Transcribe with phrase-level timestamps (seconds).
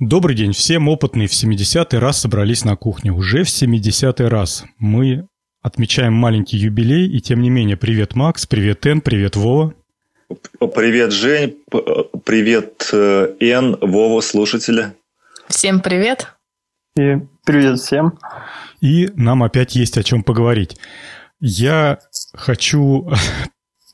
[0.00, 3.12] Добрый день всем опытные в 70-й раз собрались на кухне.
[3.12, 5.28] Уже в 70-й раз мы
[5.60, 9.74] отмечаем маленький юбилей, и тем не менее, привет, Макс, привет, Эн, привет, Вова.
[10.58, 11.58] Привет, Жень,
[12.24, 14.94] привет, Эн, Вова, слушатели.
[15.48, 16.32] Всем привет.
[16.98, 18.18] И привет всем.
[18.80, 20.78] И нам опять есть о чем поговорить.
[21.40, 21.98] Я
[22.32, 23.12] хочу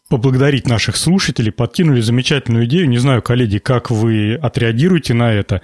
[0.09, 1.53] поблагодарить наших слушателей.
[1.53, 2.89] Подкинули замечательную идею.
[2.89, 5.63] Не знаю, коллеги, как вы отреагируете на это.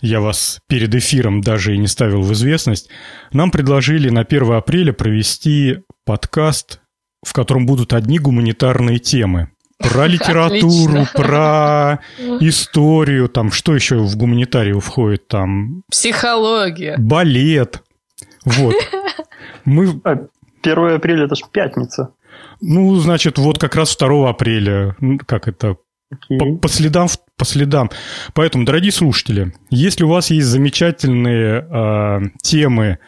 [0.00, 2.88] Я вас перед эфиром даже и не ставил в известность.
[3.32, 6.80] Нам предложили на 1 апреля провести подкаст,
[7.24, 9.50] в котором будут одни гуманитарные темы.
[9.78, 11.10] Про литературу, Отлично.
[11.14, 12.00] про
[12.40, 15.82] историю, там что еще в гуманитарию входит, там...
[15.90, 16.96] Психология.
[16.98, 17.82] Балет.
[18.44, 18.74] Вот.
[19.64, 19.88] Мы...
[19.88, 22.12] 1 а, апреля это же пятница.
[22.60, 25.76] Ну, значит, вот как раз 2 апреля, как это,
[26.12, 26.38] okay.
[26.38, 27.90] по, по следам, по следам.
[28.34, 32.98] Поэтому, дорогие слушатели, если у вас есть замечательные э, темы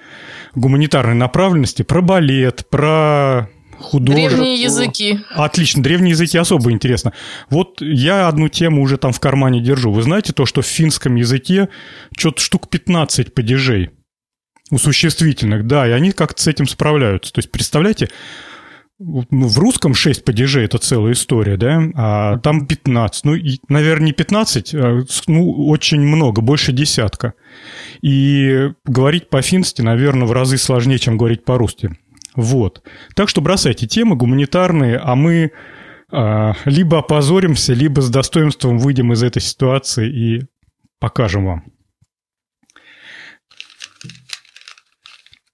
[0.55, 3.49] гуманитарной направленности про балет, про
[3.81, 4.29] художество.
[4.29, 5.21] Древние языки.
[5.31, 7.13] Отлично, древние языки особо интересно.
[7.49, 9.91] Вот я одну тему уже там в кармане держу.
[9.91, 11.69] Вы знаете то, что в финском языке
[12.17, 13.91] что-то штук 15 падежей
[14.71, 17.33] у существительных, да, и они как-то с этим справляются.
[17.33, 18.09] То есть, представляете,
[19.01, 23.25] ну, в русском 6 падежей– это целая история, да, а там 15.
[23.25, 27.33] Ну, и, наверное, не 15, а, ну, очень много, больше десятка.
[28.03, 31.97] И говорить по-фински, наверное, в разы сложнее, чем говорить по-русски.
[32.37, 32.83] Вот.
[33.17, 35.53] Так что бросайте темы гуманитарные, а мы
[36.13, 40.43] а, либо опозоримся, либо с достоинством выйдем из этой ситуации и
[40.99, 41.65] покажем вам.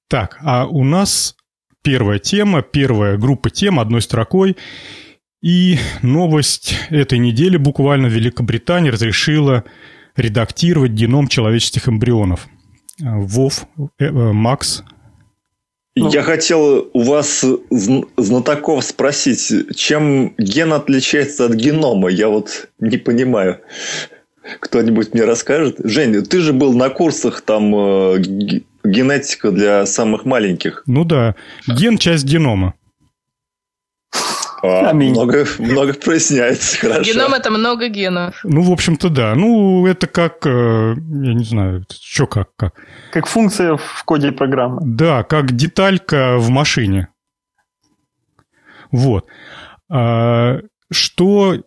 [0.09, 1.36] Так, а у нас
[1.87, 4.57] первая тема, первая группа тем одной строкой.
[5.41, 9.63] И новость этой недели буквально Великобритания разрешила
[10.17, 12.49] редактировать геном человеческих эмбрионов.
[12.99, 14.83] Вов, э, э, Макс.
[15.95, 17.45] Я хотел у вас
[18.17, 22.09] знатоков спросить, чем ген отличается от генома?
[22.09, 23.61] Я вот не понимаю.
[24.59, 25.77] Кто-нибудь мне расскажет?
[25.85, 30.83] Женя, ты же был на курсах там э, генетика для самых маленьких.
[30.87, 31.35] Ну да.
[31.67, 32.75] Ген– часть генома.
[34.63, 37.13] А, много, много проясняется, хорошо.
[37.13, 38.41] Геном– это много генов.
[38.43, 39.35] Ну, в общем-то, да.
[39.35, 42.75] Ну, это как, э, я не знаю, что как, как.
[43.13, 44.81] Как функция в коде программы.
[44.83, 47.09] Да, как деталька в машине.
[48.91, 49.27] Вот.
[49.91, 50.61] А,
[50.91, 51.63] что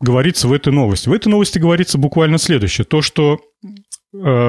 [0.00, 1.08] говорится в этой новости?
[1.08, 2.84] В этой новости говорится буквально следующее.
[2.84, 3.40] То, что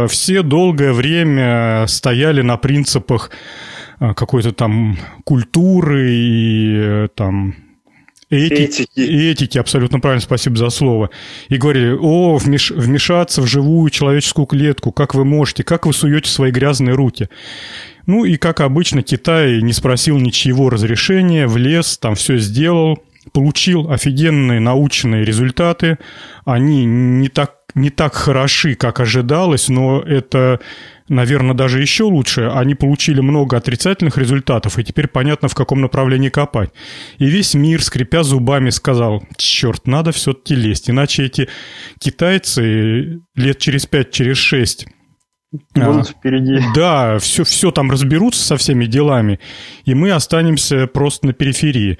[0.07, 3.31] все долгое время стояли на принципах
[3.99, 7.55] э, какой-то там культуры и э, там
[8.31, 8.99] Этики, этики.
[8.99, 11.11] этики, абсолютно правильно, спасибо за слово.
[11.49, 16.29] И говорили, о, вмеш, вмешаться в живую человеческую клетку, как вы можете, как вы суете
[16.29, 17.29] свои грязные руки.
[18.07, 22.99] Ну и, как обычно, Китай не спросил ничего разрешения, влез, там все сделал,
[23.31, 25.99] получил офигенные научные результаты.
[26.45, 30.61] Они не так не так хороши, как ожидалось, но это,
[31.09, 32.49] наверное, даже еще лучше.
[32.53, 36.71] Они получили много отрицательных результатов, и теперь понятно, в каком направлении копать.
[37.17, 41.49] И весь мир, скрипя зубами, сказал, черт, надо все-таки лезть, иначе эти
[41.99, 44.87] китайцы лет через пять, через шесть
[45.73, 46.59] будут а, впереди.
[46.73, 49.39] Да, все, все там разберутся со всеми делами,
[49.85, 51.97] и мы останемся просто на периферии.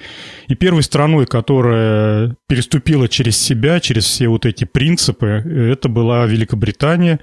[0.48, 7.20] И первой страной, которая переступила через себя, через все вот эти принципы, это была Великобритания.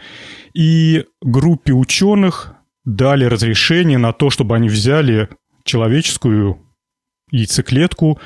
[0.53, 2.53] И группе ученых
[2.85, 5.29] дали разрешение на то, чтобы они взяли
[5.63, 6.59] человеческую
[7.31, 8.19] яйцеклетку,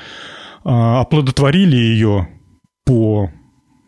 [0.64, 2.28] а, оплодотворили ее
[2.84, 3.30] по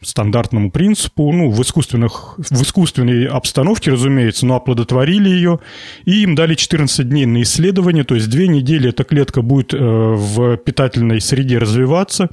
[0.03, 5.61] стандартному принципу, ну, в, искусственных, в искусственной обстановке, разумеется, но оплодотворили ее,
[6.05, 9.79] и им дали 14 дней на исследование, то есть две недели эта клетка будет э,
[9.79, 12.31] в питательной среде развиваться,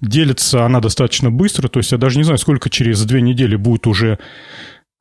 [0.00, 3.86] делится она достаточно быстро, то есть я даже не знаю, сколько через две недели будет
[3.86, 4.18] уже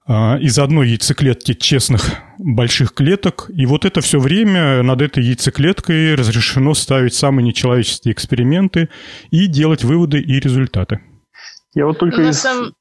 [0.08, 3.50] э, из одной яйцеклетки честных больших клеток.
[3.54, 8.90] И вот это все время над этой яйцеклеткой разрешено ставить самые нечеловеческие эксперименты
[9.32, 11.00] и делать выводы и результаты.
[11.76, 12.40] Я вот только на из...
[12.40, 12.74] Сам...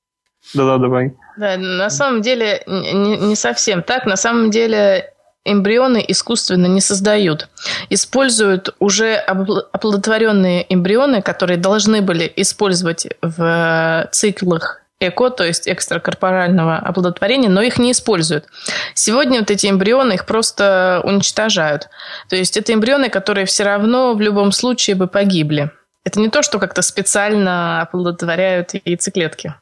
[0.54, 1.14] Да-да, давай.
[1.36, 4.06] Да, на самом деле не, не совсем так.
[4.06, 5.10] На самом деле
[5.44, 7.48] эмбрионы искусственно не создают.
[7.90, 17.50] Используют уже оплодотворенные эмбрионы, которые должны были использовать в циклах ЭКО, то есть экстракорпорального оплодотворения,
[17.50, 18.46] но их не используют.
[18.94, 21.88] Сегодня вот эти эмбрионы их просто уничтожают.
[22.28, 25.70] То есть это эмбрионы, которые все равно в любом случае бы погибли.
[26.04, 29.54] Это не то, что как-то специально оплодотворяют яйцеклетки.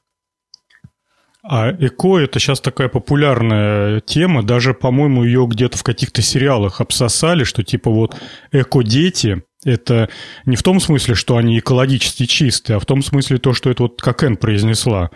[1.45, 4.45] А эко– это сейчас такая популярная тема.
[4.45, 8.17] Даже, по-моему, ее где-то в каких-то сериалах обсосали, что типа вот
[8.53, 10.09] эко-дети– это
[10.45, 13.85] не в том смысле, что они экологически чистые, а в том смысле то, что это
[13.85, 15.11] вот как Эн произнесла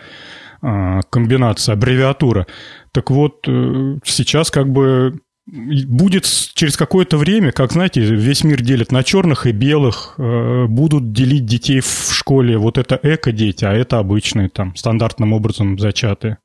[0.62, 2.46] а, комбинация, аббревиатура.
[2.92, 8.90] Так вот, э, сейчас как бы будет через какое-то время, как, знаете, весь мир делит
[8.90, 12.58] на черных и белых, э, будут делить детей в школе.
[12.58, 16.38] Вот это эко-дети, а это обычные, там, стандартным образом зачатые.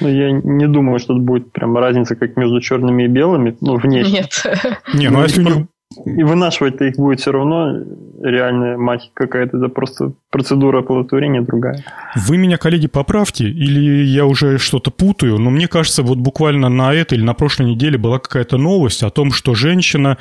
[0.00, 3.76] Ну, я не думаю, что это будет прям разница, как между черными и белыми, ну,
[3.76, 4.20] внешне.
[4.20, 4.42] Нет.
[4.92, 5.66] Не, ну а если у них
[6.04, 7.72] и вынашивать-то их будет все равно
[8.22, 9.58] реальная мать какая-то.
[9.58, 11.84] Это просто процедура оплодотворения другая.
[12.14, 16.92] Вы меня, коллеги, поправьте, или я уже что-то путаю, но мне кажется, вот буквально на
[16.92, 20.18] этой или на прошлой неделе была какая-то новость о том, что женщина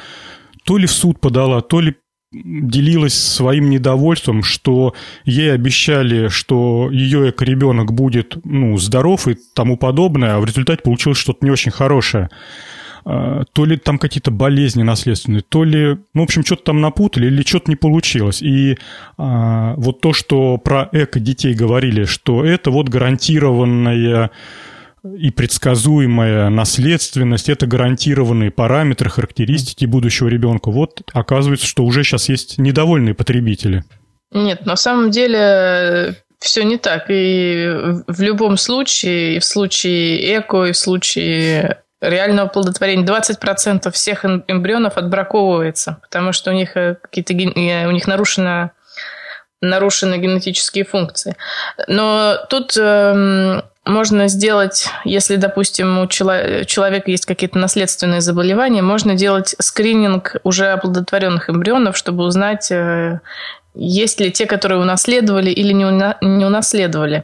[0.66, 1.96] то ли в суд подала, то ли
[2.44, 4.94] делилась своим недовольством, что
[5.24, 11.18] ей обещали, что ее эко-ребенок будет ну, здоров и тому подобное, а в результате получилось
[11.18, 12.30] что-то не очень хорошее.
[13.08, 17.28] А, то ли там какие-то болезни наследственные, то ли, ну, в общем, что-то там напутали
[17.28, 18.42] или что-то не получилось.
[18.42, 18.80] И
[19.18, 24.32] а, вот то, что про эко-детей говорили, что это вот гарантированная
[25.20, 30.72] и предсказуемая наследственность, это гарантированные параметры, характеристики будущего ребенка.
[30.72, 33.84] Вот оказывается, что уже сейчас есть недовольные потребители.
[34.32, 37.06] Нет, на самом деле все не так.
[37.10, 37.72] И
[38.08, 44.98] в любом случае, и в случае эко, и в случае реального плодотворения 20% всех эмбрионов
[44.98, 48.72] отбраковывается, потому что у них э, какие-то у них нарушено
[49.62, 51.36] нарушены генетические функции.
[51.88, 59.56] Но тут э, можно сделать, если, допустим, у человека есть какие-то наследственные заболевания, можно делать
[59.60, 63.20] скрининг уже оплодотворенных эмбрионов, чтобы узнать, э,
[63.76, 67.24] есть ли те, которые унаследовали или не, уна- не унаследовали.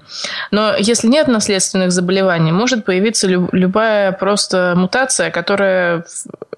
[0.52, 6.06] Но если нет наследственных заболеваний, может появиться лю- любая просто мутация, которая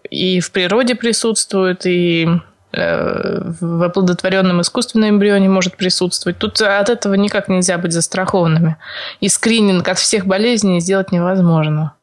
[0.10, 2.28] и в природе присутствует, и
[2.72, 6.38] э, в оплодотворенном искусственном эмбрионе может присутствовать.
[6.38, 8.78] Тут от этого никак нельзя быть застрахованными.
[9.22, 11.94] И скрининг от всех болезней сделать невозможно.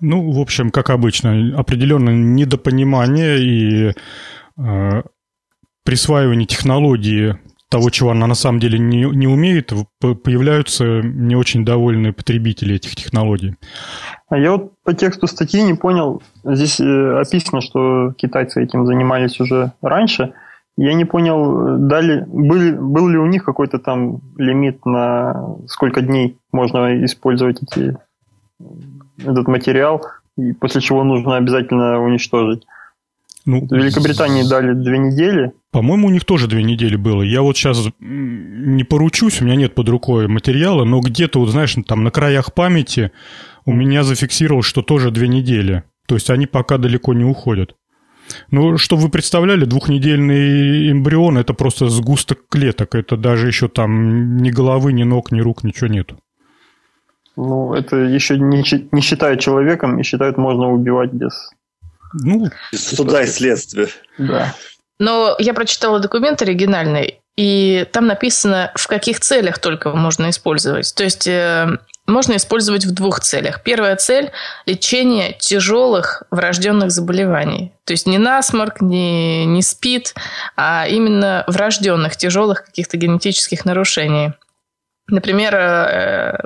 [0.00, 3.92] Ну, в общем, как обычно, определенное недопонимание и
[4.58, 5.02] э,
[5.86, 7.38] присваивании технологии
[7.68, 12.94] того, чего она на самом деле не, не умеет, появляются не очень довольные потребители этих
[12.94, 13.56] технологий.
[14.28, 19.40] А я вот по тексту статьи не понял, здесь э, описано, что китайцы этим занимались
[19.40, 20.34] уже раньше.
[20.76, 26.36] Я не понял, дали, был, был ли у них какой-то там лимит на сколько дней
[26.52, 27.96] можно использовать эти,
[29.18, 30.04] этот материал,
[30.36, 32.66] и после чего нужно обязательно уничтожить.
[33.46, 35.52] Ну, в Великобритании дали две недели.
[35.70, 37.22] По-моему, у них тоже две недели было.
[37.22, 41.76] Я вот сейчас не поручусь, у меня нет под рукой материала, но где-то, вот знаешь,
[41.86, 43.12] там на краях памяти
[43.64, 45.84] у меня зафиксировалось, что тоже две недели.
[46.08, 47.76] То есть они пока далеко не уходят.
[48.50, 52.96] Ну, чтобы вы представляли, двухнедельный эмбрион– это просто сгусток клеток.
[52.96, 56.12] Это даже еще там ни головы, ни ног, ни рук, ничего нет.
[57.36, 61.50] Ну, это еще не, не считают человеком и считают, можно убивать без
[62.22, 63.88] ну, суда и следствия.
[64.18, 64.54] Да.
[64.98, 70.94] Но я прочитала документ оригинальный, и там написано, в каких целях только можно использовать.
[70.94, 71.68] То есть э,
[72.06, 73.62] можно использовать в двух целях.
[73.62, 74.30] Первая цель–
[74.66, 77.72] лечение тяжелых врожденных заболеваний.
[77.84, 80.14] То есть не насморк, не, не СПИД,
[80.56, 84.32] а именно врожденных тяжелых каких-то генетических нарушений.
[85.08, 86.38] Например, э,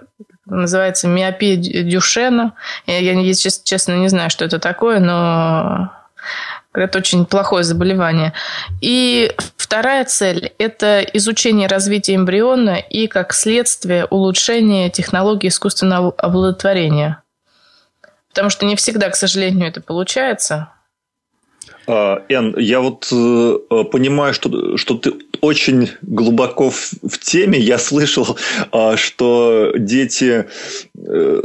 [0.47, 2.55] называется миопия Дюшена.
[2.87, 5.93] Я, я честно, не знаю, что это такое, но
[6.75, 8.33] это очень плохое заболевание.
[8.81, 17.23] И вторая цель– это изучение развития эмбриона и, как следствие, улучшение технологии искусственного оплодотворения.
[18.29, 20.69] Потому что не всегда, к сожалению, это получается.
[21.88, 27.59] А, Эн, я вот э, понимаю, что, что ты очень глубоко в, в теме.
[27.59, 28.37] Я слышал,
[28.73, 30.47] а, что дети,
[30.97, 31.43] э,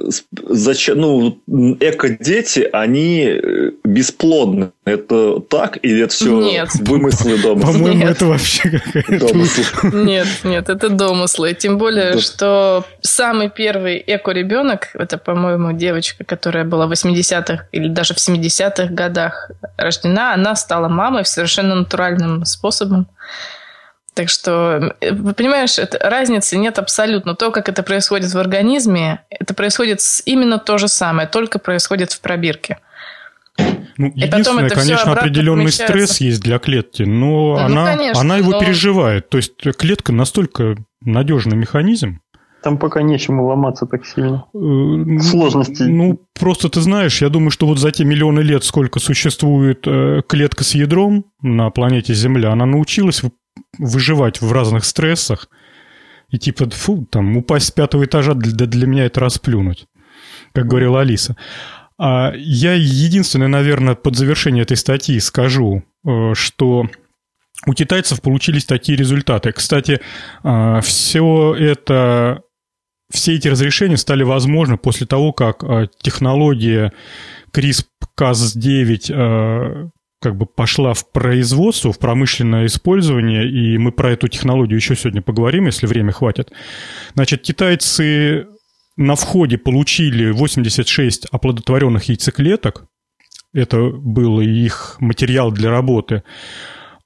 [0.49, 1.39] зачем, ну,
[1.79, 4.71] эко-дети, они э, бесплодны.
[4.85, 6.69] Это так или это все нет.
[6.75, 7.61] вымыслы дома?
[7.61, 9.95] По-моему, это вообще какая-то...
[9.95, 11.53] Нет, нет, это домыслы.
[11.53, 18.13] Тем более, что самый первый эко-ребенок, это, по-моему, девочка, которая была в 80-х или даже
[18.13, 23.07] в 70-х годах рождена, она стала мамой совершенно натуральным способом.
[24.15, 24.95] Так что,
[25.35, 27.35] понимаешь, это, разницы нет абсолютно.
[27.35, 32.21] То, как это происходит в организме, это происходит именно то же самое, только происходит в
[32.21, 32.79] пробирке.
[33.97, 38.51] Ну, и единственное, конечно, определенный стресс есть для клетки, но ну, она, конечно, она его
[38.51, 38.59] но...
[38.61, 39.29] переживает.
[39.29, 42.21] То есть клетка настолько надежный механизм.
[42.63, 44.45] Там пока нечему ломаться так сильно.
[44.55, 45.83] Э, Сложности.
[45.83, 50.21] Ну, просто ты знаешь, я думаю, что вот за те миллионы лет, сколько существует э,
[50.27, 53.21] клетка с ядром на планете Земля, она научилась
[53.77, 55.49] выживать в разных стрессах.
[56.29, 59.87] И типа, фу, там, упасть с пятого этажа для, для меня это расплюнуть,
[60.53, 61.35] как говорила Алиса.
[61.97, 66.87] А я единственное, наверное, под завершение этой статьи скажу, э, что
[67.65, 69.53] у китайцев получились такие результаты.
[69.53, 70.01] Кстати,
[70.43, 72.41] э, все это,
[73.09, 76.91] все эти разрешения стали возможны после того, как э, технология
[77.53, 79.91] CRISPR-Cas9
[80.25, 85.21] как бы пошла в производство, в промышленное использование, и мы про эту технологию еще сегодня
[85.21, 86.51] поговорим, если время хватит.
[87.13, 88.47] Значит, китайцы
[88.97, 92.85] на входе получили 86 оплодотворенных яйцеклеток.
[93.53, 96.23] Это был их материал для работы.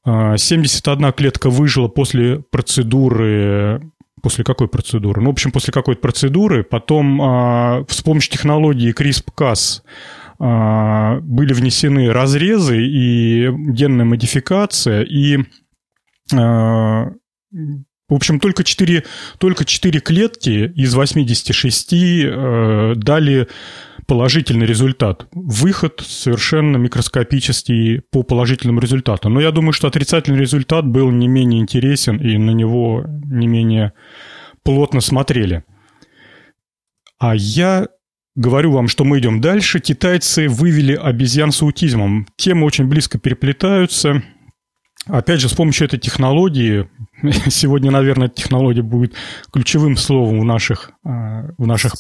[0.06, 3.82] 71 а, клетка выжила после процедуры
[4.22, 5.22] После какой процедуры?
[5.22, 6.64] Ну, в общем, после какой-то процедуры.
[6.64, 9.82] Потом а, с помощью технологии CRISPR-Cas
[10.40, 15.40] были внесены разрезы и генная модификация, и
[18.10, 19.06] в общем, только 4,
[19.38, 23.48] только 4 клетки из 86 э, дали
[24.08, 25.28] положительный результат.
[25.32, 29.30] Выход совершенно микроскопический по положительному результату.
[29.30, 33.94] Но я думаю, что отрицательный результат был не менее интересен, и на него не менее
[34.64, 35.64] плотно смотрели.
[37.20, 37.88] А я
[38.40, 39.80] говорю вам, что мы идем дальше.
[39.80, 42.28] Китайцы вывели обезьян с аутизмом.
[42.38, 44.24] Темы очень близко переплетаются.
[45.08, 46.90] Опять же, с помощью этой технологии,
[47.50, 49.14] сегодня, наверное, технология будет
[49.52, 51.94] ключевым словом в наших, а, в наших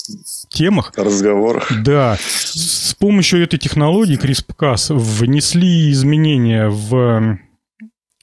[0.49, 0.93] темах.
[0.95, 1.71] Разговорах.
[1.83, 2.17] Да.
[2.19, 7.37] С помощью этой технологии CRISPR-Cas внесли изменения в,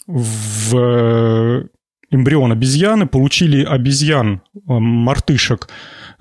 [0.06, 1.68] в
[2.10, 5.68] эмбрион обезьяны, получили обезьян, а, мартышек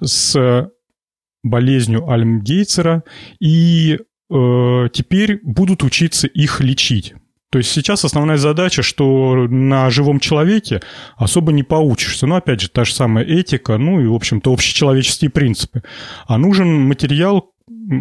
[0.02, 0.72] с
[1.46, 3.04] болезнью Альмгейцера,
[3.40, 4.00] и
[4.30, 7.14] э, теперь будут учиться их лечить.
[7.52, 10.82] То есть сейчас основная задача, что на живом человеке
[11.16, 12.28] особо не поучишься.
[12.28, 15.84] Ну, опять же, та же самая этика, ну и, в общем-то, общечеловеческие принципы.
[16.28, 17.52] А нужен материал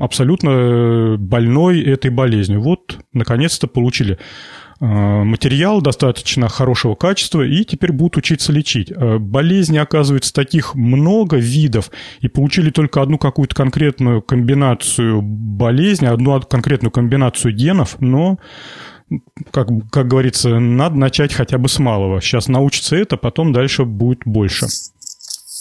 [0.01, 2.63] абсолютно больной этой болезнью.
[2.63, 4.19] Вот, наконец-то получили э,
[4.81, 8.91] материал достаточно хорошего качества, и теперь будут учиться лечить.
[8.91, 11.91] Э, болезни, оказывается, таких много видов,
[12.21, 18.39] и получили только одну какую-то конкретную комбинацию болезни, одну конкретную комбинацию генов, но
[19.51, 22.21] как, как говорится, надо начать хотя бы с малого.
[22.21, 24.67] Сейчас научится это, потом дальше будет больше.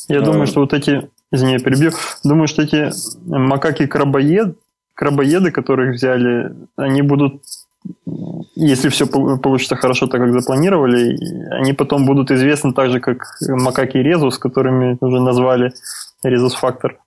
[0.08, 0.22] Я а...
[0.22, 1.92] думаю, что вот эти, извини, я перебью,
[2.24, 2.92] думаю, что эти
[3.26, 4.58] макаки-крабоед,
[4.94, 7.44] крабоеды, которых взяли, они будут,
[8.56, 11.18] если все получится хорошо, так как запланировали,
[11.52, 15.74] они потом будут известны так же, как макаки резус, которыми уже назвали
[16.24, 17.00] резус-фактор.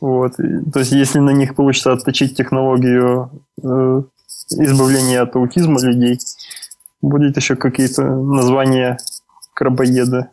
[0.00, 0.32] Вот.
[0.36, 3.30] То есть, если на них получится отточить технологию
[3.62, 4.02] э,
[4.50, 6.18] избавление от аутизма людей.
[7.02, 8.98] Будет еще какие-то названия
[9.54, 10.30] крабоеда.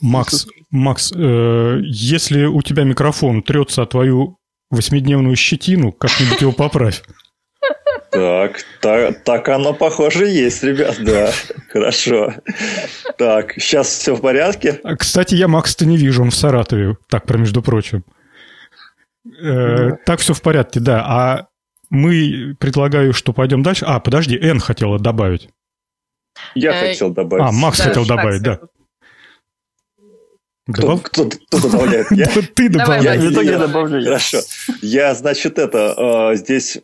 [0.00, 4.36] Макс, Макс, э, если у тебя микрофон трется о твою
[4.70, 7.02] восьмидневную щетину, как-нибудь его поправь.
[8.14, 11.32] Так, так, так оно похоже есть, ребят, да.
[11.68, 12.32] Хорошо.
[13.18, 14.80] Так, сейчас все в порядке.
[14.84, 16.96] А, кстати, я Макса-то не вижу, он в Саратове.
[17.08, 18.04] Так, про между прочим.
[19.42, 21.04] Э, так все в порядке, да.
[21.04, 21.46] А
[21.90, 23.84] мы предлагаю, что пойдем дальше.
[23.84, 25.48] А, подожди, Н хотела добавить.
[26.54, 27.44] Я э, хотел добавить.
[27.44, 28.60] А, Макс да, хотел добавить, да.
[30.72, 32.06] Кто, кто, кто добавляет?
[32.12, 32.26] Я?
[32.26, 33.22] Ты добавляешь.
[33.22, 34.04] Я, я, добавляю.
[34.04, 34.38] Хорошо.
[34.80, 36.78] Я, значит, это, э, здесь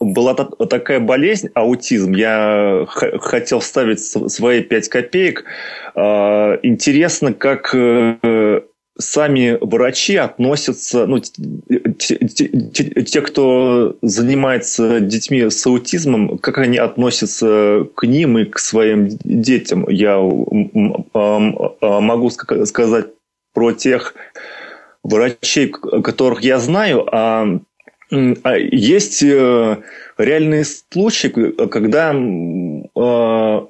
[0.00, 2.12] была такая болезнь, аутизм.
[2.12, 5.44] Я хотел вставить свои пять копеек.
[5.94, 7.74] Э, интересно, как
[8.98, 12.48] сами врачи относятся, ну, те, те,
[13.04, 19.88] те, кто занимается детьми с аутизмом, как они относятся к ним и к своим детям.
[19.88, 20.18] Я
[21.80, 23.06] могу сказать
[23.54, 24.14] про тех
[25.02, 27.58] врачей, которых я знаю, а, а
[28.12, 29.76] есть э,
[30.18, 31.28] реальные случаи,
[31.68, 32.12] когда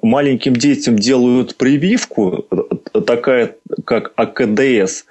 [0.03, 2.45] маленьким детям делают прививку,
[3.07, 5.05] такая как АКДС,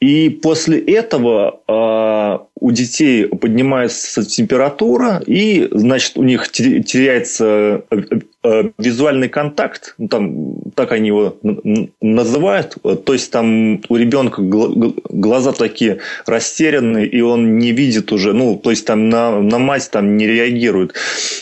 [0.00, 8.02] и после этого у детей поднимается температура, и, значит, у них теряется э,
[8.44, 11.36] э, визуальный контакт, ну, там, так они его
[12.00, 18.56] называют, то есть там у ребенка глаза такие растерянные, и он не видит уже, ну,
[18.56, 20.94] то есть там на, на мать там не реагирует.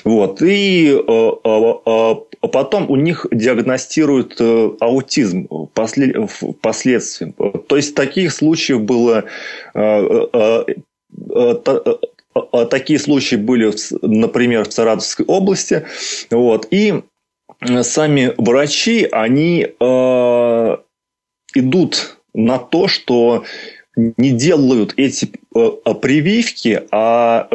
[0.03, 0.43] Вот.
[0.43, 2.15] И э,
[2.53, 4.41] потом у них диагностируют
[4.81, 5.47] аутизм
[6.29, 7.33] впоследствии.
[7.69, 9.25] То есть таких случаев было
[12.71, 15.87] такие случаи были, например, в Саратовской области.
[16.31, 16.67] Вот.
[16.71, 17.03] И
[17.83, 20.77] сами врачи, они э,
[21.55, 23.45] идут на то, что
[23.97, 27.49] не делают эти прививки, а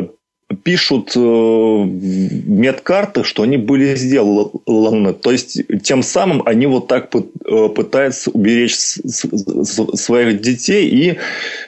[0.63, 5.13] пишут в медкарты, что они были сделаны.
[5.13, 10.89] То есть, тем самым они вот так пытаются уберечь своих детей.
[10.89, 11.17] И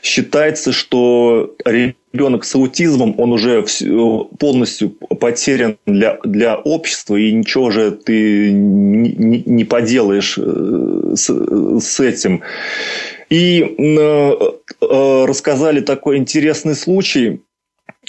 [0.01, 3.65] считается, что ребенок с аутизмом, он уже
[4.39, 12.41] полностью потерян для, для общества, и ничего же ты не, не поделаешь э, с, этим.
[13.29, 14.33] И э,
[14.81, 17.50] э, рассказали такой интересный случай э,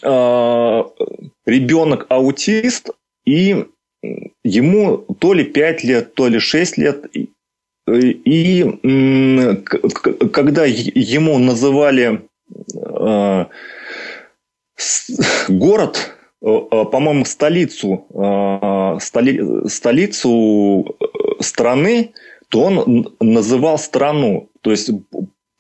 [0.03, 2.91] ребенок аутист,
[3.25, 3.67] и
[4.45, 7.31] ему то ли 5 лет, то ли 6 лет, и
[10.33, 12.23] когда ему называли
[12.67, 13.45] э,
[15.49, 20.97] город, э, по-моему, столицу, э, столи, столицу
[21.41, 22.13] страны,
[22.51, 24.49] то он называл страну.
[24.61, 24.91] То есть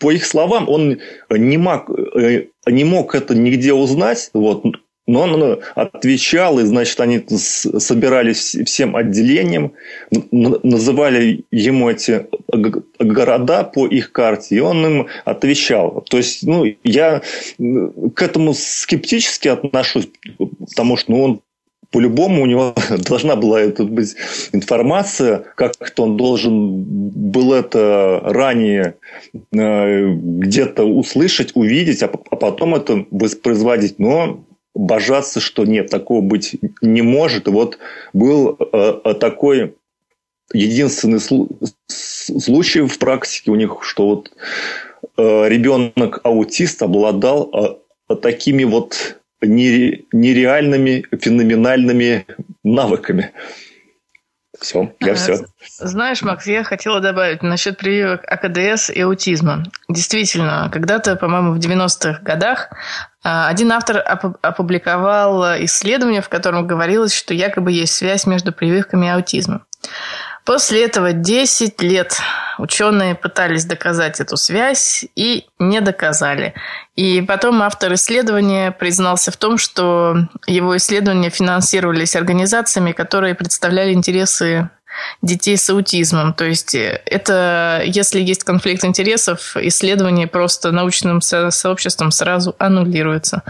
[0.03, 0.99] по их словам, он
[1.31, 4.65] не мог, э, не мог это нигде узнать, вот,
[5.07, 9.73] но он отвечал, и, значит, они собирались всем отделением,
[10.33, 12.27] называли ему эти
[12.99, 16.05] города по их карте, и он им отвечал.
[16.09, 17.23] То есть, ну, я
[18.15, 21.41] к этому скептически отношусь, потому что ну, он
[21.93, 24.17] по-любому у него должна была это быть
[24.53, 28.97] информация, как-то он должен был это ранее
[29.53, 33.99] э, где-то услышать, увидеть, а, а потом это воспроизводить.
[33.99, 34.45] Но
[34.75, 37.47] божаться, что нет, такого быть не может.
[37.47, 37.79] И вот
[38.13, 39.75] был э, такой
[40.53, 41.21] единственный
[41.87, 44.33] случай в практике у них, что вот
[45.19, 47.79] э, ребенок аутист обладал
[48.21, 52.27] такими вот нереальными, феноменальными
[52.63, 53.33] навыками.
[54.61, 55.39] Все, я все.
[55.79, 59.65] Знаешь, Макс, я хотела добавить насчет прививок АКДС и аутизма.
[59.89, 62.71] Действительно, когда-то, по-моему, в 90-х годах
[63.25, 63.99] а, один автор
[64.43, 69.65] опубликовал исследование, в котором говорилось, что якобы есть связь между прививками и аутизмом.
[70.45, 72.19] После этого 10 лет
[72.59, 76.55] ученые пытались доказать эту связь и не доказали.
[76.97, 84.69] И потом автор исследования признался в том, что его исследования финансировались организациями, которые представляли интересы
[85.23, 86.35] детей с аутизмом.
[86.35, 93.43] То есть это, если есть конфликт интересов, исследование просто научным сообществом сразу аннулируется.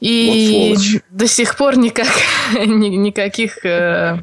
[0.00, 2.08] И вот до сих пор никак,
[2.52, 4.18] никаких э,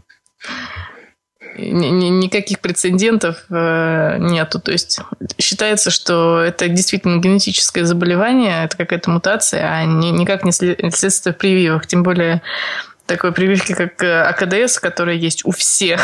[1.57, 4.59] никаких прецедентов э, нету.
[4.59, 4.99] То есть
[5.37, 11.87] считается, что это действительно генетическое заболевание, это какая-то мутация, а никак не следствие прививок.
[11.87, 12.41] Тем более
[13.05, 16.01] такой прививки, как э, АКДС, которая есть у всех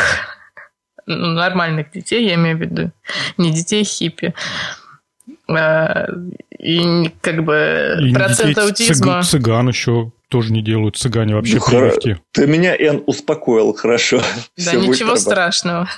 [1.06, 2.90] нормальных детей, я имею в виду,
[3.36, 4.26] не детей хиппи.
[4.26, 4.87] Э,
[6.58, 9.22] и как бы и процент аутизма...
[9.22, 12.20] Цыган еще тоже не делают цыгане вообще ну, прививки.
[12.32, 14.20] Ты меня, Эн, успокоил, хорошо.
[14.56, 15.88] Да, ничего страшного.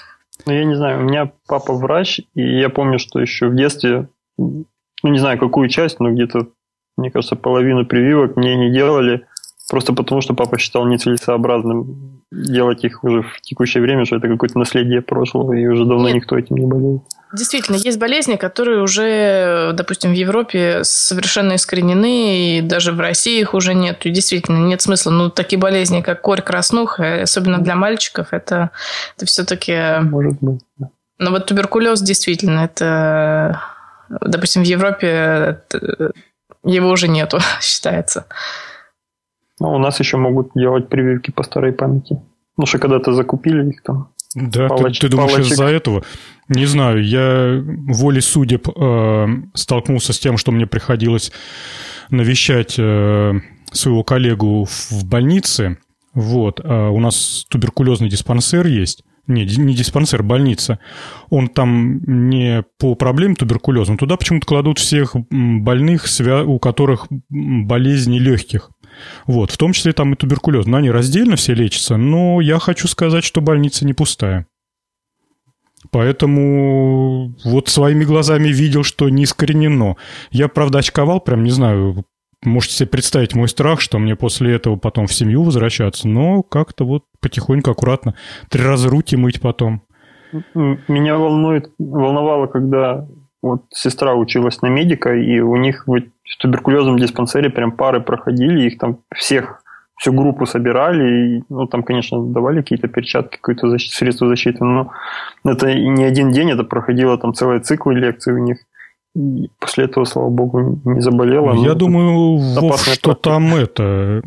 [0.46, 4.08] Ну, я не знаю, у меня папа врач, и я помню, что еще в детстве,
[4.38, 4.64] ну,
[5.02, 6.48] не знаю, какую часть, но где-то,
[6.96, 9.26] мне кажется, половину прививок мне не делали,
[9.70, 14.58] просто потому что папа считал нецелесообразным делать их уже в текущее время, что это какое-то
[14.58, 16.16] наследие прошлого, и уже давно Нет.
[16.16, 17.02] никто этим не болеет.
[17.32, 23.54] Действительно, есть болезни, которые уже, допустим, в Европе совершенно искоренены, и даже в России их
[23.54, 24.04] уже нет.
[24.06, 25.10] И действительно, нет смысла.
[25.10, 28.70] Ну, такие болезни, как корь, краснуха, особенно для мальчиков, это,
[29.16, 30.00] это все-таки...
[30.02, 30.88] Может быть, да.
[31.18, 33.60] Но вот туберкулез действительно, это,
[34.08, 36.12] допустим, в Европе это,
[36.64, 38.26] его уже нету, считается.
[39.60, 42.20] Ну, у нас еще могут делать прививки по старой памяти.
[42.56, 44.08] Ну, что когда-то закупили их там.
[44.34, 45.52] Да, палоч, ты, ты думаешь палочек.
[45.52, 46.02] из-за этого?
[46.48, 51.32] Не знаю, я волей судеб э, столкнулся с тем, что мне приходилось
[52.10, 53.32] навещать э,
[53.72, 55.78] своего коллегу в больнице.
[56.14, 60.78] Вот, э, у нас туберкулезный диспансер есть не, не диспансер, больница,
[61.30, 66.06] он там не по проблеме туберкулеза, туда почему-то кладут всех больных,
[66.46, 68.70] у которых болезни легких.
[69.26, 70.66] Вот, в том числе там и туберкулез.
[70.66, 74.46] Но они раздельно все лечатся, но я хочу сказать, что больница не пустая.
[75.90, 79.96] Поэтому вот своими глазами видел, что не искоренено.
[80.30, 82.04] Я, правда, очковал, прям не знаю,
[82.44, 86.84] можете себе представить мой страх, что мне после этого потом в семью возвращаться, но как-то
[86.84, 88.14] вот потихоньку, аккуратно.
[88.48, 89.82] Три раза руки мыть потом.
[90.54, 93.08] Меня волнует, волновало, когда
[93.42, 96.02] вот сестра училась на медика, и у них в
[96.38, 99.62] туберкулезном диспансере прям пары проходили, их там всех,
[99.96, 103.90] всю группу собирали, и, ну, там, конечно, давали какие-то перчатки, какое-то защ...
[103.90, 104.92] средство защиты, но
[105.44, 108.58] это не один день, это проходило там целые циклы лекций у них.
[109.16, 111.54] И после этого, слава богу, не заболела.
[111.54, 114.22] Я думаю, Вов, что там это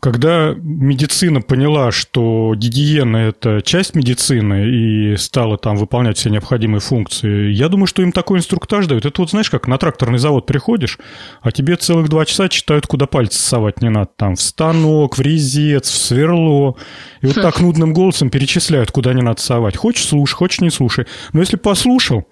[0.00, 7.50] когда медицина поняла, что гигиена– это часть медицины и стала там выполнять все необходимые функции,
[7.50, 9.06] я думаю, что им такой инструктаж дают.
[9.06, 10.98] Это вот знаешь, как на тракторный завод приходишь,
[11.42, 14.10] а тебе целых два часа читают, куда пальцы совать не надо.
[14.16, 16.76] Там в станок, в резец, в сверло.
[17.20, 19.76] И вот так нудным голосом перечисляют, куда не надо совать.
[19.76, 21.06] Хочешь– слушай, хочешь– не слушай.
[21.32, 22.26] Но если послушал,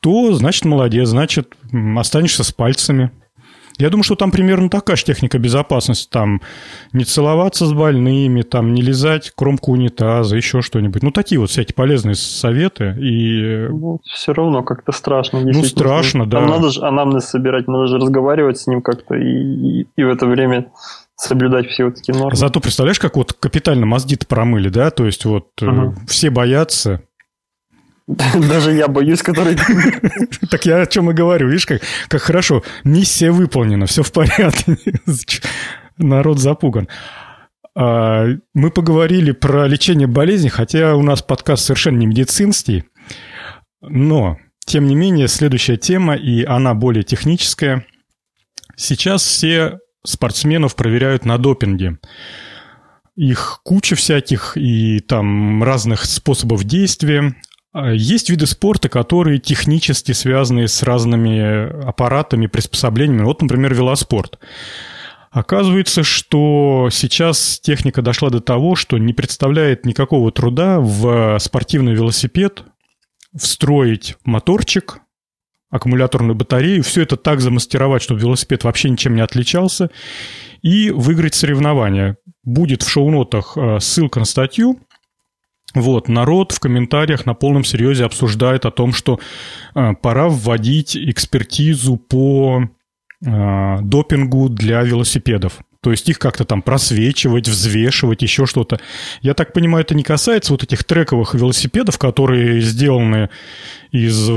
[0.00, 1.54] то значит молодец, значит
[1.96, 3.10] останешься с пальцами.
[3.78, 6.08] Я думаю, что там примерно такая же техника безопасности.
[6.10, 6.40] Там
[6.92, 11.02] не целоваться с больными, там не лизать кромку унитаза, еще что-нибудь.
[11.02, 12.96] Ну, такие вот всякие полезные советы.
[12.98, 13.68] И...
[13.68, 15.40] Ну, все равно как-то страшно.
[15.40, 16.40] Ну, страшно, да.
[16.40, 19.14] Там надо же анамнез собирать, надо же разговаривать с ним как-то.
[19.14, 20.66] И, и, и в это время
[21.16, 22.36] соблюдать все вот эти нормы.
[22.36, 24.90] Зато представляешь, как вот капитально мозги промыли, да?
[24.90, 25.94] То есть вот угу.
[26.06, 27.02] все боятся,
[28.48, 29.56] Даже я боюсь, который...
[30.50, 31.48] Так я о чем и говорю.
[31.48, 32.62] Видишь, как, как хорошо.
[32.84, 34.78] Миссия выполнена, все в порядке.
[35.98, 36.88] Народ запуган.
[37.74, 42.84] А, мы поговорили про лечение болезней, хотя у нас подкаст совершенно не медицинский.
[43.82, 47.84] Но, тем не менее, следующая тема, и она более техническая.
[48.76, 51.98] Сейчас все спортсменов проверяют на допинге.
[53.16, 57.34] Их куча всяких и там разных способов действия.
[57.76, 63.24] А, есть виды спорта, которые технически связаны с разными аппаратами, приспособлениями.
[63.24, 64.38] Вот, например, велоспорт.
[65.30, 72.62] Оказывается, что сейчас техника дошла до того, что не представляет никакого труда в спортивный велосипед
[73.36, 75.00] встроить моторчик,
[75.68, 79.90] аккумуляторную батарею, все это так замастеровать, чтобы велосипед вообще ничем не отличался,
[80.62, 82.16] и выиграть соревнования.
[82.42, 84.80] Будет в шоу-нотах э, ссылка на статью,
[85.80, 89.18] вот, народ в комментариях на полном серьезе обсуждает о том, что
[89.74, 92.62] э, пора вводить экспертизу по
[93.24, 95.60] э, допингу для велосипедов.
[95.86, 98.80] То есть их как-то там просвечивать, взвешивать, еще что-то.
[99.20, 103.30] Я так понимаю, это не касается вот этих трековых велосипедов, которые сделаны
[103.92, 104.28] из...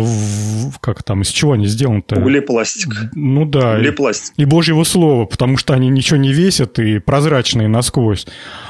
[0.79, 2.19] Как там, из чего они сделаны-то?
[2.19, 2.91] Углепластик.
[3.15, 3.77] Ну да.
[3.77, 4.35] Углепластик.
[4.37, 8.27] И, и божьего слова, потому что они ничего не весят и прозрачные насквозь.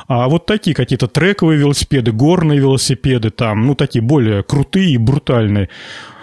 [0.07, 5.67] А вот такие какие-то трековые велосипеды, горные велосипеды там, ну такие более крутые и брутальные.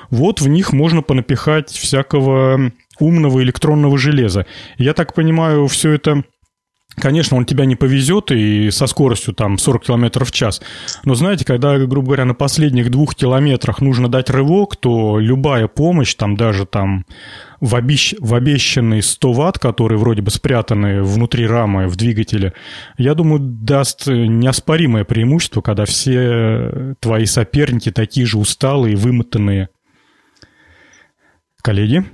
[0.09, 4.47] Вот в них можно понапихать всякого умного электронного железа.
[4.79, 6.25] Я так понимаю, все это
[6.97, 10.63] Конечно, он тебя не повезет и со скоростью там 40 км в час.
[11.05, 16.15] Но знаете, когда, грубо говоря, на последних двух километрах нужно дать рывок, то любая помощь,
[16.15, 17.05] там даже там
[17.61, 18.15] в, обещ...
[18.19, 22.55] в обещанные 100 ватт, которые вроде бы спрятаны внутри рамы в двигателе,
[22.97, 29.69] я думаю, даст неоспоримое преимущество, когда все твои соперники такие же усталые, вымотанные.
[31.63, 32.05] Коллеги?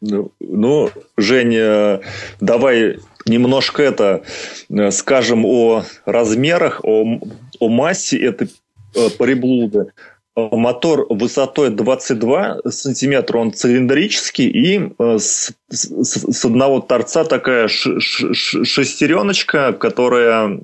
[0.00, 2.00] Ну, ну Женя,
[2.40, 4.22] давай немножко это
[4.70, 7.20] э, скажем о размерах, о,
[7.60, 8.48] о массе этой
[8.94, 9.92] э, приблуды.
[10.36, 18.00] Мотор высотой 22 сантиметра, он цилиндрический, и э, с, с, с одного торца такая ш,
[18.00, 20.60] ш, шестереночка, которая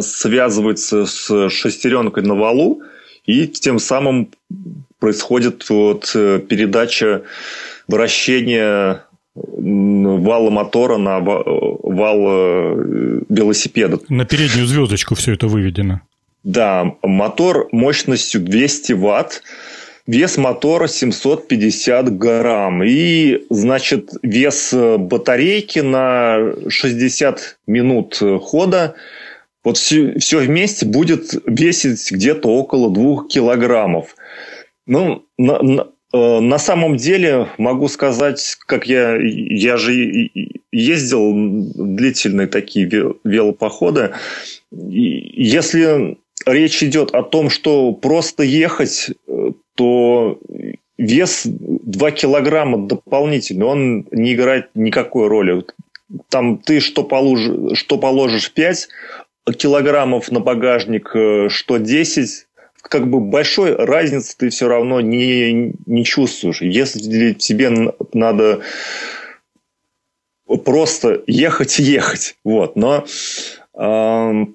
[0.00, 2.82] связывается с шестеренкой на валу,
[3.26, 4.30] и тем самым
[4.98, 7.22] происходит вот передача
[7.86, 13.98] вращения вала мотора на вал э, велосипеда.
[14.08, 16.00] На переднюю звездочку все это выведено.
[16.44, 19.42] Да, мотор мощностью 200 ватт,
[20.06, 22.82] вес мотора 750 грамм.
[22.82, 28.94] И, значит, вес батарейки на 60 минут хода
[29.64, 34.16] вот все, все вместе будет весить где-то около 2 килограммов.
[34.86, 40.30] Ну, на, на, Э, на самом деле могу сказать, как я, я же
[40.70, 44.12] ездил длительные такие велопоходы.
[44.70, 50.38] Если речь идет о том, что просто ехать, э, то
[50.98, 55.64] вес 2 килограмма дополнительный, он не играет никакой роли.
[56.28, 58.88] Там ты что положишь, что положишь 5
[59.56, 62.46] килограммов на багажник, э, что 10,
[62.82, 66.60] как бы большой разницы ты все равно не, не чувствуешь.
[66.60, 68.60] Если тебе надо
[70.64, 72.36] просто ехать и ехать.
[72.44, 72.76] Вот.
[72.76, 73.06] Но
[73.74, 74.46] э,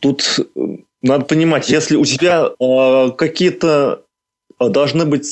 [0.00, 0.38] тут
[1.02, 4.02] надо понимать, если у тебя э, какие-то
[4.58, 5.26] должны быть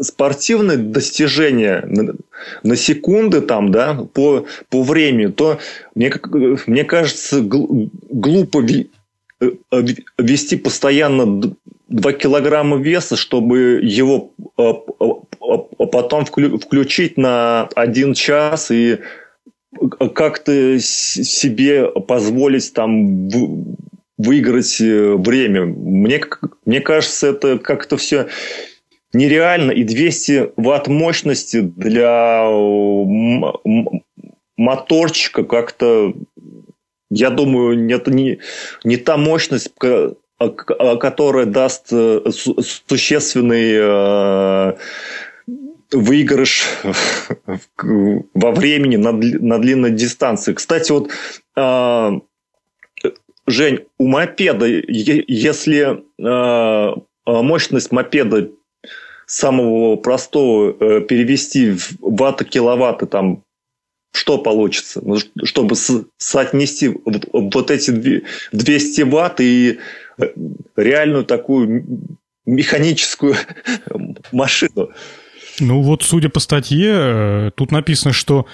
[0.00, 2.14] спортивные достижения на,
[2.62, 5.58] на секунды там, да, по, по времени, то
[5.94, 6.12] мне,
[6.66, 8.86] мне кажется, глупо э,
[10.18, 11.54] вести постоянно
[11.88, 14.72] 2 килограмма веса, чтобы его э,
[15.92, 18.98] потом включить на один час и
[20.14, 23.28] как-то себе позволить там
[24.18, 25.66] выиграть э, время.
[25.66, 26.20] Мне,
[26.64, 28.28] мне кажется, это как-то все
[29.12, 29.72] нереально.
[29.72, 32.48] И 200 ватт мощности для
[34.56, 36.14] моторчика как-то,
[37.10, 38.40] я думаю, это не,
[38.84, 39.72] не та мощность,
[40.38, 42.20] которая даст э,
[42.88, 44.76] существенный э,
[45.92, 46.64] выигрыш
[48.34, 50.52] во времени на, на длинной дистанции.
[50.52, 51.10] Кстати, вот
[53.46, 56.94] Жень, у мопеда, если э,
[57.26, 58.50] мощность мопеда
[59.26, 63.44] самого простого э, перевести в ватты-киловатты, там
[64.16, 65.00] что получится?
[65.04, 69.78] Ну, чтобы соотнести вот эти 200 ватт и
[70.18, 70.24] э,
[70.76, 71.84] реальную такую
[72.46, 73.34] механическую
[74.32, 74.90] машину.
[75.60, 78.46] Ну вот, судя по статье, тут написано, что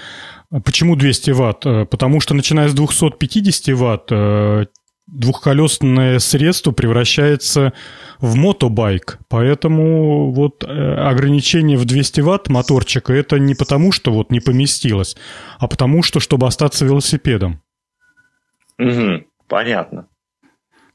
[0.64, 1.60] Почему 200 ватт?
[1.88, 4.12] Потому что начиная с 250 ватт
[5.06, 7.72] двухколесное средство превращается
[8.20, 9.18] в мотобайк.
[9.28, 15.16] Поэтому вот э, ограничение в 200 ватт моторчика это не потому, что вот не поместилось,
[15.58, 17.60] а потому что, чтобы остаться велосипедом.
[18.78, 20.06] Угу, понятно.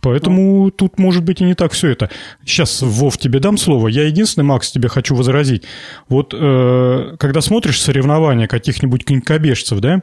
[0.01, 0.71] Поэтому ну.
[0.71, 2.10] тут может быть и не так все это.
[2.45, 3.88] Сейчас, Вов, тебе дам слово.
[3.88, 5.63] Я единственный, Макс, тебе хочу возразить.
[6.07, 10.01] Вот э, когда смотришь соревнования каких-нибудь конькобежцев, да,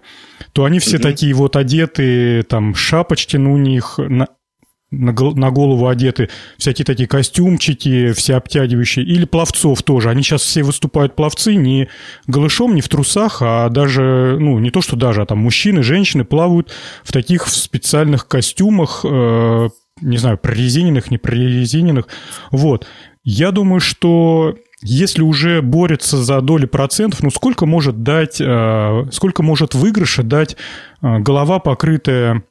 [0.53, 1.03] то они все угу.
[1.05, 4.27] такие вот одеты, там, шапочки на у них, на,
[4.91, 6.29] на, на голову одеты,
[6.59, 10.11] всякие такие костюмчики, все обтягивающие, или пловцов тоже.
[10.11, 11.89] Они сейчас все выступают пловцы не
[12.27, 16.25] голышом, не в трусах, а даже, ну, не то что даже, а там мужчины, женщины
[16.25, 16.73] плавают
[17.05, 19.69] в таких специальных костюмах, э,
[20.01, 22.09] не знаю, прорезиненных, не прорезиненных.
[22.51, 22.87] Вот.
[23.23, 29.43] Я думаю, что если уже борется за доли процентов, ну сколько может дать, э, сколько
[29.43, 30.57] может выигрыша дать
[31.01, 32.43] э, голова, покрытая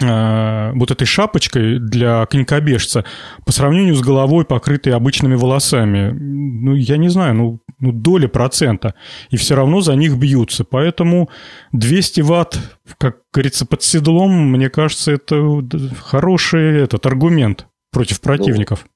[0.00, 3.04] вот этой шапочкой для конькобежца
[3.44, 6.10] по сравнению с головой, покрытой обычными волосами?
[6.12, 8.94] Ну, я не знаю, ну, ну доли процента.
[9.30, 10.64] И все равно за них бьются.
[10.64, 11.30] Поэтому
[11.72, 12.58] 200 ватт,
[12.98, 15.64] как говорится, под седлом, мне кажется, это
[16.00, 18.86] хороший этот аргумент против противников.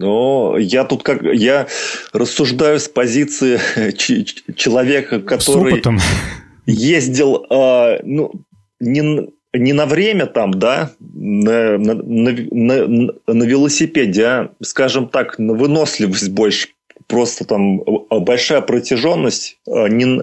[0.00, 1.68] Но я тут как я
[2.12, 3.60] рассуждаю с позиции
[4.56, 5.82] человека, который
[6.66, 8.32] ездил, э, ну
[8.80, 12.86] не не на время там, да, на, на, на,
[13.26, 16.68] на велосипеде, а, скажем так, на выносливость больше.
[17.06, 20.22] Просто там большая протяженность а, не,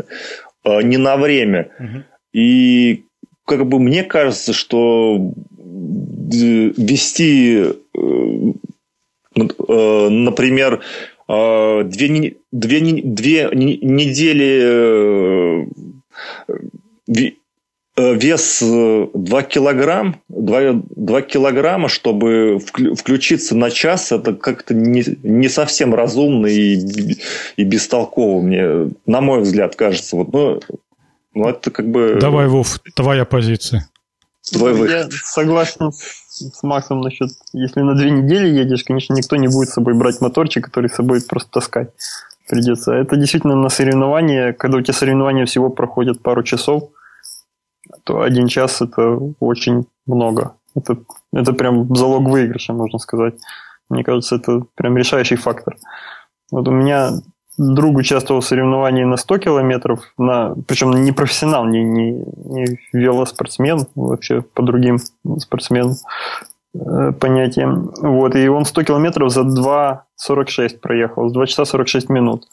[0.63, 1.69] а, не на время.
[1.79, 2.03] Угу.
[2.33, 3.03] И
[3.45, 5.33] как бы мне кажется, что
[6.31, 7.73] вести, э,
[9.35, 10.81] э, например,
[11.27, 15.65] две, две, две недели э,
[16.47, 17.31] Э,
[18.13, 25.49] вес 2 э, килограмм, 2, 2 килограмма, чтобы включиться на час, это как-то не, не
[25.49, 26.75] совсем разумно и,
[27.57, 30.15] и бестолково мне, на мой взгляд, кажется.
[30.15, 30.59] Вот, ну,
[31.33, 32.17] ну, это как бы...
[32.19, 33.87] Давай, Вов, твоя позиция.
[34.51, 34.89] Твой выход.
[34.89, 39.73] Я согласен с Максом насчет, если на две недели едешь, конечно, никто не будет с
[39.73, 41.89] собой брать моторчик, который с собой просто таскать
[42.47, 42.93] придется.
[42.93, 46.89] Это действительно на соревнования, когда у тебя соревнования всего проходят пару часов,
[48.03, 50.55] то один час это очень много.
[50.75, 50.97] Это,
[51.33, 53.35] это прям залог выигрыша, можно сказать.
[53.89, 55.75] Мне кажется, это прям решающий фактор.
[56.51, 57.11] Вот у меня
[57.57, 63.87] друг участвовал в соревновании на 100 километров, на, причем не профессионал, не, не, не велоспортсмен,
[63.95, 64.97] вообще по другим
[65.37, 65.95] спортсмен
[66.73, 67.91] э, понятиям.
[67.97, 72.47] Вот, и он 100 километров за 2.46 проехал, 2 часа 46 минут.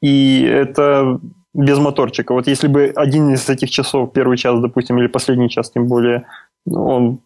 [0.00, 1.20] И это
[1.54, 2.32] без моторчика.
[2.34, 6.26] Вот если бы один из этих часов, первый час, допустим, или последний час, тем более,
[6.66, 7.20] он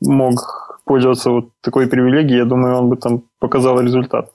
[0.00, 4.30] мог пользоваться вот такой привилегией, я думаю, он бы там показал результат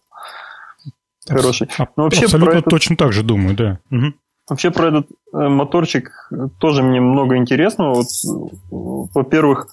[1.30, 1.70] хороший.
[1.78, 2.70] Но ну, вообще Абсолютно про этот...
[2.70, 3.80] точно так же думаю, да.
[3.91, 4.13] Угу.
[4.50, 7.96] Вообще про этот э, моторчик тоже мне много интересного.
[7.96, 9.67] Вот, во-первых,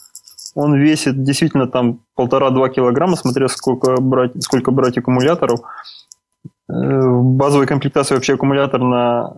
[0.55, 5.61] он весит действительно там полтора-два килограмма, смотря сколько брать, сколько брать аккумуляторов.
[6.67, 9.37] Э, базовой комплектации вообще аккумулятор на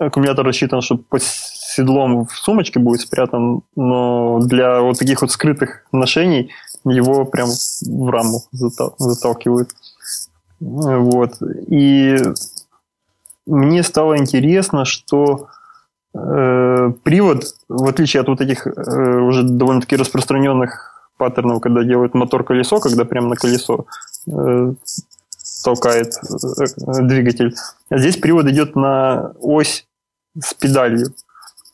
[0.00, 5.86] аккумулятор рассчитан, чтобы под седлом в сумочке будет спрятан, но для вот таких вот скрытых
[5.92, 6.50] ношений
[6.84, 7.48] его прям
[7.86, 9.70] в раму заталкивают.
[10.60, 11.34] Вот.
[11.68, 12.18] И
[13.46, 15.48] мне стало интересно, что
[16.12, 18.70] э, привод, в отличие от вот этих э,
[19.20, 23.86] уже довольно-таки распространенных паттернов, когда делают мотор-колесо, когда прямо на колесо
[24.26, 24.74] э,
[25.64, 27.54] толкает э, двигатель,
[27.88, 29.86] а здесь привод идет на ось
[30.38, 31.06] с педалью.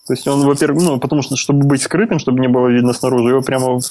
[0.06, 3.30] То есть он, во-первых, ну, потому что, чтобы быть скрытым, чтобы не было видно снаружи,
[3.30, 3.84] его прямо в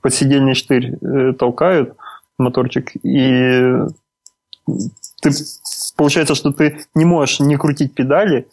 [0.00, 1.96] подсидельный штырь э, толкают,
[2.38, 3.72] моторчик, и
[5.20, 5.30] ты,
[5.96, 8.48] получается, что ты не можешь не крутить педали,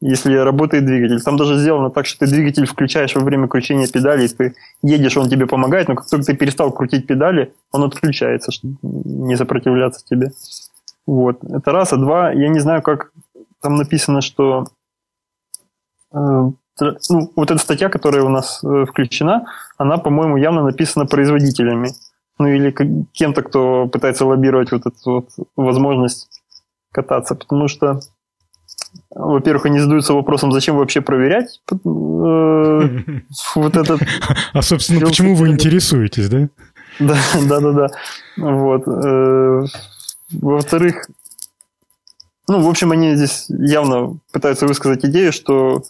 [0.00, 1.20] если работает двигатель.
[1.22, 5.28] Там даже сделано так, что ты двигатель включаешь во время кручения педали, ты едешь, он
[5.28, 10.30] тебе помогает, но как только ты перестал крутить педали, он отключается, чтобы не сопротивляться тебе.
[11.06, 11.42] Вот.
[11.44, 11.92] Это раз.
[11.92, 13.12] А два, я не знаю, как
[13.60, 14.66] там написано, что
[16.12, 21.90] э, ну, вот эта статья, которая у нас э, включена, она, по-моему, явно написана производителями
[22.40, 22.74] ну или
[23.12, 26.28] кем-то, кто пытается лоббировать вот эту вот возможность
[26.90, 28.00] кататься, потому что,
[29.10, 31.76] во-первых, они задаются вопросом, зачем вообще проверять э,
[33.54, 34.00] вот этот...
[34.52, 36.48] А, собственно, почему вы интересуетесь, да?
[36.98, 37.16] Да,
[37.48, 37.88] да, да, да.
[38.36, 38.86] Вот.
[38.86, 39.64] Э,
[40.32, 41.08] во-вторых,
[42.48, 45.82] ну, в общем, они здесь явно пытаются высказать идею, что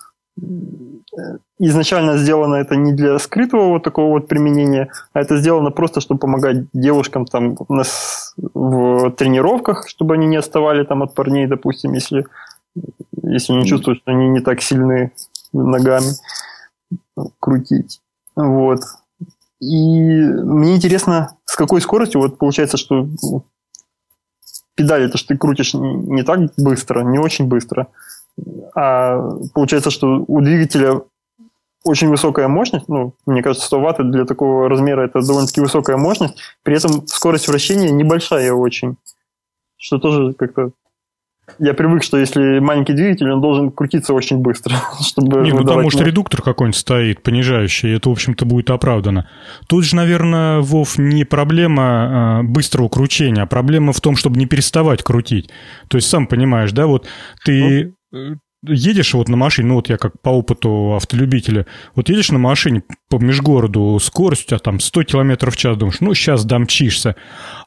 [1.59, 6.21] изначально сделано это не для скрытого вот такого вот применения, а это сделано просто, чтобы
[6.21, 7.57] помогать девушкам там
[8.37, 12.25] в тренировках, чтобы они не отставали там от парней, допустим, если,
[13.23, 15.13] если не чувствуют, что они не так сильны
[15.53, 16.13] ногами
[17.39, 18.01] крутить.
[18.37, 18.81] Вот.
[19.61, 23.09] И мне интересно, с какой скоростью, вот получается, что
[24.75, 27.89] педали это что ты крутишь не так быстро, не очень быстро,
[28.75, 29.21] а
[29.53, 31.03] получается, что у двигателя
[31.85, 36.37] очень высокая мощность, ну, мне кажется, 100 ватт для такого размера это довольно-таки высокая мощность,
[36.63, 38.97] при этом скорость вращения небольшая очень,
[39.77, 40.73] что тоже как-то
[41.59, 45.41] я привык, что если маленький двигатель, он должен крутиться очень быстро, чтобы...
[45.41, 49.29] Не, ну там, может, редуктор какой-нибудь стоит, понижающий, и это, в общем-то, будет оправдано.
[49.69, 54.47] Тут же, наверное, Вов, не проблема а, быстрого кручения, а проблема в том, чтобы не
[54.47, 55.51] переставать крутить.
[55.89, 57.07] То есть, сам понимаешь, да, вот
[57.45, 57.95] ты...
[58.13, 62.39] Ну едешь вот на машине, ну вот я как по опыту автолюбителя, вот едешь на
[62.39, 67.17] машине по межгороду, скорость у тебя там 100 км в час, думаешь, ну сейчас домчишься,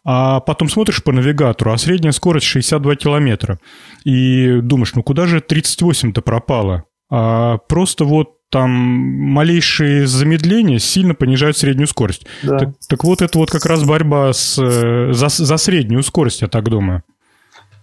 [0.04, 3.60] а потом смотришь по навигатору, а средняя скорость 62 км,
[4.04, 6.86] и думаешь, ну куда же 38-то пропало?
[7.10, 12.28] А просто вот там малейшие замедления сильно понижают среднюю скорость.
[12.44, 12.60] Да.
[12.60, 16.48] Так, так вот это вот как раз борьба с, э, за, за среднюю скорость, я
[16.48, 17.02] так думаю.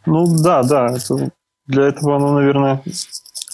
[0.07, 1.33] Ну да, да, это
[1.71, 2.83] для этого оно, наверное,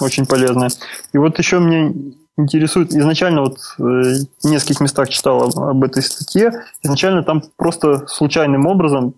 [0.00, 0.70] очень полезное.
[1.12, 1.92] И вот еще мне
[2.38, 6.52] интересует, изначально вот э, в нескольких местах читал об, об этой статье,
[6.83, 9.14] изначально там просто случайным образом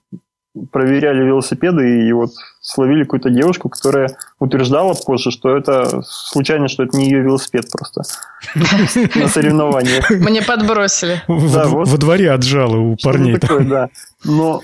[0.73, 2.31] проверяли велосипеды и вот
[2.61, 8.03] словили какую-то девушку, которая утверждала позже, что это случайно, что это не ее велосипед просто
[9.15, 10.11] на соревнованиях.
[10.11, 11.23] Мне подбросили.
[11.29, 13.39] Во дворе отжало у парней.
[13.61, 13.89] Да.
[14.25, 14.63] Но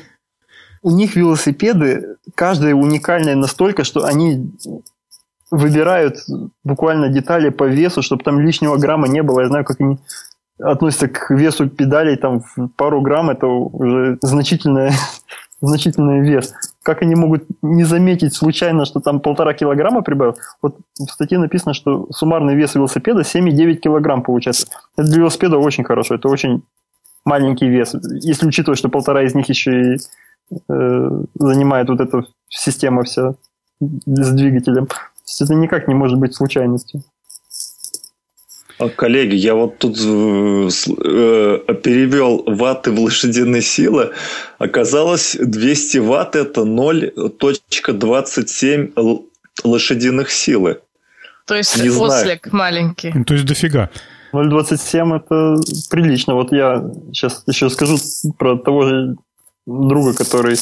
[0.85, 4.53] у них велосипеды, каждая уникальная настолько, что они
[5.51, 6.18] выбирают
[6.62, 9.40] буквально детали по весу, чтобы там лишнего грамма не было.
[9.40, 9.99] Я знаю, как они
[10.61, 12.42] относятся к весу педалей, там
[12.77, 14.90] пару грамм это уже значительный,
[15.62, 16.53] значительный вес.
[16.83, 20.37] Как они могут не заметить случайно, что там полтора килограмма прибавил?
[20.61, 24.66] Вот в статье написано, что суммарный вес велосипеда 7,9 килограмм получается.
[24.99, 26.62] Это для велосипеда очень хорошо, это очень
[27.25, 27.94] маленький вес.
[28.20, 29.99] Если учитывать, что полтора из них еще и
[30.69, 33.35] занимает вот эта система вся
[33.81, 34.87] с двигателем.
[34.87, 37.03] То есть это никак не может быть случайностью.
[38.79, 40.69] А, коллеги, я вот тут э, э
[41.83, 44.13] перевел ватты в лошадиные силы.
[44.59, 49.23] Оказалось, 200 ватт это 0.27
[49.65, 50.81] лошадиных силы.
[51.47, 52.57] То есть Не ослик знаю.
[52.57, 53.13] маленький.
[53.15, 53.91] Ну, то есть дофига.
[54.33, 55.57] 0.27 это
[55.91, 56.35] прилично.
[56.35, 57.97] Вот я сейчас еще скажу
[58.38, 59.17] про того же
[59.67, 60.56] друга, который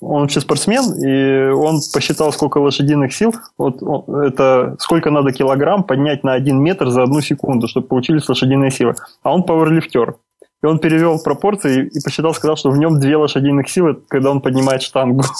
[0.00, 6.22] он вообще спортсмен, и он посчитал, сколько лошадиных сил, вот это сколько надо килограмм поднять
[6.22, 8.94] на один метр за одну секунду, чтобы получились лошадиные силы.
[9.22, 10.16] А он пауэрлифтер.
[10.62, 14.40] И он перевел пропорции и посчитал, сказал, что в нем две лошадиных силы, когда он
[14.40, 15.24] поднимает штангу.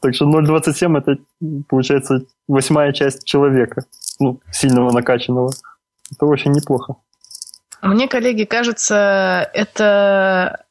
[0.00, 1.16] Так что 0,27 это,
[1.66, 3.84] получается, восьмая часть человека,
[4.20, 5.50] ну, сильного накачанного.
[6.12, 6.96] Это очень неплохо.
[7.80, 10.63] Мне, коллеги, кажется, это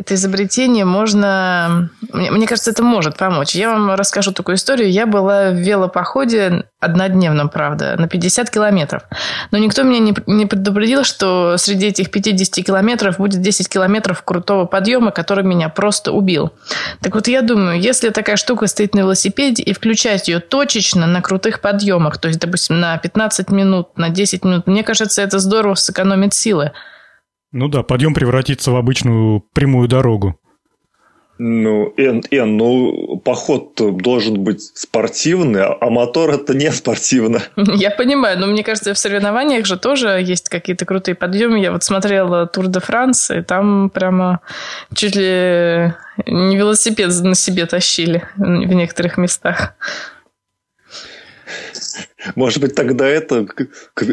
[0.00, 1.90] это изобретение можно...
[2.12, 3.54] Мне кажется, это может помочь.
[3.54, 4.90] Я вам расскажу такую историю.
[4.90, 9.02] Я была в велопоходе однодневном, правда, на 50 километров.
[9.50, 14.64] Но никто меня не, не предупредил, что среди этих 50 километров будет 10 километров крутого
[14.64, 16.50] подъема, который меня просто убил.
[17.02, 21.20] Так вот, я думаю, если такая штука стоит на велосипеде и включать ее точечно на
[21.20, 25.74] крутых подъемах, то есть, допустим, на 15 минут, на 10 минут, мне кажется, это здорово
[25.74, 26.72] сэкономит силы.
[27.52, 30.38] Ну да, подъем превратится в обычную прямую дорогу.
[31.42, 37.40] Ну, Эн, Эн, ну, поход должен быть спортивный, а мотор это не спортивно.
[37.56, 41.58] Я понимаю, но мне кажется, в соревнованиях же тоже есть какие-то крутые подъемы.
[41.58, 44.40] Я вот смотрела Тур де Франс, и там прямо
[44.94, 45.94] чуть ли
[46.26, 49.76] не велосипед на себе тащили в некоторых местах.
[52.34, 54.04] Может быть, тогда это к, к,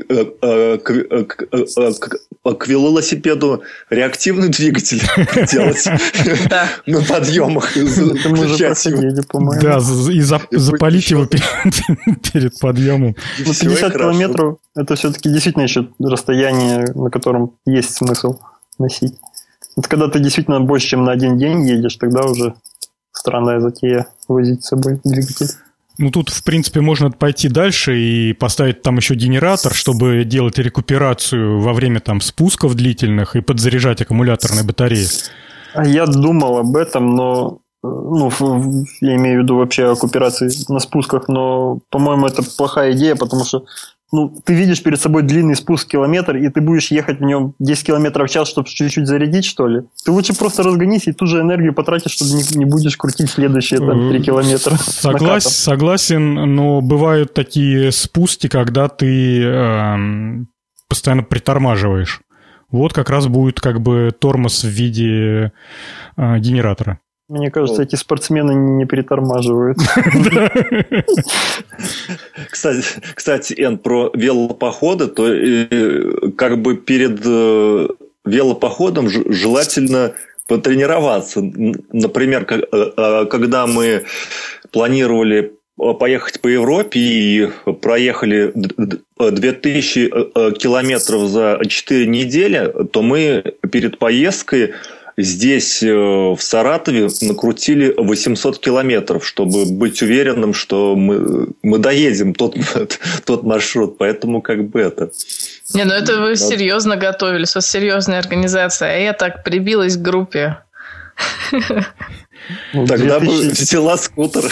[0.84, 5.02] к, к, к велосипеду реактивный двигатель
[5.52, 5.86] делать
[6.86, 7.76] на подъемах.
[9.62, 9.80] Да,
[10.10, 11.26] и запалить его
[12.34, 13.16] перед подъемом.
[13.38, 18.40] 50 километров– это все-таки действительно еще расстояние, на котором есть смысл
[18.80, 19.16] носить.
[19.76, 22.56] Вот когда ты действительно больше, чем на один день едешь, тогда уже
[23.12, 25.50] странная затея возить с собой двигатель.
[25.98, 31.60] Ну, тут, в принципе, можно пойти дальше и поставить там еще генератор, чтобы делать рекуперацию
[31.60, 35.08] во время там спусков длительных и подзаряжать аккумуляторные батареи.
[35.74, 38.32] А я думал об этом, но ну,
[39.02, 43.66] я имею в виду вообще рекуперации на спусках, но, по-моему, это плохая идея, потому что
[44.12, 47.88] ну, ты видишь перед собой длинный спуск километр, и ты будешь ехать в нем 10
[47.88, 49.82] километров в час, чтобы чуть-чуть зарядить, что ли?
[50.06, 53.80] Ты лучше просто разгонись и ту же энергию потратишь, чтобы не, не будешь крутить следующие
[53.80, 54.78] там, 3 километра.
[54.78, 59.96] Соглас, согласен, но бывают такие спуски, когда ты э,
[60.88, 62.22] постоянно притормаживаешь.
[62.72, 65.52] Вот как раз будет как бы тормоз в виде
[66.16, 67.00] э, генератора.
[67.30, 69.78] Мне кажется, эти спортсмены не притормаживают.
[72.50, 77.88] Кстати, кстати, Эн, про велопоходы, то э, как бы перед э,
[78.26, 80.14] велопоходом желательно
[80.48, 81.42] потренироваться.
[81.42, 84.06] Например, э, когда мы
[84.72, 85.54] планировали
[86.00, 87.50] поехать по Европе и
[87.82, 88.54] проехали
[89.18, 94.74] 2000 километров за 4 недели, то мы перед поездкой
[95.20, 102.56] Здесь, э, в Саратове, накрутили 800 километров, чтобы быть уверенным, что мы, мы доедем тот,
[103.26, 103.98] тот маршрут.
[103.98, 105.12] Поэтому как бы это...
[105.74, 108.92] Не, ну это вы серьезно готовились, у вас серьезная организация.
[108.94, 110.60] А я так прибилась к группе.
[112.74, 114.52] Ну, Тогда бы взяла скутер.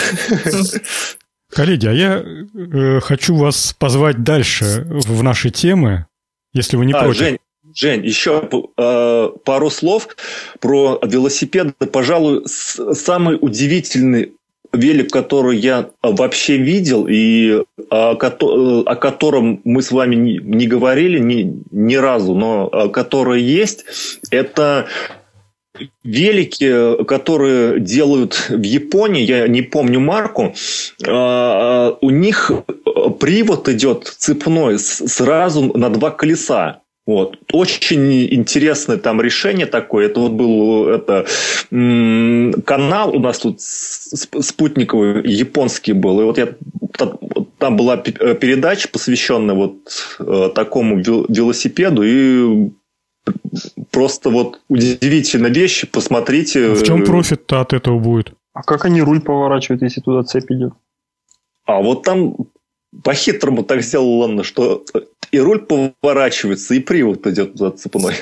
[1.51, 6.07] Коллеги, а я э, хочу вас позвать дальше в наши темы,
[6.53, 7.19] если вы не а, против.
[7.19, 7.37] Жень,
[7.75, 10.07] Жень, еще э, пару слов
[10.61, 11.73] про велосипеды.
[11.91, 14.31] Пожалуй, самый удивительный
[14.71, 21.19] велик, который я вообще видел и о, о котором мы с вами не, не говорили
[21.19, 23.85] ни, ни разу, но который есть,
[24.31, 24.87] это
[26.03, 30.53] велики, которые делают в Японии, я не помню марку,
[31.05, 32.51] у них
[33.19, 36.81] привод идет цепной сразу на два колеса.
[37.05, 37.37] Вот.
[37.53, 40.07] Очень интересное там решение такое.
[40.07, 41.25] Это вот был это,
[41.69, 46.21] канал у нас тут спутниковый, японский был.
[46.21, 46.55] И вот я
[47.59, 49.75] там была передача, посвященная вот
[50.19, 52.01] э, такому велосипеду.
[52.03, 52.71] И
[53.91, 55.85] просто вот удивительная вещь.
[55.91, 56.73] Посмотрите.
[56.73, 58.33] В чем профит от этого будет?
[58.53, 60.73] А как они руль поворачивают, если туда цепь идет?
[61.65, 62.35] А вот там
[63.03, 64.83] по-хитрому так сделано, что
[65.31, 68.15] и руль поворачивается, и привод идет за цепной.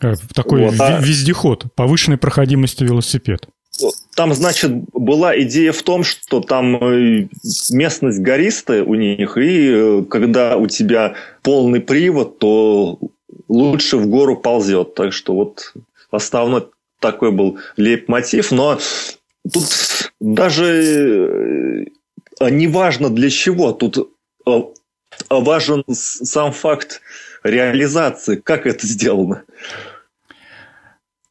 [0.00, 1.00] Э, такой вот, а...
[1.00, 3.48] вездеход, повышенной проходимости велосипед.
[4.14, 7.28] Там, значит, была идея в том, что там э,
[7.70, 12.98] местность гористая у них, и э, когда у тебя полный привод, то
[13.48, 14.94] лучше в гору ползет.
[14.94, 15.72] Так что вот
[16.10, 16.66] основной
[17.00, 18.78] такой был лейб-мотив, но
[19.50, 21.86] тут даже
[22.48, 23.98] неважно для чего, тут
[25.28, 27.00] важен сам факт
[27.42, 29.44] реализации, как это сделано.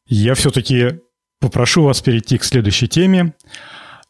[0.06, 1.00] Я все-таки
[1.40, 3.34] попрошу вас перейти к следующей теме.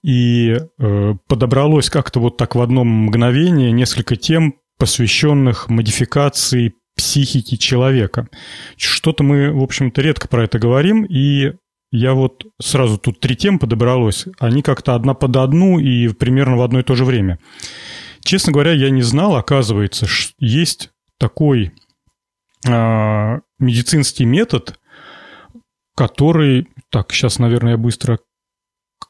[0.03, 8.29] И э, подобралось как-то вот так в одном мгновении несколько тем, посвященных модификации психики человека.
[8.77, 11.53] Что-то мы, в общем-то, редко про это говорим, и
[11.93, 14.27] я вот сразу тут три темы подобралось.
[14.41, 17.39] Они как-то одна под одну и примерно в одно и то же время.
[18.25, 20.07] Честно говоря, я не знал, оказывается,
[20.39, 21.73] есть такой
[22.67, 24.81] э, медицинский метод,
[25.95, 26.69] который...
[26.91, 28.19] Так, сейчас, наверное, я быстро...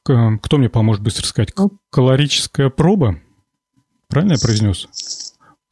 [0.04, 1.52] Кто мне поможет быстро сказать?
[1.90, 3.20] Калорическая проба?
[4.08, 4.88] Правильно я произнес?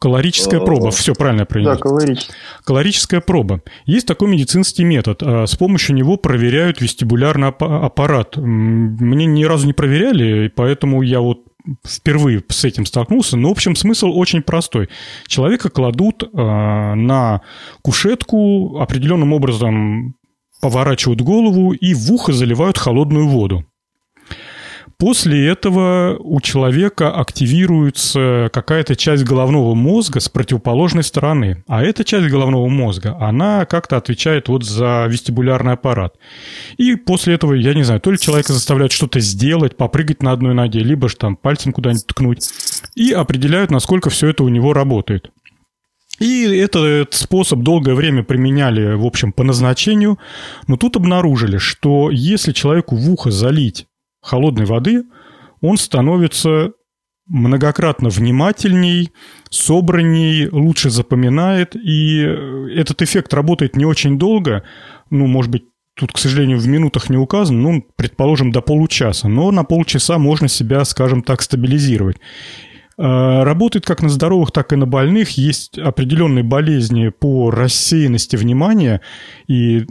[0.01, 0.90] Калорическая проба.
[0.90, 1.76] Все правильно произнес.
[1.76, 2.36] Да, калорическая.
[2.64, 3.62] Калорическая проба.
[3.84, 5.22] Есть такой медицинский метод.
[5.22, 8.36] А, с помощью него проверяют вестибулярный аппарат.
[8.36, 11.40] Мне ни разу не проверяли, поэтому я вот
[11.86, 14.88] впервые с этим столкнулся, но, в общем, смысл очень простой.
[15.26, 17.42] Человека кладут э, на
[17.82, 20.16] кушетку, определенным образом
[20.62, 23.66] поворачивают голову и в ухо заливают холодную воду.
[25.01, 31.64] После этого у человека активируется какая-то часть головного мозга с противоположной стороны.
[31.66, 36.16] А эта часть головного мозга, она как-то отвечает вот за вестибулярный аппарат.
[36.76, 40.53] И после этого, я не знаю, то ли человека заставляют что-то сделать, попрыгать на одной
[40.53, 42.51] ноге, либо же там пальцем куда-нибудь ткнуть.
[42.94, 45.30] И определяют, насколько все это у него работает.
[46.18, 50.18] И этот способ долгое время применяли, в общем, по назначению.
[50.66, 53.86] Но тут обнаружили, что если человеку в ухо залить
[54.20, 55.04] холодной воды,
[55.60, 56.72] он становится
[57.26, 59.12] многократно внимательней,
[59.50, 62.20] собранней, лучше запоминает, и
[62.74, 64.64] этот эффект работает не очень долго,
[65.10, 65.64] ну, может быть,
[65.94, 70.48] тут, к сожалению, в минутах не указано, ну, предположим, до получаса, но на полчаса можно
[70.48, 72.16] себя, скажем так, стабилизировать.
[73.03, 75.30] Э, работает как на здоровых, так и на больных.
[75.38, 79.01] Есть определенные болезни по рассеянности внимания,
[79.46, 79.86] и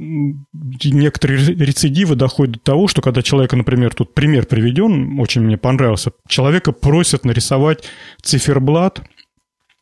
[0.54, 6.12] некоторые рецидивы доходят до того, что когда человека, например, тут пример приведен, очень мне понравился,
[6.28, 7.84] человека просят нарисовать
[8.22, 9.02] циферблат,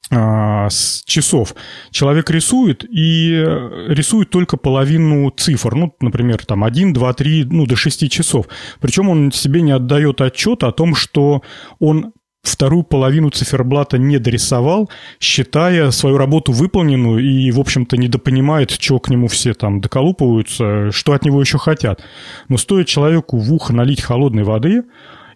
[0.10, 1.54] а, с часов.
[1.92, 3.44] Человек рисует и
[3.90, 8.46] рисует только половину цифр, ну, например, там 1, 2, 3, ну, до 6 часов.
[8.80, 11.42] Причем он себе не отдает отчет о том, что
[11.80, 12.14] он
[12.48, 14.90] вторую половину циферблата не дорисовал,
[15.20, 21.14] считая свою работу выполненную и, в общем-то, недопонимает, что к нему все там доколупываются, что
[21.14, 22.04] от него еще хотят.
[22.50, 24.84] Но стоит человеку в ухо налить холодной воды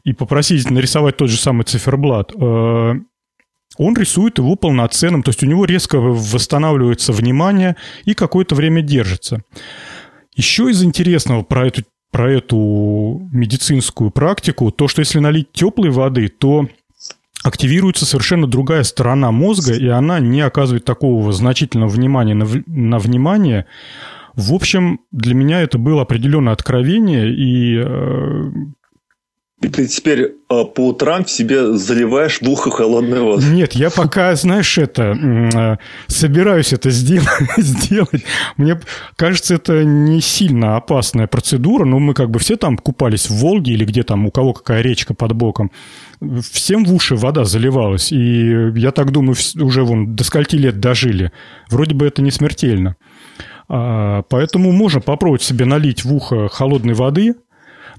[0.04, 2.94] и попросить нарисовать тот же самый циферблат, э,
[3.78, 9.44] он рисует его полноценным, то есть у него резко восстанавливается внимание и какое-то время держится.
[10.36, 16.28] Еще из интересного про эту, про эту медицинскую практику, то, что если налить теплой воды,
[16.28, 16.68] то
[17.44, 23.66] активируется совершенно другая сторона мозга, и она не оказывает такого значительного внимания на, на внимание.
[24.36, 28.52] В общем, для меня это было определенное откровение, и э,
[29.62, 33.46] и ты теперь э, по утрам в себе заливаешь в ухо холодной водой.
[33.52, 35.78] Нет, я пока, знаешь, это э,
[36.08, 38.24] собираюсь это сделать, сделать.
[38.58, 38.80] Мне
[39.16, 43.74] кажется, это не сильно опасная процедура, но мы как бы все там купались в Волге
[43.74, 45.72] или где там у кого какая речка под боком.
[46.52, 51.32] Всем в уши вода заливалась, и я так думаю, уже вон до скольки лет дожили.
[51.70, 52.96] Вроде бы это не смертельно.
[53.68, 57.36] А, поэтому можно попробовать себе налить в ухо холодной воды–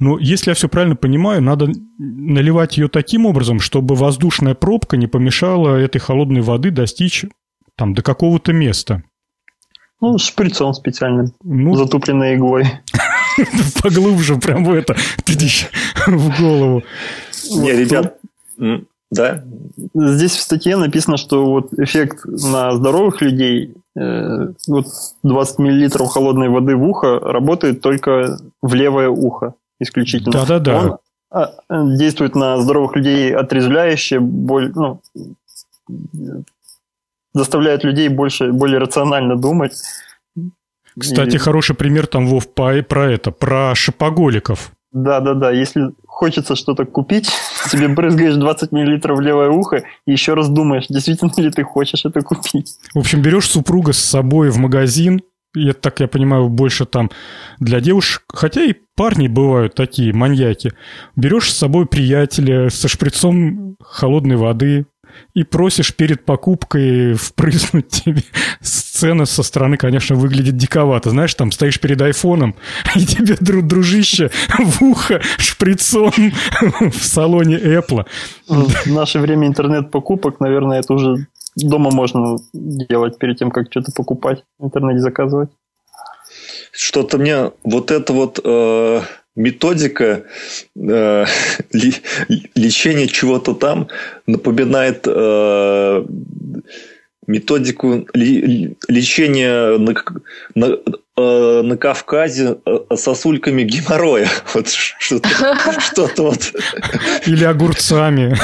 [0.03, 1.69] но если я все правильно понимаю, надо
[1.99, 7.25] наливать ее таким образом, чтобы воздушная пробка не помешала этой холодной воды достичь
[7.77, 9.05] там до какого-то места.
[10.01, 12.65] Ну, шприцом специальным, ну, затупленной иглой.
[13.83, 14.97] Поглубже прям в это,
[16.07, 16.83] в голову.
[17.57, 18.19] Не, ребят,
[19.13, 19.45] да?
[19.95, 24.87] Здесь в статье написано, что вот эффект на здоровых людей, э, вот
[25.23, 30.33] 20 мл холодной воды в ухо работает только в левое ухо исключительно.
[30.33, 30.79] Да-да-да.
[30.79, 30.99] Он
[31.31, 31.53] а,
[31.97, 35.03] действует на здоровых людей отрезвляюще, боль, ну,
[37.35, 39.75] заставляет людей больше, более рационально думать.
[40.99, 41.39] Кстати, и...
[41.39, 44.73] хороший пример там, Вов, про это, про шопоголиков.
[44.93, 47.31] Да-да-да, если хочется что-то купить,
[47.71, 52.05] тебе брызгаешь 20 мл в левое ухо и еще раз думаешь, действительно ли ты хочешь
[52.05, 52.77] это купить.
[52.95, 55.21] В общем, берешь супруга с собой в магазин,
[55.55, 57.11] я так я понимаю, больше там
[57.59, 60.73] для девушек, хотя и парни бывают такие маньяки.
[61.17, 64.87] Берешь с собой приятеля со шприцом холодной воды
[65.35, 68.23] и просишь перед покупкой впрыснуть тебе.
[68.61, 71.11] Сцена со стороны, конечно, выглядит диковато.
[71.11, 72.55] Знаешь, там стоишь перед айфоном,
[72.95, 76.13] и тебе, дружище, в ухо шприцом
[76.81, 78.07] в салоне Apple.
[78.49, 84.45] В наше время интернет-покупок, наверное, это уже дома можно делать перед тем, как что-то покупать,
[84.59, 85.51] в интернете заказывать.
[86.73, 89.03] Что-то мне вот это вот э,
[89.35, 90.25] методика
[90.77, 91.25] э,
[92.55, 93.89] лечения чего-то там
[94.27, 96.05] напоминает э,
[97.27, 99.95] методику лечения на,
[100.55, 100.77] на,
[101.17, 104.29] э, на Кавказе э, сосульками геморроя.
[104.55, 105.29] Вот что-то,
[105.81, 106.53] что-то вот.
[107.27, 108.37] Или огурцами.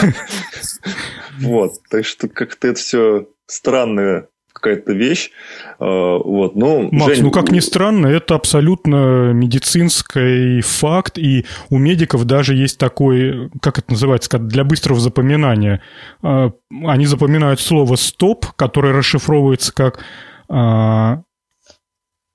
[1.41, 4.28] Вот, так что как-то это все странное
[4.59, 5.30] какая-то вещь.
[5.78, 7.24] А, вот, ну, Макс, Жень...
[7.24, 13.78] ну как ни странно, это абсолютно медицинский факт, и у медиков даже есть такой, как
[13.78, 15.82] это называется, для быстрого запоминания.
[16.22, 16.50] А,
[16.84, 20.04] они запоминают слово «стоп», которое расшифровывается как...
[20.48, 21.22] А,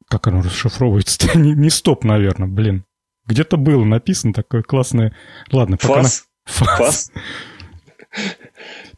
[0.09, 1.37] как оно расшифровывается?
[1.37, 2.85] не, не «стоп», наверное, блин.
[3.25, 5.15] Где-то было написано такое классное...
[5.51, 6.03] Ладно, пока...
[6.03, 6.25] Фас?
[6.45, 6.65] На...
[6.65, 6.77] Фас?
[6.77, 7.11] Фас?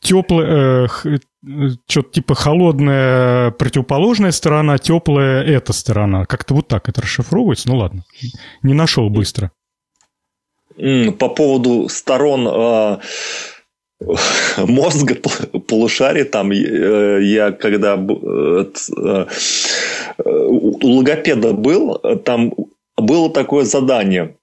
[0.05, 1.17] Теплое, э,
[1.87, 6.25] что-то типа холодная противоположная сторона, теплая эта сторона.
[6.25, 7.67] Как-то вот так это расшифровывается.
[7.67, 8.03] Ну ладно,
[8.61, 9.51] не нашел быстро.
[10.77, 12.97] По поводу сторон э,
[14.57, 15.15] мозга,
[15.67, 18.65] полушария, там э, я когда э,
[18.97, 19.25] э,
[20.23, 22.53] у логопеда был, там
[22.97, 24.35] было такое задание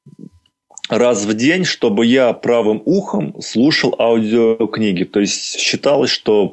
[0.99, 5.05] раз в день, чтобы я правым ухом слушал аудиокниги.
[5.05, 6.49] То есть считалось, что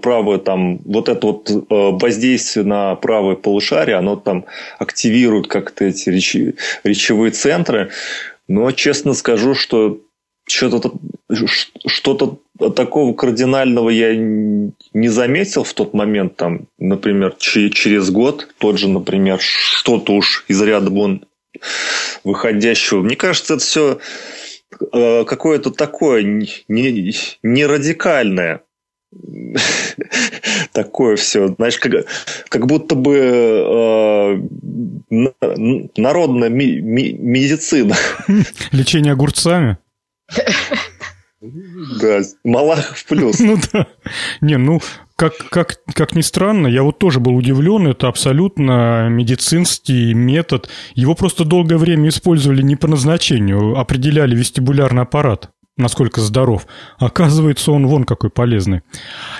[0.00, 4.44] правое там, вот это вот э, воздействие на правое полушарие, оно там
[4.78, 6.54] активирует как-то эти речи,
[6.84, 7.90] речевые центры.
[8.46, 10.00] Но честно скажу, что
[10.48, 10.92] что-то
[11.86, 12.38] что-то
[12.76, 19.40] такого кардинального я не заметил в тот момент, там, например, через год, тот же, например,
[19.40, 21.24] что-то уж из ряда вон
[22.24, 23.02] выходящего.
[23.02, 23.98] Мне кажется, это все
[24.92, 28.62] э, какое-то такое не, не радикальное.
[30.72, 31.92] Такое все, знаешь, как,
[32.48, 34.40] как будто бы э,
[35.96, 37.94] народная ми, ми, медицина.
[38.72, 39.76] Лечение огурцами?
[42.00, 43.38] Да, Малахов плюс.
[43.40, 43.86] Ну да.
[44.40, 44.80] Не, ну,
[45.22, 50.68] как, как, как ни странно, я вот тоже был удивлен, это абсолютно медицинский метод.
[50.96, 56.66] Его просто долгое время использовали не по назначению, определяли вестибулярный аппарат, насколько здоров.
[56.98, 58.80] Оказывается, он вон какой полезный.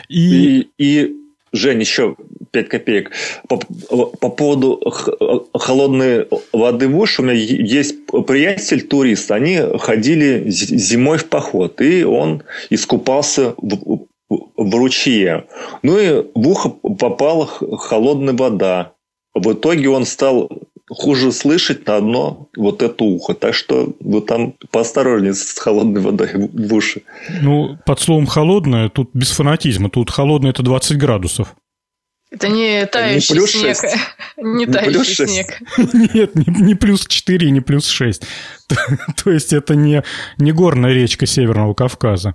[0.09, 1.16] И, и, и
[1.53, 2.14] Жень, еще
[2.53, 3.11] 5 копеек.
[3.49, 4.80] По, по поводу
[5.53, 9.33] холодной воды в уши, у меня есть приятель турист.
[9.33, 14.07] Они ходили зимой в поход, и он искупался в,
[14.57, 15.47] в ручье.
[15.83, 18.93] Ну и в ухо попала холодная вода.
[19.35, 20.51] В итоге он стал
[20.89, 23.35] хуже слышать на одно вот это ухо.
[23.35, 27.03] Так что вы там поосторожнее с холодной водой в уши.
[27.41, 29.91] Ну, под словом «холодное» тут без фанатизма.
[29.91, 31.55] Тут холодное– это 20 градусов.
[32.30, 33.76] Это не тающий не снег.
[33.76, 33.97] 6.
[34.39, 35.61] Не, не тающий снег.
[36.14, 38.22] Нет, не, не плюс 4, не плюс 6.
[39.22, 40.03] То есть это не,
[40.39, 42.35] не горная речка Северного Кавказа.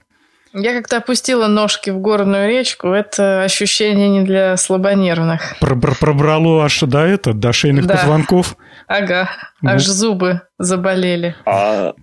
[0.53, 2.89] Я как-то опустила ножки в горную речку.
[2.89, 5.55] Это ощущение не для слабонервных.
[5.59, 7.95] Пробрало аж до это, до шейных да.
[7.95, 8.55] позвонков.
[8.87, 9.29] Ага,
[9.61, 9.71] ну.
[9.71, 11.35] аж зубы заболели.
[11.45, 11.93] А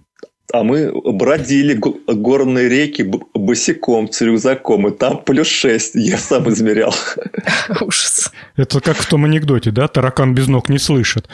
[0.53, 3.03] а мы бродили горные реки
[3.35, 6.95] босиком с рюкзаком, и там плюс 6, я сам измерял.
[7.81, 8.31] Ужас.
[8.55, 9.89] Это как в том анекдоте, да?
[9.89, 11.29] Таракан без ног не слышит.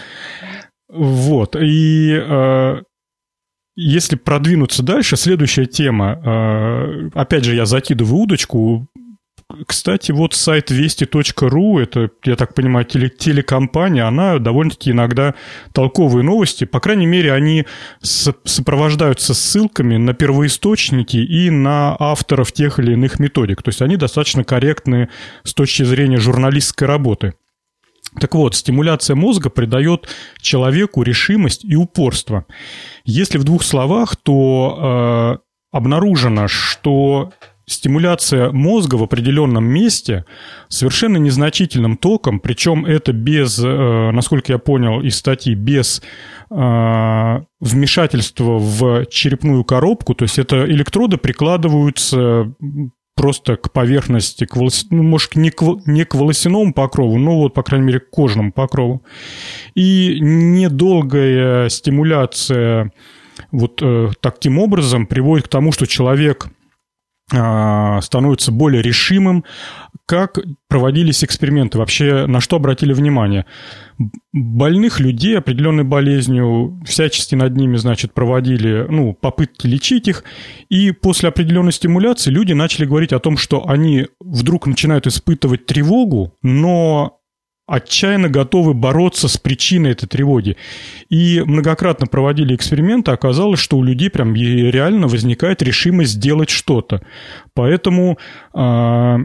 [0.88, 1.54] Вот.
[1.54, 2.76] И э,
[3.80, 6.20] если продвинуться дальше, следующая тема.
[6.22, 8.86] Э, опять же, я закидываю удочку.
[9.66, 15.34] Кстати, вот сайт вести.ру, это, я так понимаю, теле, телекомпания, она довольно-таки иногда
[15.72, 17.66] толковые новости, по крайней мере, они
[18.00, 23.62] сопровождаются ссылками на первоисточники и на авторов тех или иных методик.
[23.62, 25.08] То есть они достаточно корректны
[25.42, 27.34] с точки зрения журналистской работы.
[28.18, 30.08] Так вот, стимуляция мозга придает
[30.40, 32.44] человеку решимость и упорство.
[33.04, 37.32] Если в двух словах, то э, обнаружено, что
[37.70, 40.24] стимуляция мозга в определенном месте
[40.68, 46.02] совершенно незначительным током, причем это без, э, насколько я понял из статьи, без
[46.50, 52.52] э, вмешательства в черепную коробку, то есть это электроды прикладываются
[53.14, 54.86] просто к поверхности, к волос...
[54.90, 58.52] ну, может, не к, не к волосяному покрову, но вот, по крайней мере, к кожному
[58.52, 59.02] покрову.
[59.74, 62.92] И недолгая стимуляция
[63.52, 66.48] вот э, таким образом приводит к тому, что человек
[67.30, 69.44] становится более решимым.
[70.06, 71.78] Как проводились эксперименты?
[71.78, 73.46] Вообще, на что обратили внимание?
[74.32, 80.24] Больных людей определенной болезнью, всячески над ними, значит, проводили ну, попытки лечить их.
[80.68, 86.34] И после определенной стимуляции люди начали говорить о том, что они вдруг начинают испытывать тревогу,
[86.42, 87.19] но
[87.70, 90.56] отчаянно готовы бороться с причиной этой тревоги.
[91.08, 97.00] И многократно проводили эксперименты, оказалось, что у людей прям реально возникает решимость сделать что-то.
[97.54, 98.18] Поэтому
[98.54, 99.16] э,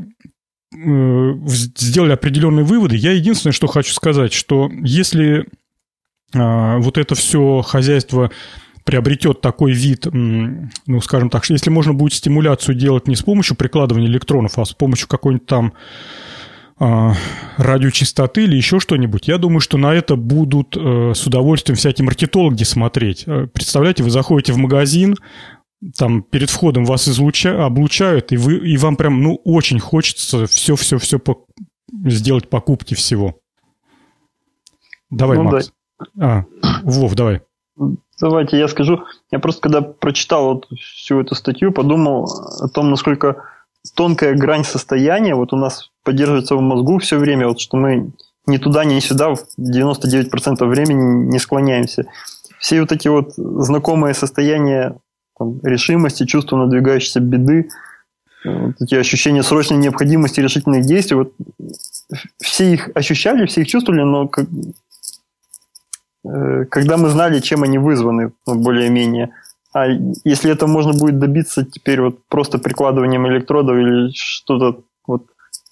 [0.72, 2.96] сделали определенные выводы.
[2.96, 5.46] Я единственное, что хочу сказать, что если
[6.34, 8.30] вот это все хозяйство
[8.84, 14.08] приобретет такой вид, ну, скажем так, если можно будет стимуляцию делать не с помощью прикладывания
[14.08, 16.25] электронов, а с помощью какой-нибудь там а,
[16.78, 22.64] радиочастоты или еще что-нибудь, я думаю, что на это будут э, с удовольствием всякие маркетологи
[22.64, 23.24] смотреть.
[23.28, 25.16] Э, представляете, вы заходите в магазин,
[25.98, 27.66] там перед входом вас излуча...
[27.66, 28.58] облучают, и, вы...
[28.58, 31.46] и вам прям, ну, очень хочется все-все-все по...
[32.06, 33.40] сделать покупки всего.
[35.10, 35.72] Давай, ну, Макс.
[36.16, 36.46] Да.
[36.62, 37.42] А, Вов, давай.
[38.20, 39.04] Давайте я скажу.
[39.32, 42.26] Я просто когда прочитал вот всю эту статью, подумал
[42.60, 43.44] о том, насколько
[43.94, 48.12] тонкая грань состояния вот у нас поддерживается в мозгу все время, вот что мы
[48.48, 52.06] ни туда, ни сюда в 99% времени не склоняемся.
[52.60, 54.98] Все вот эти вот знакомые состояния
[55.38, 57.70] там, решимости, чувства надвигающейся беды,
[58.44, 61.34] вот эти ощущения срочной необходимости решительных действий, вот
[62.42, 64.46] все их ощущали, все их чувствовали, но как,
[66.26, 69.32] э, когда мы знали, чем они вызваны, ну, более-менее,
[69.76, 69.88] а
[70.24, 75.24] если это можно будет добиться теперь вот просто прикладыванием электродов или что-то вот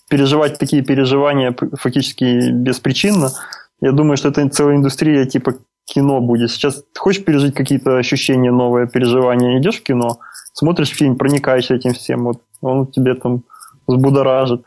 [0.10, 3.32] переживать такие переживания фактически беспричинно,
[3.80, 5.54] я думаю, что это целая индустрия типа
[5.86, 6.52] кино будет.
[6.52, 10.20] Сейчас ты хочешь пережить какие-то ощущения, новые переживания, идешь в кино,
[10.52, 13.44] смотришь фильм, проникаешься этим всем, вот он тебе там
[13.88, 14.66] взбудоражит.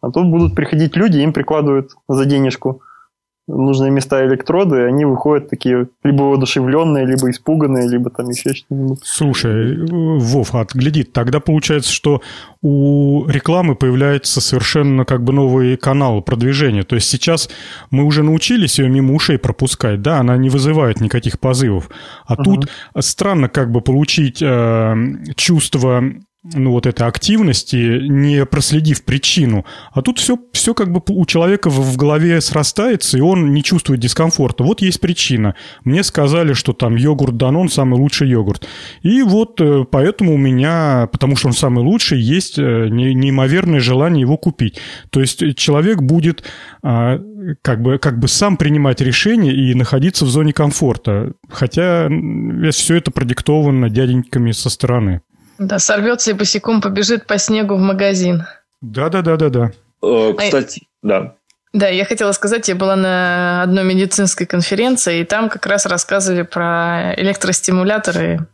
[0.00, 2.82] А тут будут приходить люди, им прикладывают за денежку
[3.52, 9.00] нужные места электроды, и они выходят такие либо воодушевленные, либо испуганные, либо там еще что-нибудь.
[9.04, 12.22] Слушай, Вов, отгляди, тогда получается, что
[12.62, 16.82] у рекламы появляется совершенно как бы новый канал продвижения.
[16.82, 17.50] То есть сейчас
[17.90, 21.90] мы уже научились ее мимо ушей пропускать, да, она не вызывает никаких позывов.
[22.26, 22.44] А угу.
[22.44, 24.94] тут странно как бы получить э,
[25.36, 26.02] чувство
[26.44, 29.64] ну, вот этой активности, не проследив причину.
[29.92, 33.62] А тут все, все как бы у человека в, в голове срастается, и он не
[33.62, 34.64] чувствует дискомфорта.
[34.64, 35.54] Вот есть причина.
[35.84, 38.66] Мне сказали, что там йогурт Данон самый лучший йогурт.
[39.02, 44.22] И вот э, поэтому у меня, потому что он самый лучший, есть э, неимоверное желание
[44.22, 44.80] его купить.
[45.10, 46.42] То есть человек будет
[46.82, 47.20] а,
[47.62, 51.34] как бы, как бы сам принимать решения и находиться в зоне комфорта.
[51.48, 52.08] Хотя
[52.72, 55.20] все это продиктовано дяденьками со стороны.
[55.66, 58.44] Да, сорвется и босиком побежит по снегу в магазин.
[58.80, 59.70] Да-да-да-да-да.
[60.02, 61.34] Э, кстати, а, да.
[61.72, 66.42] Да, я хотела сказать, я была на одной медицинской конференции, и там как раз рассказывали
[66.42, 68.46] про электростимуляторы.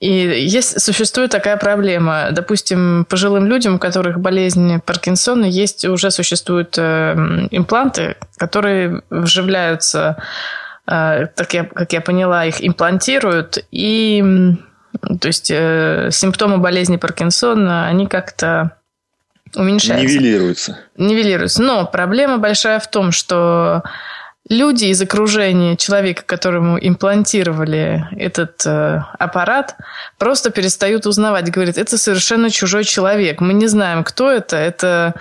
[0.00, 2.28] И есть, существует такая проблема.
[2.32, 10.16] Допустим, пожилым людям, у которых болезнь Паркинсона, есть, уже существуют э, импланты, которые вживляются,
[10.86, 14.56] э, так я, как я поняла, их имплантируют, и
[15.20, 18.76] то есть э, симптомы болезни Паркинсона, они как-то
[19.54, 20.06] уменьшаются.
[20.06, 20.78] Нивелируются.
[20.96, 21.62] Нивелируются.
[21.62, 23.82] Но проблема большая в том, что
[24.48, 29.76] люди из окружения человека, которому имплантировали этот э, аппарат,
[30.18, 31.50] просто перестают узнавать.
[31.50, 33.40] Говорят, это совершенно чужой человек.
[33.40, 34.56] Мы не знаем, кто это.
[34.56, 35.14] Это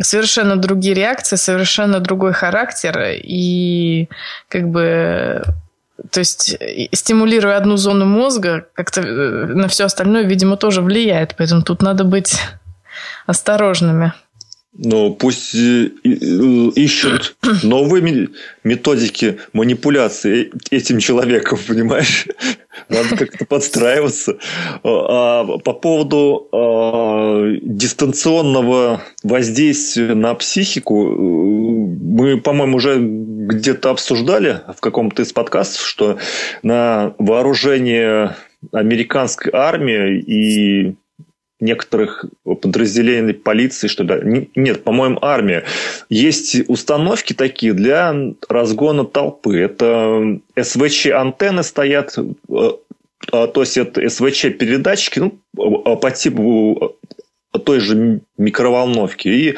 [0.00, 3.00] совершенно другие реакции, совершенно другой характер.
[3.12, 4.08] И
[4.48, 5.42] как бы
[6.10, 6.56] то есть,
[6.92, 11.36] стимулируя одну зону мозга, как-то э, на все остальное, видимо, тоже влияет.
[11.36, 12.36] Поэтому тут надо быть
[13.26, 14.12] осторожными.
[14.76, 18.28] Ну, пусть э, ищут новые
[18.64, 22.26] методики манипуляции этим человеком, понимаешь?
[22.88, 24.36] Надо как-то подстраиваться.
[24.82, 32.98] А по поводу а, дистанционного воздействия на психику, э, мы, по-моему, уже
[33.46, 36.18] где-то обсуждали в каком-то из подкастов, что
[36.62, 38.36] на вооружение
[38.72, 40.94] американской армии и
[41.60, 45.64] некоторых подразделений полиции, что да, нет, по-моему, армия.
[46.08, 48.14] Есть установки такие для
[48.48, 49.58] разгона толпы.
[49.58, 52.70] Это СВЧ-антенны стоят, э,
[53.28, 55.38] то есть это СВЧ-передатчики ну,
[55.84, 56.96] а, по типу
[57.64, 59.28] той же микроволновки.
[59.28, 59.54] И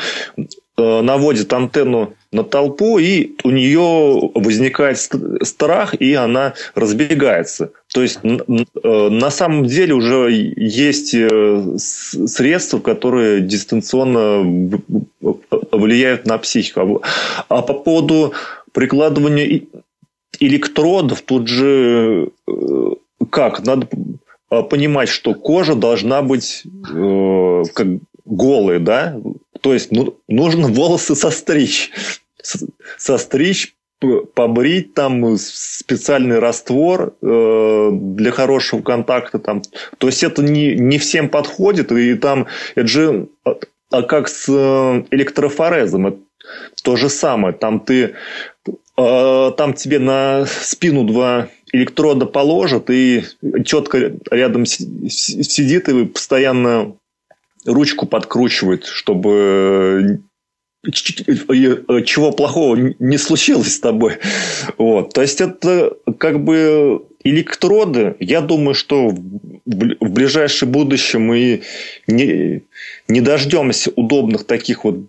[0.77, 4.99] э, наводит антенну на толпу, и у нее возникает
[5.43, 7.71] страх, и она разбегается.
[7.93, 14.81] То есть э, на самом деле уже есть э, средства, которые дистанционно
[15.73, 17.03] влияют на психику.
[17.49, 18.35] А по поводу
[18.73, 19.63] прикладывания
[20.39, 22.91] электродов, тут же э,
[23.31, 23.65] как?
[23.65, 23.89] Надо
[24.71, 26.65] понимать, что кожа должна быть
[27.75, 27.87] как
[28.27, 29.17] голая, да?
[29.61, 31.91] То есть ну, нужно волосы состричь
[32.99, 33.75] состричь,
[34.35, 39.63] побрить там специальный раствор э, для хорошего контакта там
[39.97, 43.29] то есть это не не всем подходит и там это же
[43.91, 46.09] а как с э, электрофорезом?
[46.09, 46.19] Это
[46.83, 47.55] то же самое.
[47.55, 48.15] Там ты
[48.97, 53.25] э, там тебе на спину два электрода положат, и
[53.65, 56.97] четко рядом сидит и постоянно
[57.65, 60.21] ручку подкручивает, чтобы
[60.85, 64.19] чего плохого не случилось с тобой.
[64.79, 65.13] Вот.
[65.13, 71.63] То есть это как бы электроды, я думаю, что в ближайшем будущем мы
[72.07, 72.63] не,
[73.09, 75.07] не дождемся удобных таких вот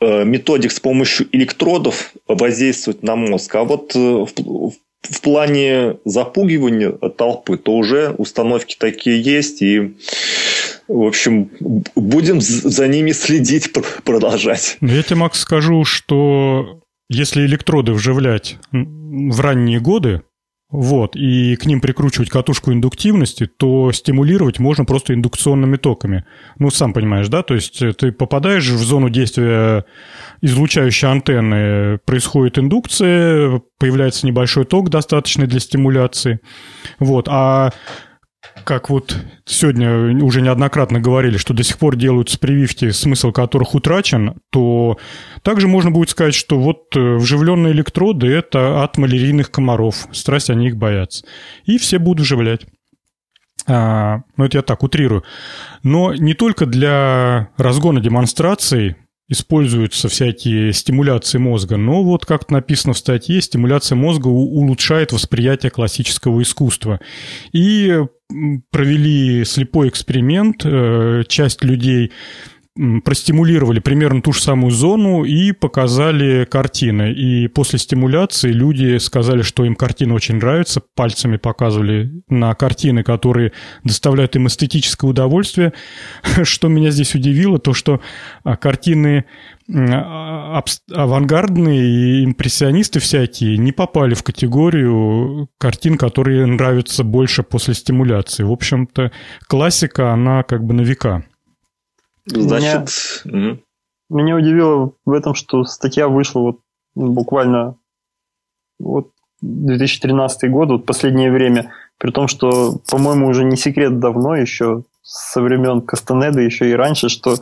[0.00, 3.52] Э, методик с помощью электродов воздействовать на мозг.
[3.56, 9.60] А вот э, в, в плане запугивания толпы, то уже установки такие есть.
[9.60, 9.96] И,
[10.88, 11.50] в общем,
[11.94, 13.72] будем за ними следить,
[14.04, 14.78] продолжать.
[14.80, 20.22] Ну, я тебе, Макс, скажу, что если электроды вживлять в ранние годы,
[20.70, 26.26] вот, и к ним прикручивать катушку индуктивности, то стимулировать можно просто индукционными токами.
[26.58, 27.42] Ну, сам понимаешь, да?
[27.42, 29.86] То есть э, ты попадаешь в зону действия
[30.42, 36.40] излучающей антенны, происходит индукция, появляется небольшой ток, достаточный для стимуляции.
[36.98, 37.72] Вот, а
[38.64, 44.40] как вот сегодня уже неоднократно говорили, что до сих пор делаются прививки, смысл которых утрачен,
[44.50, 44.98] то
[45.42, 50.06] также можно будет сказать, что вот э, вживленные электроды– это от малярийных комаров.
[50.12, 51.24] Страсть, они их боятся.
[51.64, 52.66] И все будут вживлять.
[53.66, 55.24] А, ну, это я так утрирую.
[55.82, 58.96] Но не только для разгона демонстраций
[59.28, 66.42] используются всякие стимуляции мозга, но вот как написано в статье, стимуляция мозга улучшает восприятие классического
[66.42, 67.00] искусства.
[67.52, 68.04] И
[68.70, 72.12] провели слепой эксперимент, э, часть людей
[73.04, 77.12] простимулировали примерно ту же самую зону и показали картины.
[77.12, 83.52] И после стимуляции люди сказали, что им картина очень нравится, пальцами показывали на картины, которые
[83.82, 85.72] доставляют им эстетическое удовольствие.
[86.44, 88.00] Что меня здесь удивило, то что
[88.44, 89.24] а, картины
[89.74, 90.62] а,
[90.94, 98.44] авангардные и импрессионисты всякие не попали в категорию картин, которые нравятся больше после стимуляции.
[98.44, 99.10] В общем-то,
[99.48, 101.24] классика, она как бы на века.
[102.28, 103.22] Значит...
[103.24, 103.60] Меня, угу.
[104.10, 106.60] меня удивило в этом, что статья вышла вот
[106.94, 107.76] буквально
[108.78, 109.10] вот
[109.40, 115.40] 2013 год, вот последнее время, при том, что, по-моему, уже не секрет давно, еще со
[115.40, 117.36] времен Кастанеды, еще и раньше, что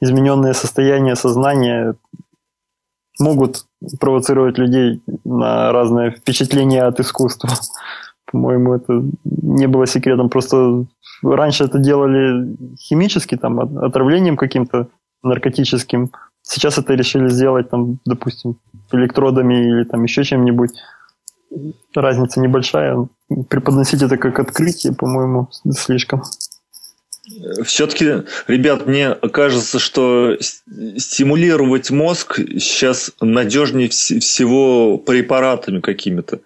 [0.00, 1.94] измененные состояния сознания
[3.18, 3.66] могут
[3.98, 7.50] провоцировать людей на разные впечатления от искусства.
[8.30, 10.28] По-моему, это не было секретом.
[10.28, 10.86] Просто
[11.22, 14.88] раньше это делали химически, там, отравлением каким-то
[15.22, 16.10] наркотическим.
[16.42, 18.58] Сейчас это решили сделать, там, допустим,
[18.92, 20.70] электродами или там еще чем-нибудь.
[21.94, 23.08] Разница небольшая.
[23.48, 26.22] Преподносить это как открытие, по-моему, слишком.
[27.64, 36.40] Все-таки, ребят, мне кажется, что стимулировать мозг сейчас надежнее всего препаратами какими-то.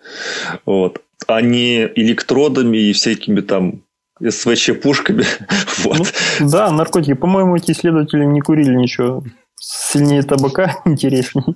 [0.67, 3.83] Вот а не электродами и всякими там
[4.21, 5.25] СВЧ-пушками.
[5.85, 6.13] вот.
[6.41, 7.15] Ну, да, наркотики.
[7.15, 9.23] По-моему, эти исследователи не курили ничего
[9.63, 11.55] сильнее табака, интереснее.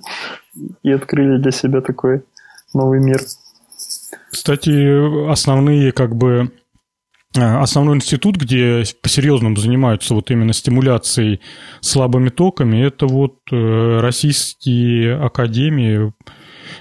[0.83, 2.23] И открыли для себя такой
[2.73, 3.21] новый мир.
[4.31, 6.51] Кстати, основные как бы
[7.35, 11.41] э, основной институт, где по-серьезному занимаются вот именно стимуляцией
[11.81, 16.13] слабыми токами, это вот э, российские академии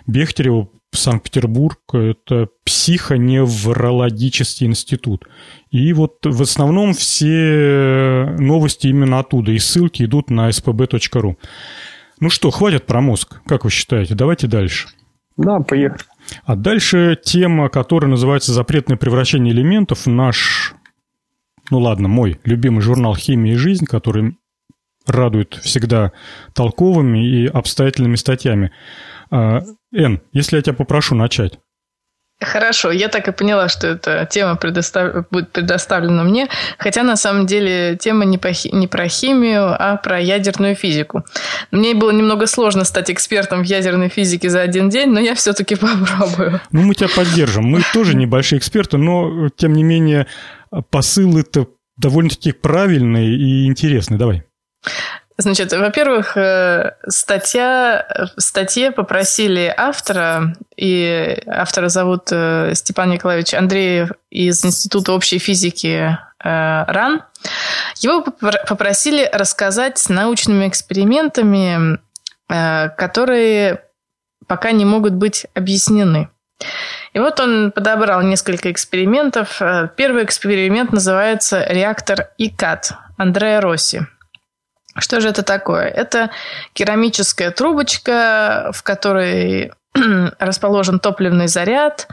[0.06, 5.28] Бехтерева Санкт-Петербург, это психоневрологический институт.
[5.70, 11.36] И вот в основном все новости именно оттуда, и ссылки идут на spb.ru.
[12.18, 14.14] Ну что, хватит про мозг, как вы считаете?
[14.14, 14.88] Давайте дальше.
[15.36, 16.00] Да, поехали.
[16.44, 20.06] А дальше тема, которая называется «Запретное превращение элементов».
[20.06, 20.74] Наш,
[21.70, 24.38] ну ладно, мой любимый журнал «Химия и жизнь», который
[25.06, 26.12] радует всегда
[26.54, 28.72] толковыми и обстоятельными статьями.
[29.96, 31.58] Эн, если я тебя попрошу начать.
[32.38, 35.26] Хорошо, я так и поняла, что эта тема предостав...
[35.30, 38.50] будет предоставлена мне, хотя на самом деле тема не, по...
[38.72, 41.24] не про химию, а про ядерную физику.
[41.70, 45.76] Мне было немного сложно стать экспертом в ядерной физике за один день, но я все-таки
[45.76, 46.60] попробую.
[46.72, 47.64] Ну, мы тебя поддержим.
[47.64, 50.26] Мы тоже небольшие эксперты, но, тем не менее,
[50.90, 54.18] посыл это довольно-таки правильный и интересный.
[54.18, 54.44] Давай.
[55.38, 64.12] Значит, во-первых, э, статья, в статье попросили автора, и автора зовут э, Степан Николаевич Андреев
[64.30, 67.22] из Института общей физики э, РАН.
[67.98, 71.98] Его попросили рассказать с научными экспериментами,
[72.48, 73.82] которые
[74.46, 76.28] пока не могут быть объяснены.
[77.12, 79.60] И вот он подобрал несколько экспериментов.
[79.96, 84.00] Первый эксперимент называется реактор ИКАТ Андреа Росси–
[84.98, 85.86] Что же это такое?
[85.86, 86.30] Это
[86.72, 89.72] керамическая трубочка, в которой
[90.38, 92.08] расположен топливный заряд,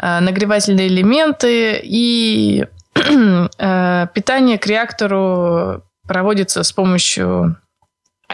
[0.00, 7.56] э, нагревательные элементы и э, питание к реактору проводится с помощью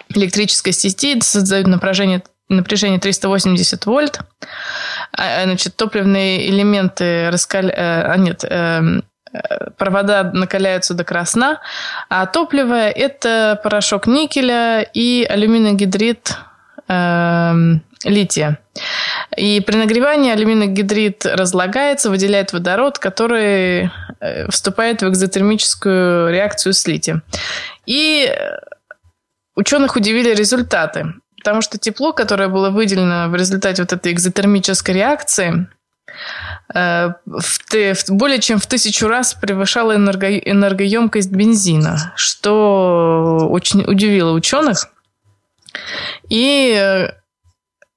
[0.08, 4.20] электрической сети, создают напряжение, напряжение 380 вольт.
[5.12, 7.72] А, значит, топливные элементы раскаля...
[8.12, 9.04] А, нет, эм,
[9.78, 11.60] провода накаляются до красна,
[12.08, 16.36] а топливо– это порошок никеля и алюминий гидрид
[16.88, 17.52] э,
[18.04, 18.58] лития.
[19.36, 26.86] И при нагревании алюминий гидрид разлагается, выделяет водород, который э, вступает в экзотермическую реакцию с
[26.86, 27.22] литием.
[27.86, 28.32] И
[29.56, 35.66] ученых удивили результаты, потому что тепло, которое было выделено в результате вот этой экзотермической реакции–
[36.72, 44.88] в, в, более чем в тысячу раз превышала энерго, энергоемкость бензина, что очень удивило ученых.
[46.28, 47.08] И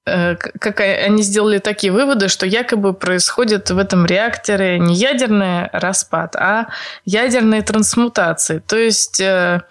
[0.06, 6.36] э, как они сделали такие выводы, что якобы происходит в этом реакторе не ядерный распад,
[6.36, 6.68] а
[7.04, 8.60] ядерные трансмутации.
[8.60, 9.62] То есть э,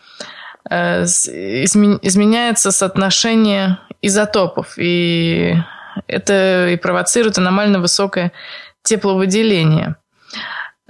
[0.69, 4.73] изменяется соотношение изотопов.
[4.77, 5.55] И
[6.07, 8.31] это и провоцирует аномально высокое
[8.83, 9.95] тепловыделение.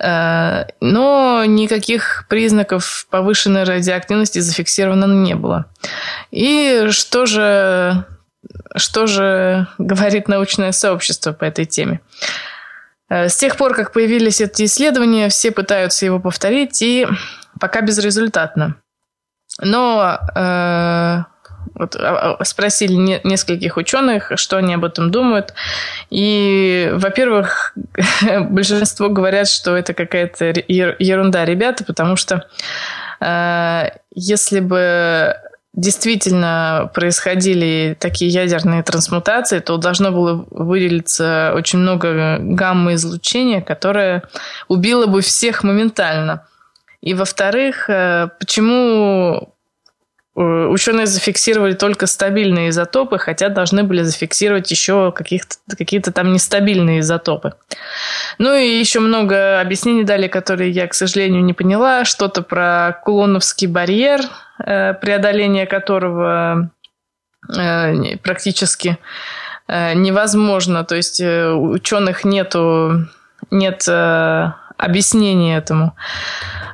[0.02, 5.66] Э, но никаких признаков повышенной радиоактивности зафиксировано не было.
[6.32, 8.06] И что же,
[8.76, 12.02] что же говорит научное сообщество по этой теме?
[13.10, 17.08] Э, с тех пор, как появились эти исследования, все пытаются его повторить, и
[17.60, 18.76] пока безрезультатно.
[19.62, 21.24] Но э,
[21.76, 25.54] вот, а, а, спросили не, нескольких ученых, что они об этом думают.
[26.10, 27.74] И, во-первых,
[28.50, 32.48] большинство говорят, что это какая-то ерунда, ребята, потому что
[33.20, 35.36] э, если бы
[35.74, 44.24] действительно происходили такие ядерные трансмутации, то должно было выделиться очень много гамма-излучения, которое
[44.70, 46.48] убило бы всех моментально.
[47.02, 49.55] И, во-вторых, э, почему
[50.36, 57.54] ученые зафиксировали только стабильные изотопы, хотя должны были зафиксировать еще какие-то там нестабильные изотопы.
[58.38, 62.04] Ну и еще много объяснений дали, которые я, к сожалению, не поняла.
[62.04, 64.22] Что-то про Кулоновский барьер,
[64.64, 66.70] э, преодоление которого
[67.50, 68.98] э, практически
[69.68, 70.84] невозможно.
[70.84, 73.08] То есть ученых нету,
[73.50, 73.88] нет
[74.86, 75.96] объяснения этому.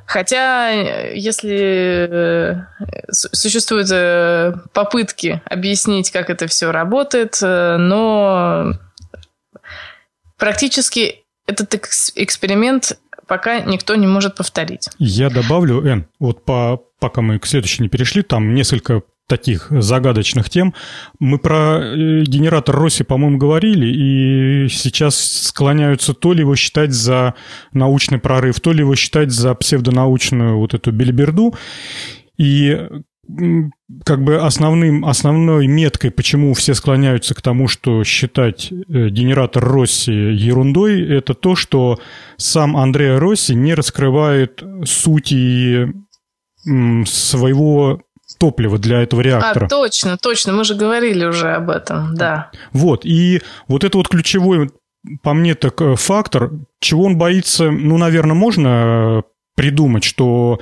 [0.06, 0.70] Хотя,
[1.14, 2.66] если э,
[3.12, 8.74] существуют э, попытки объяснить, как это все работает, э, но
[10.38, 11.74] практически этот
[12.16, 14.90] эксперимент пока никто не может повторить.
[15.00, 20.50] Я добавлю, Эн, вот по, пока мы к следующей не перешли, там несколько таких загадочных
[20.50, 20.74] тем.
[21.20, 27.36] Мы про э, генератор Росси, по-моему, говорили, и сейчас склоняются то ли его считать за
[27.72, 31.56] научный прорыв, то ли его считать за псевдонаучную вот эту бельберду.
[32.38, 32.78] И
[34.04, 40.12] как бы основным, основной меткой, почему все склоняются к тому, что считать э, генератор Росси
[40.12, 42.00] ерундой, это то, что
[42.36, 45.94] сам Андреа Росси не раскрывает сути
[47.06, 48.02] своего
[48.42, 49.66] топлива для этого реактора.
[49.68, 52.50] А, точно, точно, мы же говорили уже об этом, да.
[52.74, 54.72] Вот, и вот это вот ключевой,
[55.22, 59.22] по мне, так э, фактор, чего он боится, ну, наверное, можно э,
[59.56, 60.60] придумать, что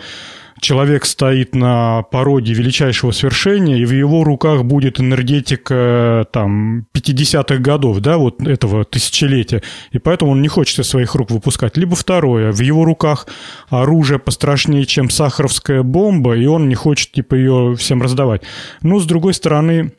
[0.60, 8.00] человек стоит на пороге величайшего свершения, и в его руках будет энергетика там 50-х годов,
[8.00, 11.78] да, вот этого тысячелетия, и поэтому он не хочет из своих рук выпускать.
[11.78, 13.28] Либо второе, в его руках
[13.70, 18.42] оружие пострашнее, чем сахаровская бомба, и он не хочет, типа, ее всем раздавать.
[18.82, 19.94] Но, с другой стороны,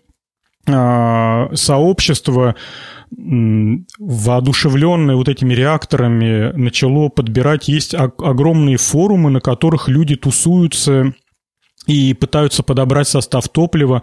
[1.55, 2.55] сообщество
[3.11, 7.69] воодушевленное вот этими реакторами начало подбирать.
[7.69, 11.15] Есть огромные форумы, на которых люди тусуются
[11.87, 14.03] и пытаются подобрать состав топлива,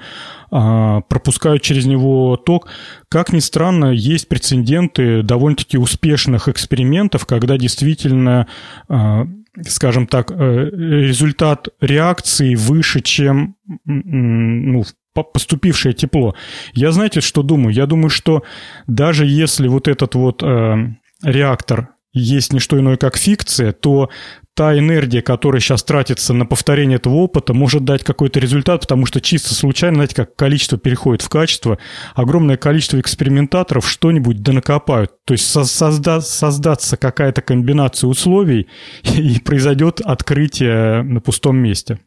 [0.52, 2.68] а, пропускают через него ток.
[3.08, 8.48] Как ни странно, есть прецеденты довольно-таки успешных экспериментов, когда действительно,
[8.90, 9.28] а,
[9.68, 13.56] скажем так, э, результат реакции выше, чем
[13.86, 14.84] ну,
[15.24, 16.36] поступившее тепло.
[16.74, 17.74] Я знаете, что думаю?
[17.74, 18.44] Я думаю, что
[18.88, 20.76] даже если вот этот вот э,
[21.24, 24.10] реактор есть не что иное, как фикция, то
[24.58, 29.22] та энергия, которая сейчас тратится на повторение этого опыта, может дать какой-то результат, потому что
[29.22, 31.78] чисто случайно, знаете, как количество переходит в качество,
[32.16, 35.12] огромное количество экспериментаторов что-нибудь донакопают.
[35.26, 38.68] То есть созда создаться какая-то комбинация условий,
[39.04, 42.00] и произойдет открытие на пустом месте.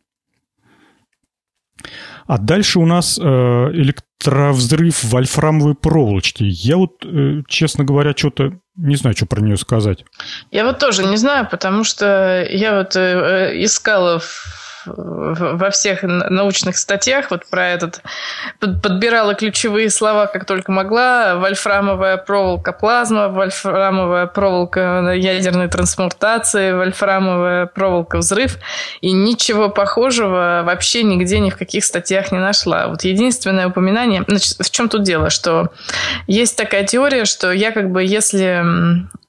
[2.30, 6.44] А дальше у нас э, электровзрыв вольфрамовой проволочки.
[6.44, 10.04] Я вот, э, честно говоря, что-то не знаю, что про нее сказать.
[10.52, 16.76] Я вот тоже не знаю, потому что я вот э, искала в во всех научных
[16.76, 18.02] статьях вот про этот
[18.58, 21.36] подбирала ключевые слова, как только могла.
[21.36, 28.58] Вольфрамовая проволока плазма, вольфрамовая проволока ядерной трансмутации, вольфрамовая проволока взрыв.
[29.00, 32.88] И ничего похожего вообще нигде ни в каких статьях не нашла.
[32.88, 34.24] Вот единственное упоминание...
[34.26, 35.30] Значит, в чем тут дело?
[35.30, 35.70] Что
[36.26, 38.64] есть такая теория, что я как бы, если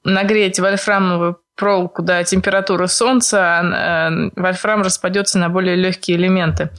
[0.04, 6.70] нагреть вольфрамовую проволоку до температуры Солнца, э, вольфрам распадется на более легкие элементы.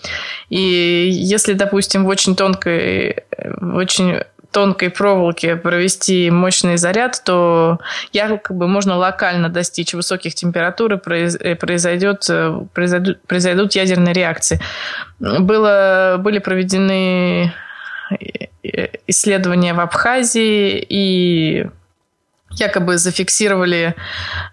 [0.50, 4.22] И если, допустим, в очень тонкой, в очень
[4.54, 7.80] тонкой проволоке провести мощный заряд, то
[8.14, 14.60] якобы можно локально достичь высоких температур и э, произойдет, э, произойдут, произойдут ядерные реакции.
[15.20, 17.54] Было, были проведены
[19.08, 21.68] исследования в Абхазии и
[22.56, 23.96] якобы зафиксировали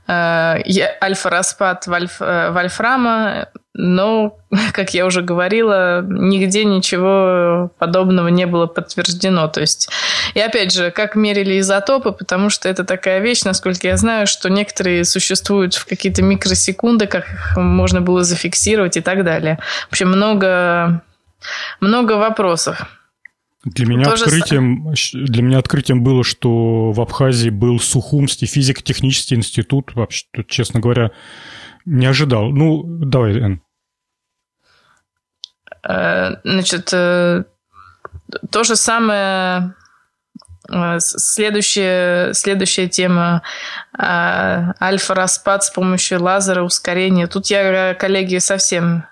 [0.07, 0.63] э,
[1.03, 4.39] альфа-распад вольф, э, вольфрама, но,
[4.73, 9.49] как я уже говорила, нигде ничего подобного не было подтверждено.
[9.49, 9.91] То есть,
[10.35, 14.51] и опять же, как мерили изотопы, потому что это такая вещь, насколько я знаю, что
[14.51, 19.59] некоторые существуют в какие-то микросекунды, как их можно было зафиксировать и так далее.
[19.89, 21.03] В общем, много,
[21.81, 23.00] много вопросов.
[23.65, 29.95] Для меня, Тоже открытием, для меня открытием было, что в Абхазии был Сухумский физико-технический институт.
[29.95, 31.11] Вообще, честно говоря,
[31.85, 32.51] не ожидал.
[32.51, 33.63] Ну, давай, Эн.
[35.87, 37.45] Э, значит, э,
[38.51, 39.75] то же самое
[40.71, 43.43] э, Следующая, следующая тема
[43.99, 47.27] альфа-распад с помощью лазера ускорения.
[47.27, 49.05] Тут я, коллеги, совсем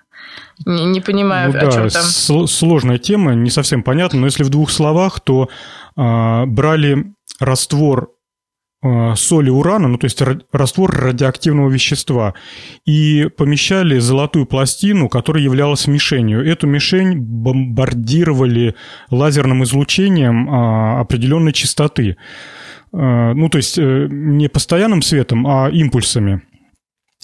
[0.65, 2.47] не, не понимаю, ну, о да, чем там.
[2.47, 5.49] Сложная тема, не совсем понятно, но если в двух словах, то
[5.95, 7.05] э, брали
[7.39, 8.09] раствор
[8.83, 10.21] э, соли урана, ну то есть
[10.51, 12.33] раствор радиоактивного вещества,
[12.85, 16.45] и помещали золотую пластину, которая являлась мишенью.
[16.45, 18.75] Эту мишень бомбардировали
[19.11, 22.17] лазерным излучением э, определенной частоты.
[22.91, 26.41] Ну то есть э, не постоянным светом, а импульсами.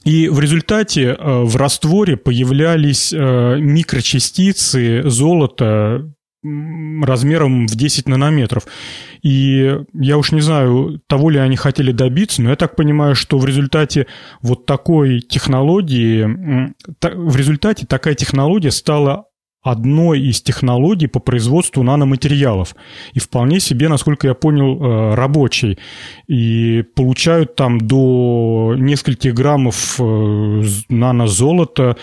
[0.06, 6.12] И в результате э, в растворе появлялись э, микрочастицы золота
[7.02, 8.68] размером в 10 нанометров.
[9.24, 13.40] И я уж не знаю, того ли они хотели добиться, но я так понимаю, что
[13.40, 14.06] в результате
[14.44, 16.24] вот такой технологии,
[17.02, 19.26] в результате такая технология стала
[19.66, 22.76] одной из технологий по производству наноматериалов.
[23.14, 25.80] И вполне себе, насколько я понял, э, рабочий.
[26.28, 31.98] И получают там до нескольких граммов э, нанозолота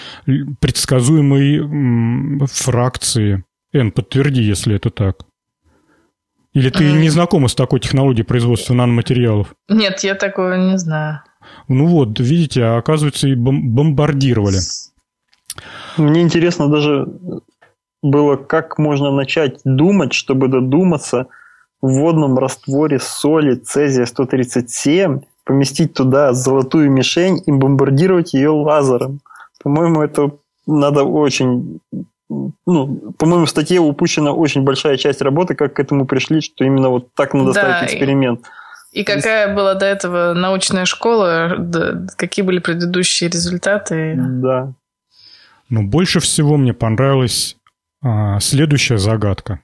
[0.60, 3.44] предсказуемой фракции.
[3.72, 5.18] Н, подтверди, если это так.
[6.54, 9.54] Или ты не знакома с такой технологией производства наноматериалов?
[9.70, 11.20] Нет, я такого не знаю.
[11.68, 14.58] Ну вот, видите, оказывается, и бомбардировали.
[15.96, 17.06] Мне интересно даже
[18.02, 21.28] было, как можно начать думать, чтобы додуматься
[21.80, 29.20] в водном растворе соли цезия-137, поместить туда золотую мишень и бомбардировать ее лазером.
[29.62, 30.32] По-моему, это
[30.66, 31.80] надо очень...
[32.28, 36.88] Ну, по-моему, в статье упущена очень большая часть работы, как к этому пришли, что именно
[36.88, 38.40] вот так надо да, ставить эксперимент.
[38.92, 44.14] И, и какая была до этого научная школа, да, какие были предыдущие результаты.
[44.16, 44.72] Да.
[45.68, 47.56] Но больше всего мне понравилось
[48.02, 49.60] а, следующая загадка.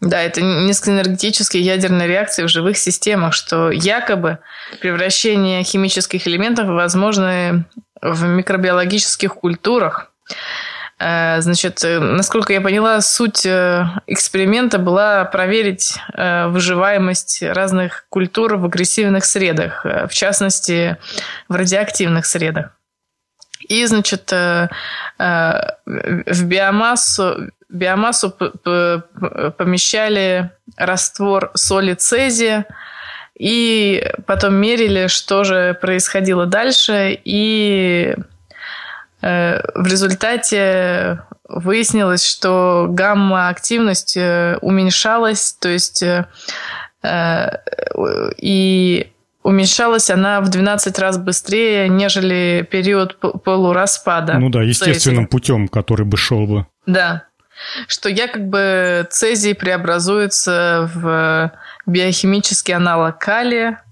[0.00, 4.38] Да, это низкоэнергетические ядерные реакции в живых системах, что якобы
[4.80, 7.64] превращение химических элементов возможно
[8.00, 10.12] в микробиологических культурах.
[11.00, 18.64] Э, значит, э, насколько я поняла, суть э, эксперимента была проверить выживаемость разных культур в
[18.64, 20.96] агрессивных средах, в частности,
[21.48, 22.77] в радиоактивных средах.
[23.68, 24.68] И, значит, э,
[25.18, 32.66] э, в биомассу, биомассу помещали раствор соли цезия,
[33.38, 38.16] и потом мерили, что же происходило дальше, и
[39.20, 46.04] э, в результате выяснилось, что гамма-активность уменьшалась, то есть
[47.02, 49.12] и
[49.42, 54.38] уменьшалась она в 12 раз быстрее, нежели период полураспада.
[54.38, 55.28] Ну да, естественным цезия.
[55.28, 56.66] путем, который бы шел бы.
[56.86, 57.24] Да.
[57.86, 61.52] Что якобы цезий преобразуется в
[61.86, 63.82] биохимический аналог калия.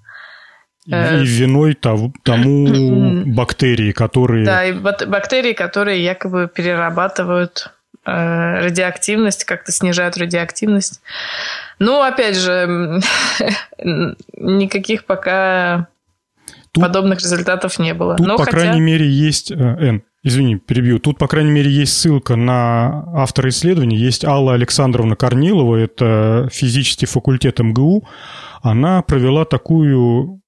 [0.86, 4.44] И э, виной тому, тому бактерии, которые...
[4.46, 7.72] Да, и бактерии, которые якобы перерабатывают
[8.06, 11.00] радиоактивность, как-то снижают радиоактивность.
[11.78, 13.00] Ну, опять же,
[14.36, 15.88] никаких пока
[16.72, 18.16] тут, подобных результатов не было.
[18.16, 18.56] Тут, Но по хотя...
[18.56, 19.50] крайней мере, есть...
[19.50, 21.00] Н, извини, перебью.
[21.00, 23.96] Тут, по крайней мере, есть ссылка на автора исследования.
[23.96, 28.06] Есть Алла Александровна Корнилова, это физический факультет МГУ.
[28.62, 30.40] Она провела такую,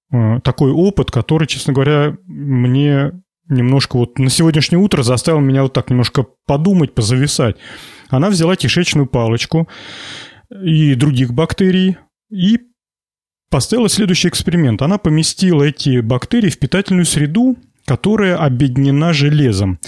[0.42, 3.12] такой опыт, который, честно говоря, мне
[3.48, 7.56] немножко вот на сегодняшнее утро заставил меня вот так немножко подумать, позависать.
[8.08, 9.68] Она взяла кишечную палочку
[10.50, 11.96] и других бактерий
[12.30, 12.58] и
[13.50, 14.82] поставила следующий эксперимент.
[14.82, 17.56] Она поместила эти бактерии в питательную среду,
[17.86, 19.78] которая объединена железом.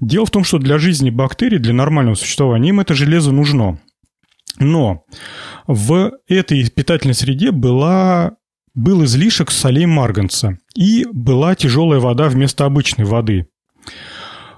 [0.00, 3.80] Дело в том, что для жизни бактерий, для нормального существования, им это железо нужно.
[4.60, 5.04] Но
[5.66, 8.36] в этой питательной среде была
[8.78, 13.46] был излишек солей марганца и была тяжелая вода вместо обычной воды.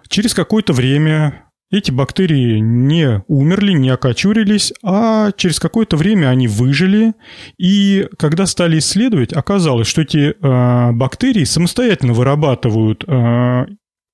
[0.09, 7.15] Через какое-то время эти бактерии не умерли, не окочурились, а через какое-то время они выжили.
[7.59, 13.67] И когда стали исследовать, оказалось, что эти э, бактерии самостоятельно вырабатывают э,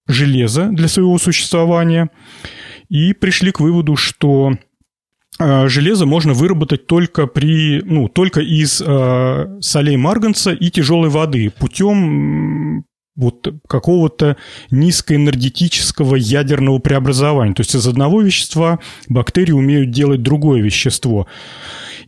[0.06, 2.10] железо для своего существования
[2.88, 4.52] и пришли к выводу, что
[5.38, 12.85] железо можно выработать только при, ну, только из э, солей марганца и тяжелой воды путем
[13.16, 14.36] вот какого-то
[14.70, 17.54] низкоэнергетического ядерного преобразования.
[17.54, 18.78] То есть из одного вещества
[19.08, 21.26] бактерии умеют делать другое вещество.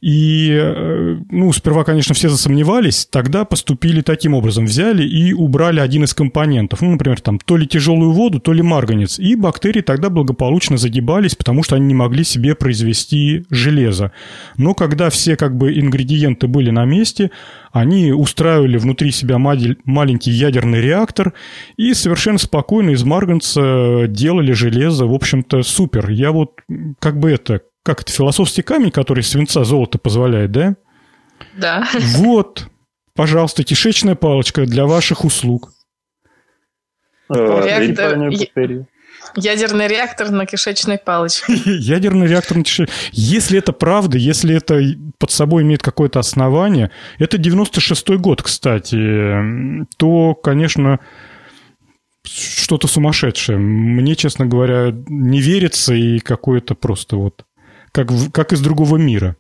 [0.01, 4.67] И, э, ну, сперва, конечно, все засомневались, тогда поступили таким образом.
[4.67, 6.83] Взяли и убрали один из компонентов.
[6.83, 9.19] Ну, например, там то ли тяжелую воду, то ли марганец.
[9.19, 14.13] И бактерии тогда благополучно загибались, потому что они не могли себе произвести железо.
[14.57, 17.31] Но когда все как бы ингредиенты были на месте,
[17.73, 21.35] они устраивали внутри себя маленький ядерный реактор
[21.77, 25.07] и совершенно спокойно из марганца делали железо.
[25.07, 26.11] В общем-то, супер.
[26.11, 26.61] Я вот
[26.99, 30.77] как бы это, как это, философский камень, который свинца золото позволяет, да?
[31.57, 31.89] Да.
[32.17, 32.69] Вот,
[33.15, 35.73] пожалуйста, кишечная палочка для ваших услуг.
[37.31, 38.33] Реактор...
[39.37, 41.55] Ядерный реактор на кишечной палочке.
[41.65, 42.89] Ядерный реактор на кишечной...
[43.13, 44.81] Если это правда, если это
[45.19, 51.01] под собой имеет какое-то основание, это 96-й год, кстати, то, конечно,
[52.25, 53.59] что-то сумасшедшее.
[53.59, 57.45] Мне, честно говоря, не верится и какое-то просто вот
[57.93, 59.37] как, как из другого мира.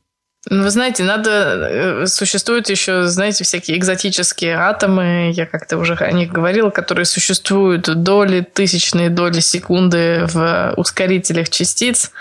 [0.47, 1.31] Ну, вы знаете, надо...
[1.31, 8.03] Э, существуют еще, знаете, всякие экзотические атомы, я как-то уже о них говорила, которые существуют
[8.03, 12.13] доли, тысячные доли секунды в ускорителях частиц,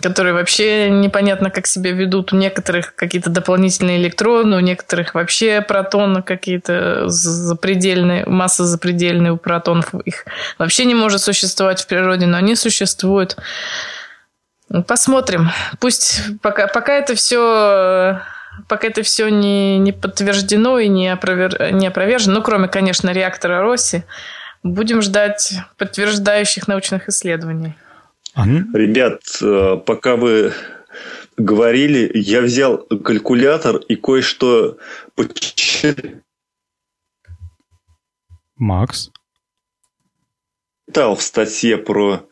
[0.00, 2.32] которые вообще непонятно, как себя ведут.
[2.32, 9.92] У некоторых какие-то дополнительные электроны, у некоторых вообще протоны какие-то запредельные, масса запредельная у протонов.
[10.04, 10.26] Их
[10.58, 13.36] вообще не может существовать в природе, но они существуют.
[14.82, 15.50] Посмотрим.
[15.78, 18.20] Пусть пока, пока это все
[18.68, 23.62] пока это все не, не подтверждено и не, опровер, не опровержено, ну, кроме, конечно, реактора
[23.62, 24.04] Росси,
[24.62, 27.74] будем ждать подтверждающих научных исследований.
[28.36, 30.52] Ребят, э, пока вы
[31.36, 34.78] говорили, я взял калькулятор и кое-что
[38.56, 39.10] Макс?
[40.86, 42.26] Читал в статье про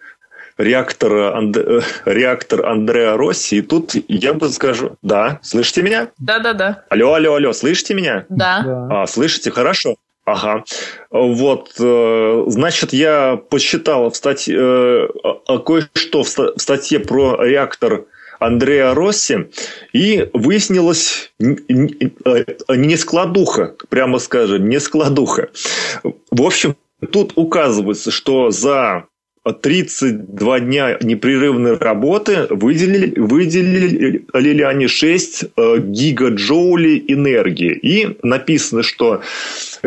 [0.59, 1.57] реактора, Анд...
[1.57, 3.57] Э, реактор Андреа Росси.
[3.57, 4.97] И тут я бы скажу...
[5.03, 6.09] Да, слышите меня?
[6.19, 6.85] Да-да-да.
[6.89, 8.27] Алло, алло, алло, слышите меня?
[8.29, 8.89] Да.
[8.91, 9.51] А, слышите?
[9.51, 9.97] Хорошо.
[10.25, 10.65] Ага.
[11.11, 18.05] Вот, э, значит, я посчитал в статье, э, кое-что в статье про реактор
[18.39, 19.51] Андреа Росси,
[19.93, 25.51] и выяснилось не складуха, прямо скажем, не складуха.
[26.03, 26.77] В общем,
[27.11, 29.07] тут указывается, что за
[29.45, 37.73] 32 дня непрерывной работы выделили, выделили они 6 э, гигаджоулей энергии.
[37.73, 39.23] И написано, что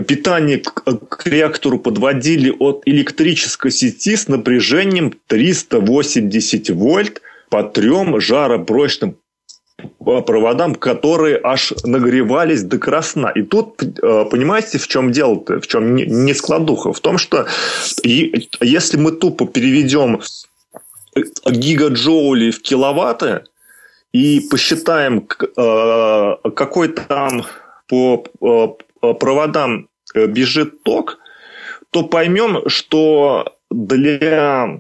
[0.07, 9.15] питание к реактору подводили от электрической сети с напряжением 380 вольт по трем жаропрочным
[10.25, 13.31] проводам, которые аж нагревались до красна.
[13.35, 16.93] И тут, э, понимаете, в чем дело-то, в чем не складуха?
[16.93, 17.47] В том, что
[18.03, 20.21] если мы тупо переведем
[21.45, 23.43] гигаджоули в киловатты
[24.13, 27.45] и посчитаем, э, какой там
[27.87, 31.19] по э, проводам бежит ток,
[31.91, 34.79] то поймем, что для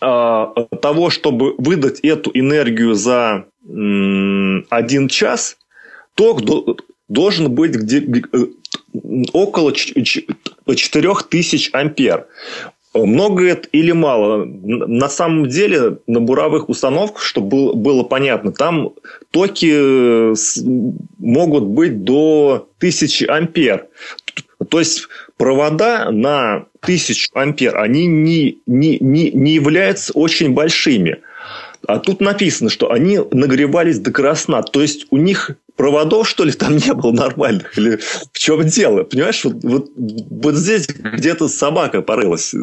[0.00, 5.56] того, чтобы выдать эту энергию за один час,
[6.14, 6.42] ток
[7.08, 8.46] должен быть где, э,
[9.32, 12.26] около 4000 ампер.
[12.94, 14.44] много это или мало?
[14.44, 18.94] На самом деле на буровых установках, чтобы было понятно, там
[19.30, 20.34] токи э,
[21.18, 23.86] могут быть до 1000 ампер.
[24.68, 31.20] То есть провода на 1000 ампер, они не, не, не, не являются очень большими.
[31.86, 34.62] А тут написано, что они нагревались до красна.
[34.62, 37.76] То есть у них проводов, что ли, там не было нормальных?
[37.78, 37.98] Или
[38.32, 39.04] в чем дело?
[39.04, 42.54] Понимаешь, вот, вот, вот здесь где-то собака порылась.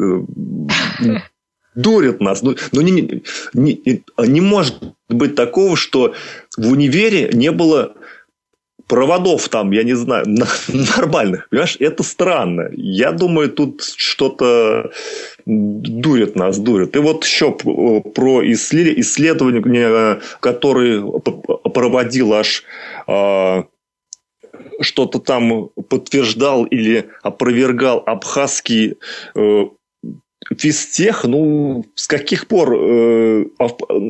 [1.74, 2.42] Дурят нас.
[2.42, 3.22] Ну, ну не,
[3.54, 4.76] не, не может
[5.08, 6.14] быть такого, что
[6.56, 7.94] в универе не было
[8.88, 10.24] проводов там, я не знаю,
[10.96, 11.48] нормальных.
[11.50, 12.68] Понимаешь, это странно.
[12.72, 14.90] Я думаю, тут что-то
[15.48, 16.94] дурит нас, дурит.
[16.94, 22.64] И вот еще про исследование, которое проводил аж
[23.06, 23.64] а,
[24.80, 28.96] что-то там подтверждал или опровергал абхазский
[29.34, 29.64] э,
[30.56, 33.44] физтех, ну, с каких пор э,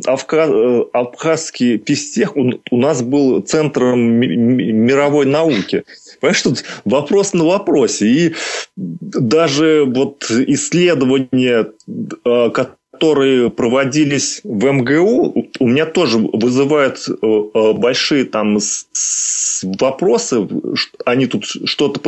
[0.07, 5.85] Авка, э, абхазский физтех у, у нас был центром мировой науки?
[6.21, 8.07] Понимаешь, тут вопрос на вопросе.
[8.07, 8.35] И
[8.77, 11.73] даже вот исследования,
[12.25, 18.59] э, которые проводились в МГУ, у меня тоже вызывают э, э, большие там
[19.79, 20.49] вопросы.
[21.05, 22.01] Они тут что-то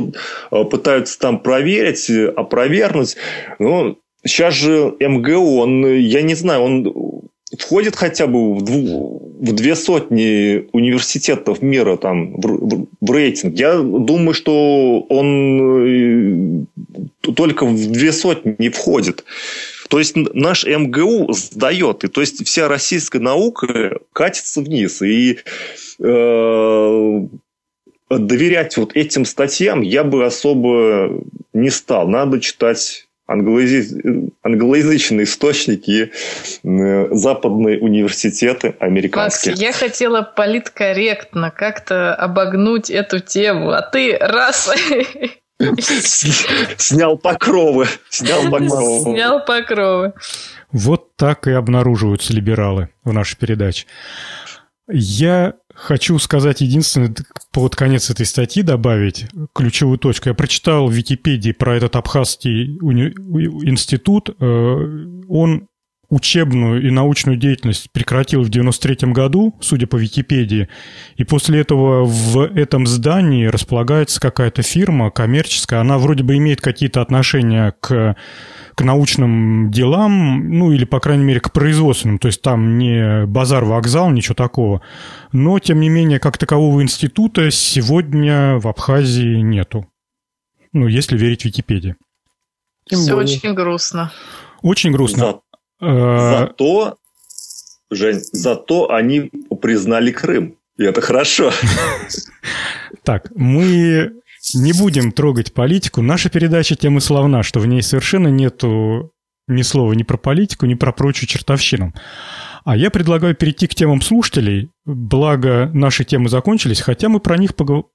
[0.65, 3.17] пытаются там проверить, опровергнуть.
[3.59, 9.53] Но Сейчас же МГУ, он, я не знаю, он входит хотя бы в, дву, в
[9.53, 13.59] две сотни университетов мира там, в, в рейтинг.
[13.59, 19.25] Я думаю, что он э, только в две сотни не входит.
[19.89, 25.03] То есть наш МГУ сдает, и то есть вся российская наука катится вниз.
[25.03, 25.39] И
[25.99, 27.21] э,
[28.09, 31.21] доверять вот этим статьям я бы особо
[31.53, 32.07] не стал.
[32.09, 36.13] Надо читать англоязычные источники,
[36.63, 39.53] западные университеты американские.
[39.53, 44.71] Макс, я хотела политкорректно как-то обогнуть эту тему, а ты раз...
[46.79, 47.87] Снял покровы.
[48.09, 49.13] Снял покровы.
[49.13, 50.15] Снял покровы.
[50.73, 53.87] Вот так и обнаруживаются либералы в нашей передаче.
[54.89, 57.15] Я Хочу сказать единственное,
[57.53, 60.29] под конец этой статьи добавить ключевую точку.
[60.29, 63.05] Я прочитал в Википедии про этот Абхазский уни...
[63.67, 64.29] институт.
[64.29, 64.45] Э,
[65.29, 65.69] он
[66.11, 70.69] учебную и научную деятельность прекратил в 93 году, судя по Википедии,
[71.17, 77.01] и после этого в этом здании располагается какая-то фирма коммерческая, она вроде бы имеет какие-то
[77.01, 78.17] отношения к
[78.81, 82.19] к научным делам, ну или, по крайней мере, к производственным.
[82.19, 84.81] То есть там не базар-вокзал, ничего такого.
[85.33, 89.87] Но, тем не менее, как такового института сегодня в Абхазии нету.
[90.73, 91.97] Ну, если верить Википедии.
[92.87, 94.13] Все очень грустно.
[94.63, 95.41] Очень грустно.
[95.79, 95.87] За...
[95.87, 96.97] Э, зато,
[97.91, 99.31] Жень, зато они
[99.61, 100.57] признали Крым.
[100.79, 101.53] И это хорошо.
[103.03, 104.15] Так, мы
[104.55, 106.03] не будем трогать политику.
[106.03, 109.13] Наша передача тем и славна, что в ней совершенно нету
[109.49, 111.93] ни слова ни про политику, ни про прочую чертовщину.
[112.65, 117.55] А я предлагаю перейти к темам слушателей, благо наши темы закончились, хотя мы про них
[117.55, 117.87] поговорим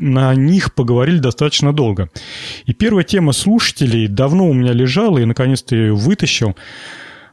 [0.00, 2.08] на них поговорили достаточно долго.
[2.64, 6.56] И первая тема слушателей давно у меня лежала, и наконец-то я ее вытащил.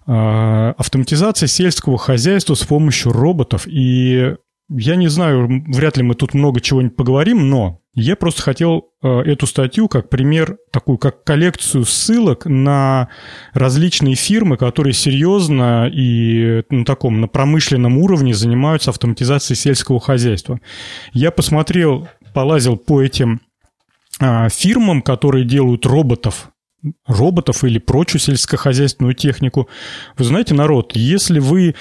[0.06, 3.66] А, автоматизация сельского хозяйства с помощью роботов.
[3.68, 4.36] И
[4.70, 9.08] я не знаю, вряд ли мы тут много чего-нибудь поговорим, но я просто хотел э,
[9.22, 13.10] эту статью как пример, такую как коллекцию ссылок на
[13.54, 20.60] различные фирмы, которые серьезно и на таком на промышленном уровне занимаются автоматизацией сельского хозяйства.
[21.12, 23.42] Я посмотрел, полазил по этим
[24.20, 26.52] а, фирмам, которые делают роботов
[27.08, 29.68] роботов или прочую сельскохозяйственную технику.
[30.16, 31.76] Вы знаете, народ, если вы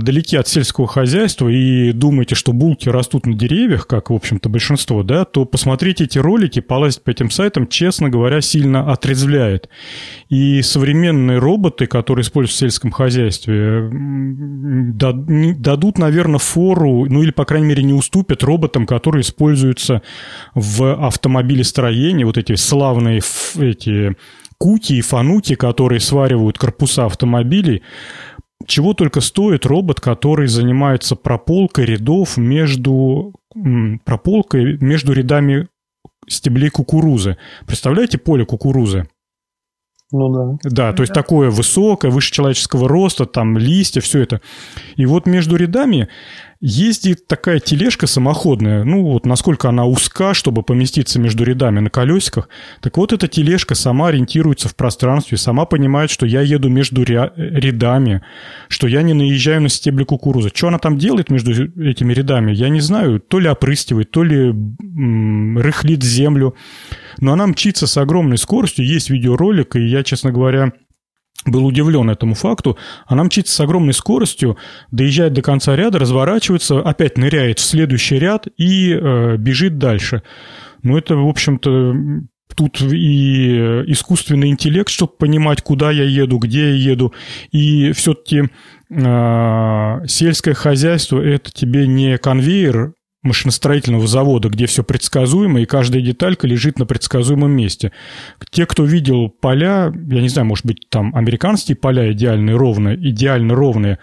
[0.00, 5.02] далеки от сельского хозяйства и думаете, что булки растут на деревьях, как, в общем-то, большинство,
[5.02, 9.68] да, то посмотрите эти ролики, полазить по этим сайтам, честно говоря, сильно отрезвляет.
[10.28, 17.68] И современные роботы, которые используются в сельском хозяйстве, дадут, наверное, фору, ну или, по крайней
[17.68, 20.02] мере, не уступят роботам, которые используются
[20.54, 23.20] в автомобилестроении, вот эти славные
[23.58, 24.16] эти
[24.58, 27.82] куки и фануки, которые сваривают корпуса автомобилей,
[28.66, 33.34] чего только стоит робот, который занимается прополкой рядов между
[34.04, 35.68] прополкой между рядами
[36.28, 37.36] стеблей кукурузы.
[37.66, 39.08] Представляете поле кукурузы?
[40.12, 40.58] Ну да.
[40.70, 44.42] Да, то есть такое высокое, выше человеческого роста, там листья, все это.
[44.96, 46.08] И вот между рядами
[46.64, 52.48] Ездит такая тележка самоходная, ну вот насколько она узка, чтобы поместиться между рядами на колесиках.
[52.80, 58.22] Так вот эта тележка сама ориентируется в пространстве, сама понимает, что я еду между рядами,
[58.68, 60.52] что я не наезжаю на стебли кукурузы.
[60.54, 63.18] Что она там делает между этими рядами, я не знаю.
[63.18, 64.54] То ли опрыскивает, то ли
[65.60, 66.54] рыхлит землю.
[67.18, 68.86] Но она мчится с огромной скоростью.
[68.86, 70.72] Есть видеоролик, и я, честно говоря,
[71.46, 72.78] был удивлен этому факту.
[73.06, 74.56] Она мчится с огромной скоростью,
[74.90, 80.22] доезжает до конца ряда, разворачивается, опять ныряет в следующий ряд и э, бежит дальше.
[80.82, 81.94] Ну, это, в общем-то,
[82.54, 83.56] тут и
[83.86, 87.12] искусственный интеллект, чтобы понимать, куда я еду, где я еду.
[87.50, 88.50] И все-таки
[88.90, 96.46] э, сельское хозяйство– это тебе не конвейер машиностроительного завода, где все предсказуемо, и каждая деталька
[96.46, 97.92] лежит на предсказуемом месте.
[98.50, 103.54] Те, кто видел поля, я не знаю, может быть, там американские поля идеально ровные, идеально
[103.54, 103.98] ровные,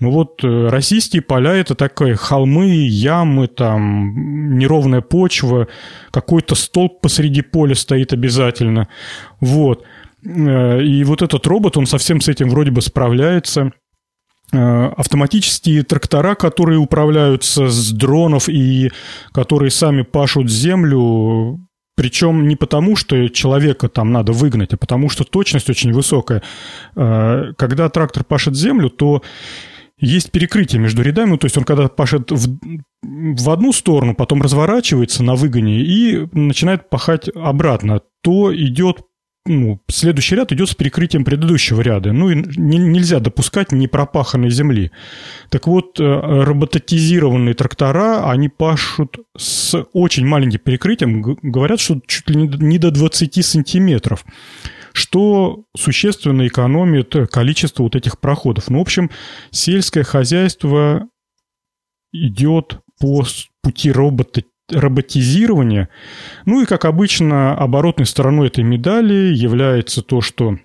[0.00, 5.68] но вот э, российские поля– это такие холмы, ямы, там неровная почва,
[6.10, 8.88] какой-то столб посреди поля стоит обязательно.
[9.38, 9.84] Вот.
[10.24, 13.70] Э, и вот этот робот, он совсем с этим вроде бы справляется–
[14.54, 18.90] автоматические трактора, которые управляются с дронов и
[19.32, 21.60] которые сами пашут землю,
[21.96, 26.42] причем не потому, что человека там надо выгнать, а потому что точность очень высокая.
[26.96, 29.22] Э, когда трактор пашет землю, то
[29.98, 32.58] есть перекрытие между рядами, то есть он когда пашет в,
[33.02, 39.02] в одну сторону, потом разворачивается на выгоне и начинает пахать обратно, то идет
[39.46, 42.12] ну, следующий ряд идет с перекрытием предыдущего ряда.
[42.12, 44.90] Ну, и не, нельзя допускать непропаханной земли.
[45.50, 51.20] Так вот, э, роботизированные трактора, они пашут с очень маленьким перекрытием.
[51.20, 54.24] Говорят, что чуть ли не до 20 сантиметров
[54.96, 58.70] что существенно экономит количество вот этих проходов.
[58.70, 59.10] Ну, в общем,
[59.50, 61.08] сельское хозяйство
[62.12, 63.24] идет по
[63.60, 65.88] пути робота роботизирования.
[66.46, 70.58] Ну и, как обычно, оборотной стороной этой медали является то, что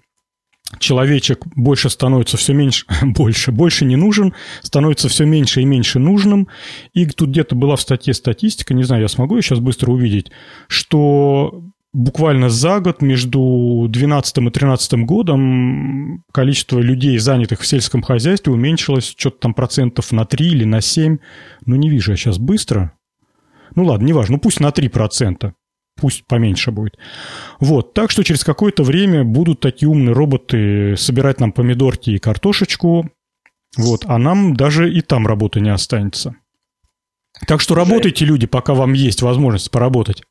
[0.78, 6.48] человечек больше становится все меньше, больше, больше не нужен, становится все меньше и меньше нужным.
[6.94, 10.32] И тут где-то была в статье статистика, не знаю, я смогу ее сейчас быстро увидеть,
[10.68, 18.54] что буквально за год между 2012 и 2013 годом количество людей, занятых в сельском хозяйстве,
[18.54, 21.18] уменьшилось что-то там процентов на 3 или на 7.
[21.66, 22.94] Ну, не вижу я сейчас быстро.
[23.76, 25.54] Ну ладно, неважно, ну пусть на 3%.
[25.96, 26.98] Пусть поменьше будет.
[27.60, 33.10] Вот, так что через какое-то время будут такие умные роботы собирать нам помидорки и картошечку.
[33.78, 36.36] Вот, а нам даже и там работы не останется.
[37.48, 40.24] Так что работайте, люди, пока вам есть возможность поработать.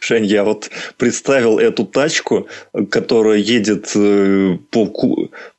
[0.00, 2.46] Жень, я вот представил эту тачку,
[2.90, 4.86] которая едет э, по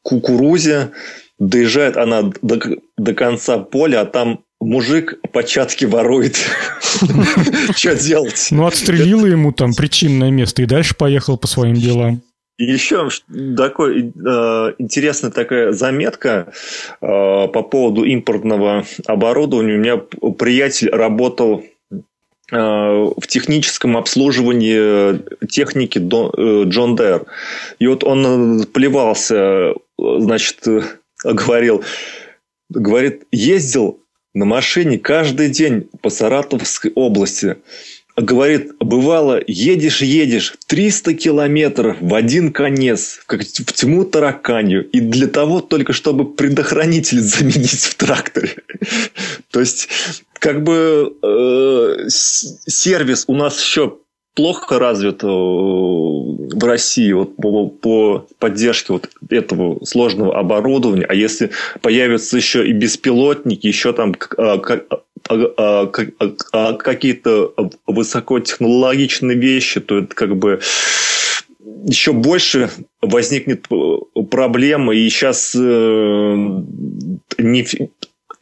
[0.01, 0.91] кукурузе,
[1.39, 2.59] доезжает она до,
[2.97, 6.35] до конца поля, а там мужик початки ворует.
[7.75, 8.47] Что делать?
[8.51, 12.21] Ну, отстрелила ему там причинное место и дальше поехал по своим делам.
[12.57, 13.07] И еще
[13.55, 16.51] такой э, интересная такая заметка
[16.99, 19.75] э, по поводу импортного оборудования.
[19.75, 19.97] У меня
[20.33, 21.97] приятель работал э,
[22.51, 27.27] в техническом обслуживании техники э, Джон Дэр.
[27.79, 30.67] И вот он плевался, значит,
[31.23, 31.85] говорил,
[32.69, 34.01] говорит, ездил
[34.39, 37.57] на машине каждый день по Саратовской области.
[38.15, 45.59] Говорит, бывало, едешь-едешь 300 километров в один конец, как в тьму тараканью, и для того
[45.59, 48.55] только, чтобы предохранитель заменить в тракторе.
[49.51, 49.89] То есть,
[50.33, 53.97] как бы э, сервис у нас еще
[54.39, 61.51] плохо развит э, в России вот по, по поддержке вот этого сложного оборудования, а если
[61.81, 64.61] появятся еще и беспилотники, еще там а,
[65.27, 65.91] а,
[66.53, 67.53] а, какие-то
[67.85, 70.61] высокотехнологичные вещи, то это как бы
[71.85, 72.69] еще больше
[73.01, 73.65] возникнет
[74.31, 77.67] проблема, и сейчас э, не,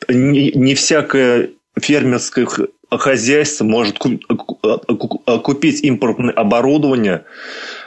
[0.09, 1.49] не, не всякое
[1.81, 2.47] фермерское
[2.89, 7.25] хозяйство может купить импортное оборудование,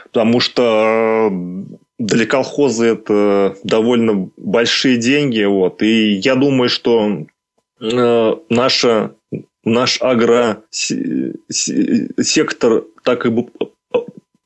[0.03, 1.65] потому что э,
[1.99, 5.43] для колхоза это довольно большие деньги.
[5.43, 5.81] Вот.
[5.81, 7.25] И я думаю, что
[7.79, 9.15] э, наша,
[9.63, 13.29] наш агросектор так и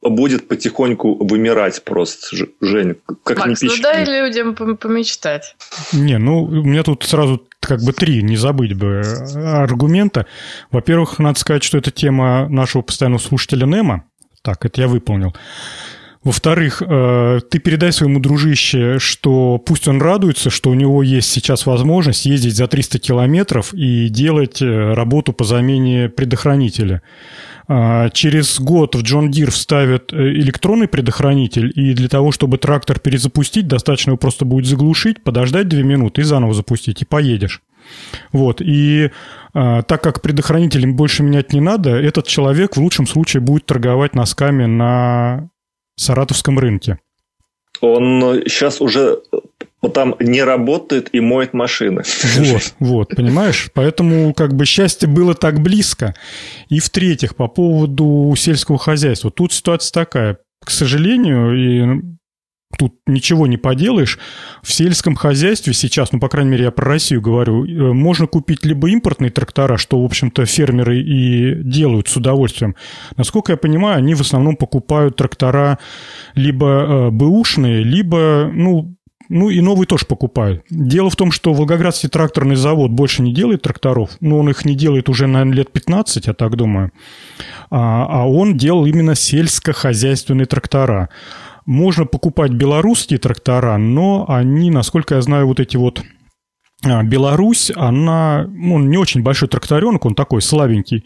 [0.10, 5.56] будет потихоньку вымирать просто, Жень, как Макс, не ну дай людям помечтать.
[5.94, 9.02] Не, ну, у меня тут сразу как бы три, не забыть бы,
[9.36, 10.26] аргумента.
[10.72, 14.06] Во-первых, надо сказать, что это тема нашего постоянного слушателя Нема.
[14.41, 15.36] Так, это я выполнил.
[16.26, 21.68] Во-вторых, э, ты передай своему дружище, что пусть он радуется, что у него есть сейчас
[21.68, 27.03] возможность ездить за 300 километров и делать э, работу по замене предохранителя.
[27.68, 32.97] А, через год в Джон Дир вставят э, электронный предохранитель, и для того, чтобы трактор
[32.97, 37.61] перезапустить, достаточно его просто будет заглушить, подождать 2 минуты и заново запустить, и поедешь.
[38.31, 39.11] Вот, и
[39.53, 44.15] а, так как предохранителем больше менять не надо, этот человек в лучшем случае будет торговать
[44.15, 45.49] носками на
[45.95, 46.99] саратовском рынке.
[47.81, 49.22] Он сейчас уже
[49.93, 52.03] там не работает и моет машины.
[52.38, 53.69] Вот, вот, понимаешь?
[53.73, 56.15] Поэтому как бы счастье было так близко.
[56.69, 59.31] И в-третьих, по поводу сельского хозяйства.
[59.31, 60.38] Тут ситуация такая.
[60.63, 62.01] К сожалению, и
[62.78, 64.20] тут ничего не поделаешь.
[64.62, 68.66] В сельском хозяйстве сейчас, ну, по крайней мере, я про Россию говорю, э, можно купить
[68.66, 72.76] либо импортные трактора, что, в общем-то, фермеры и делают с удовольствием.
[73.18, 75.80] Насколько я понимаю, они в основном покупают трактора
[76.34, 78.96] либо э, бэушные, либо, ну,
[79.30, 80.64] ну и новые тоже покупают.
[80.70, 84.76] Дело в том, что Волгоградский тракторный завод больше не делает тракторов, но он их не
[84.76, 86.92] делает уже, наверное, лет 15, я так думаю.
[87.72, 91.10] А, а он делал именно сельскохозяйственные трактора.
[91.66, 96.04] Можно покупать белорусские трактора, но они, насколько я знаю, вот эти вот
[96.84, 101.06] а, Беларусь, она, он не очень большой тракторенок, он такой слабенький.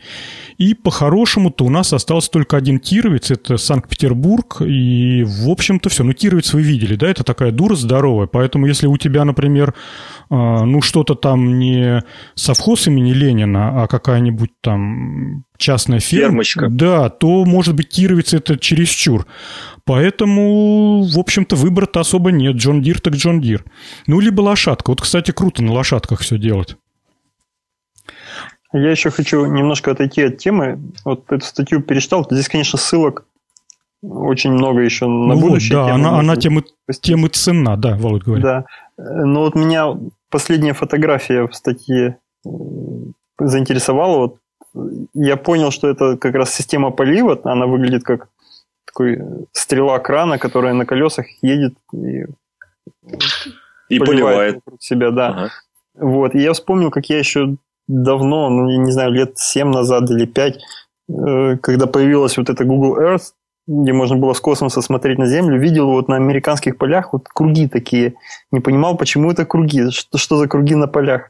[0.58, 6.04] И по-хорошему-то у нас остался только один Кировец, это Санкт-Петербург, и, в общем-то, все.
[6.04, 9.74] Ну, Кировец вы видели, да, это такая дура здоровая, поэтому если у тебя, например,
[10.30, 12.04] а, ну, что-то там не
[12.36, 16.68] совхоз имени Ленина, а какая-нибудь там частная ферма, Фермочка.
[16.70, 19.28] да, то, может быть, Кировец это чересчур.
[19.86, 22.56] Поэтому, в общем-то, выбора-то особо нет.
[22.56, 23.66] Джон Дир так Джон Дир.
[24.08, 24.90] Ну, либо лошадка.
[24.92, 26.78] Вот, кстати, круто на лошадках все делать.
[28.72, 30.80] Я еще хочу немножко отойти от темы.
[31.04, 32.26] Вот эту статью перечитал.
[32.30, 33.26] Здесь, конечно, ссылок
[34.02, 35.78] очень много еще на ну будущее.
[35.78, 36.64] Вот, да, она, она тем, и,
[37.02, 38.44] тем и ценна, да, Володь говорит.
[38.44, 38.66] Да.
[38.98, 39.94] Но вот меня
[40.30, 42.50] последняя фотография в статье э,
[43.40, 44.18] заинтересовала.
[44.18, 44.38] Вот
[45.14, 47.40] я понял, что это как раз система полива.
[47.44, 48.30] Она выглядит как
[48.86, 49.20] такой
[49.52, 52.26] стрела крана, которая на колесах едет и,
[53.90, 54.64] и поливает, поливает.
[54.80, 55.28] себя, да.
[55.28, 55.50] Ага.
[55.96, 56.36] Вот.
[56.36, 60.26] И я вспомнил, как я еще давно, ну, я не знаю, лет 7 назад или
[60.26, 60.58] 5,
[61.10, 63.34] э, когда появилась вот эта Google Earth,
[63.68, 67.68] где можно было с космоса смотреть на Землю, видел вот на американских полях вот круги
[67.68, 68.16] такие.
[68.52, 71.30] Не понимал, почему это круги, что, что за круги на полях.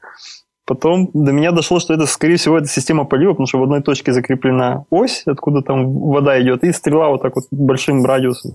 [0.69, 3.81] Потом до меня дошло, что это, скорее всего, это система полива, потому что в одной
[3.81, 8.51] точке закреплена ось, откуда там вода идет, и стрела вот так вот большим радиусом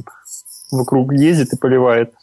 [0.70, 2.15] вокруг ездит и поливает.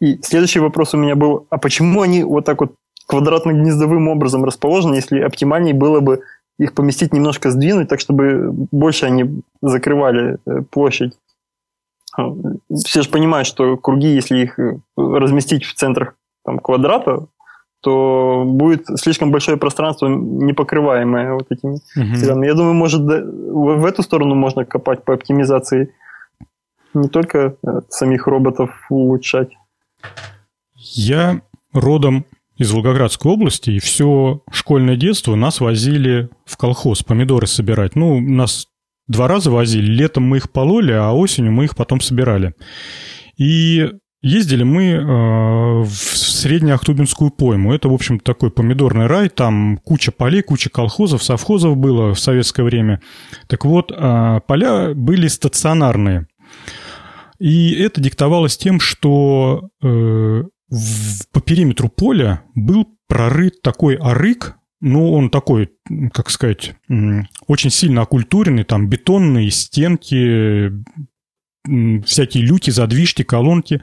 [0.00, 2.76] И следующий вопрос у меня был, а почему они вот так вот
[3.08, 6.20] квадратно-гнездовым образом расположены, если оптимальнее было бы
[6.60, 11.14] их поместить немножко сдвинуть, так чтобы больше они закрывали э, площадь.
[12.16, 12.32] А,
[12.84, 17.26] все же понимают, что круги, если их э, разместить в центрах там, квадрата,
[17.86, 22.44] то будет слишком большое пространство, непокрываемое вот этими угу.
[22.44, 25.94] Я думаю, может, в эту сторону можно копать по оптимизации,
[26.94, 29.50] не только э, самих роботов улучшать.
[30.74, 31.42] Я
[31.72, 32.24] родом
[32.56, 37.94] из Волгоградской области, и все школьное детство нас возили в колхоз помидоры собирать.
[37.94, 38.66] Ну, нас
[39.06, 39.86] два раза возили.
[39.86, 42.52] Летом мы их пололи, а осенью мы их потом собирали.
[43.36, 43.92] И
[44.26, 45.02] ездили мы э,
[45.82, 47.72] в Среднеахтубинскую пойму.
[47.72, 49.28] Это, в общем, такой помидорный рай.
[49.28, 53.00] Там куча полей, куча колхозов, совхозов было в советское время.
[53.46, 56.26] Так вот, э, поля были стационарные.
[57.38, 60.42] И это диктовалось тем, что э,
[61.32, 65.70] по периметру поля был прорыт такой арык, ну, он такой,
[66.12, 66.74] как сказать,
[67.46, 70.70] очень сильно окультуренный, там бетонные стенки,
[72.04, 73.82] всякие люки, задвижки, колонки.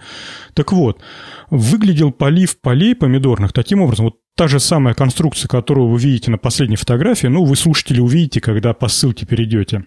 [0.53, 1.01] Так вот,
[1.49, 6.37] выглядел полив полей помидорных таким образом, вот та же самая конструкция, которую вы видите на
[6.37, 9.85] последней фотографии, ну, вы слушатели увидите, когда по ссылке перейдете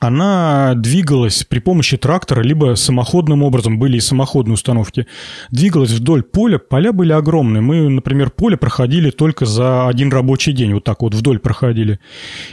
[0.00, 5.06] она двигалась при помощи трактора, либо самоходным образом, были и самоходные установки,
[5.50, 7.60] двигалась вдоль поля, поля были огромные.
[7.60, 11.98] Мы, например, поле проходили только за один рабочий день, вот так вот вдоль проходили.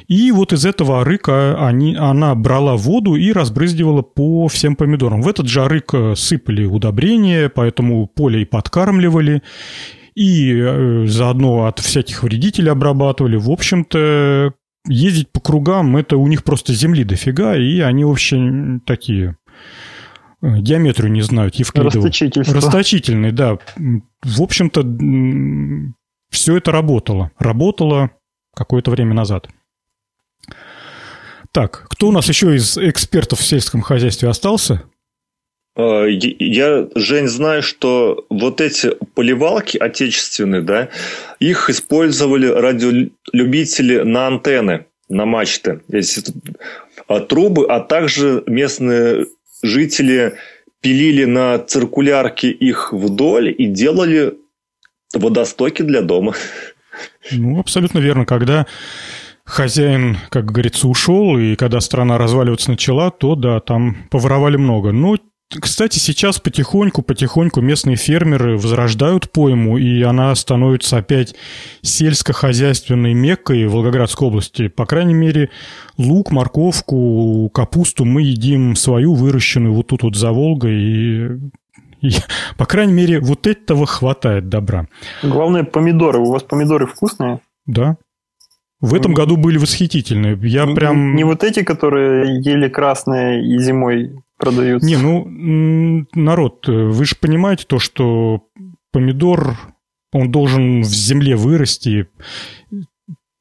[0.07, 5.22] И вот из этого арыка они, она брала воду и разбрызгивала по всем помидорам.
[5.22, 9.43] В этот же арык э, сыпали удобрения, поэтому поле и подкармливали,
[10.15, 13.35] и э, заодно от всяких вредителей обрабатывали.
[13.35, 14.53] В общем-то,
[14.88, 19.38] ездить по кругам, это у них просто земли дофига, и они вообще такие
[20.41, 22.06] э, геометрию не знают, Евклидову.
[22.53, 23.57] Расточительные, да.
[24.24, 24.82] В общем-то,
[26.30, 27.32] все это работало.
[27.38, 28.12] Работало
[28.56, 29.48] какое-то время назад.
[31.52, 34.84] Так, кто у нас еще из экспертов в сельском хозяйстве остался?
[35.76, 40.89] Э, я, Жень, знаю, что вот эти поливалки отечественные, да,
[41.39, 45.81] их использовали радиолюбители на антенны, на мачты.
[45.89, 46.22] Эти
[47.07, 49.27] а, трубы, а также местные
[49.61, 50.35] жители
[50.81, 54.35] пилили на циркулярке их вдоль и делали
[55.14, 56.35] водостоки для дома.
[57.31, 58.26] Ну, абсолютно верно.
[58.26, 58.65] Когда
[59.43, 64.91] хозяин, как говорится, ушел, и когда страна разваливаться начала, то да, там поворовали много.
[64.91, 65.18] Но
[65.49, 71.35] кстати, сейчас потихоньку-потихоньку местные фермеры возрождают пойму, и она становится опять
[71.81, 74.67] сельскохозяйственной меккой Волгоградской области.
[74.67, 75.51] По крайней мере,
[75.97, 81.27] лук, морковку, капусту мы едим свою, выращенную вот тут вот за Волгой, и
[82.01, 82.11] и,
[82.57, 84.88] по крайней мере, вот этого хватает добра.
[85.23, 86.19] Главное, помидоры.
[86.19, 87.39] У вас помидоры вкусные?
[87.65, 87.97] Да.
[88.86, 90.38] В этом году были восхитительные.
[90.44, 91.16] Я не, прям...
[91.16, 94.88] Не вот эти, которые ели красные и зимой продаются.
[94.88, 98.44] Не, ну, народ, вы же понимаете то, что
[98.91, 99.57] помидор,
[100.14, 102.10] он должен в земле вырасти.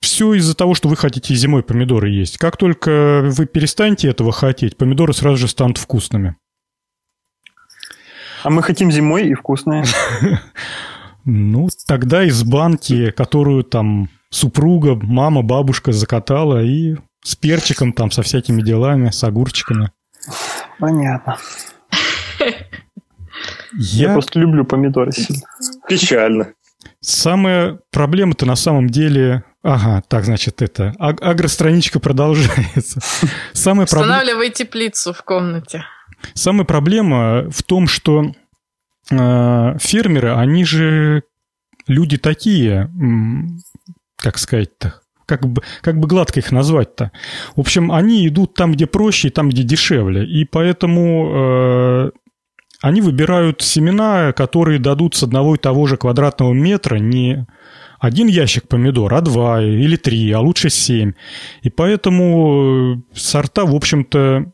[0.01, 2.39] Все из-за того, что вы хотите зимой помидоры есть.
[2.39, 6.37] Как только вы перестанете этого хотеть, помидоры сразу же станут вкусными.
[8.45, 9.85] А мы хотим зимой и вкусные.
[11.27, 18.23] Ну, тогда из банки, которую там супруга, мама, бабушка закатала, и с перчиком там, со
[18.23, 19.91] всякими делами, с огурчиками.
[20.79, 21.39] Понятно.
[23.77, 25.43] Я, Я просто люблю помидоры сильно.
[25.89, 26.53] Печально.
[27.01, 29.45] Самая проблема-то на самом деле...
[29.63, 30.95] Ага, так, значит, это...
[30.99, 33.01] А агространичка продолжается.
[33.53, 34.57] Самая Устанавливай проб...
[34.57, 35.85] теплицу в комнате.
[36.35, 38.33] Самая проблема в том, что
[39.11, 41.25] э, фермеры, они же
[41.87, 42.91] люди такие,
[44.25, 44.95] как сказать-то,
[45.27, 47.13] как бы, как бы гладко их назвать-то.
[47.57, 50.25] В общем, они идут там, где проще, и там, где дешевле.
[50.25, 52.11] И поэтому э,
[52.81, 57.47] они выбирают семена, которые дадут с одного и того же квадратного метра не
[58.01, 61.13] один ящик помидор, а два или три, а лучше семь.
[61.61, 64.53] И поэтому э, сорта, в общем-то,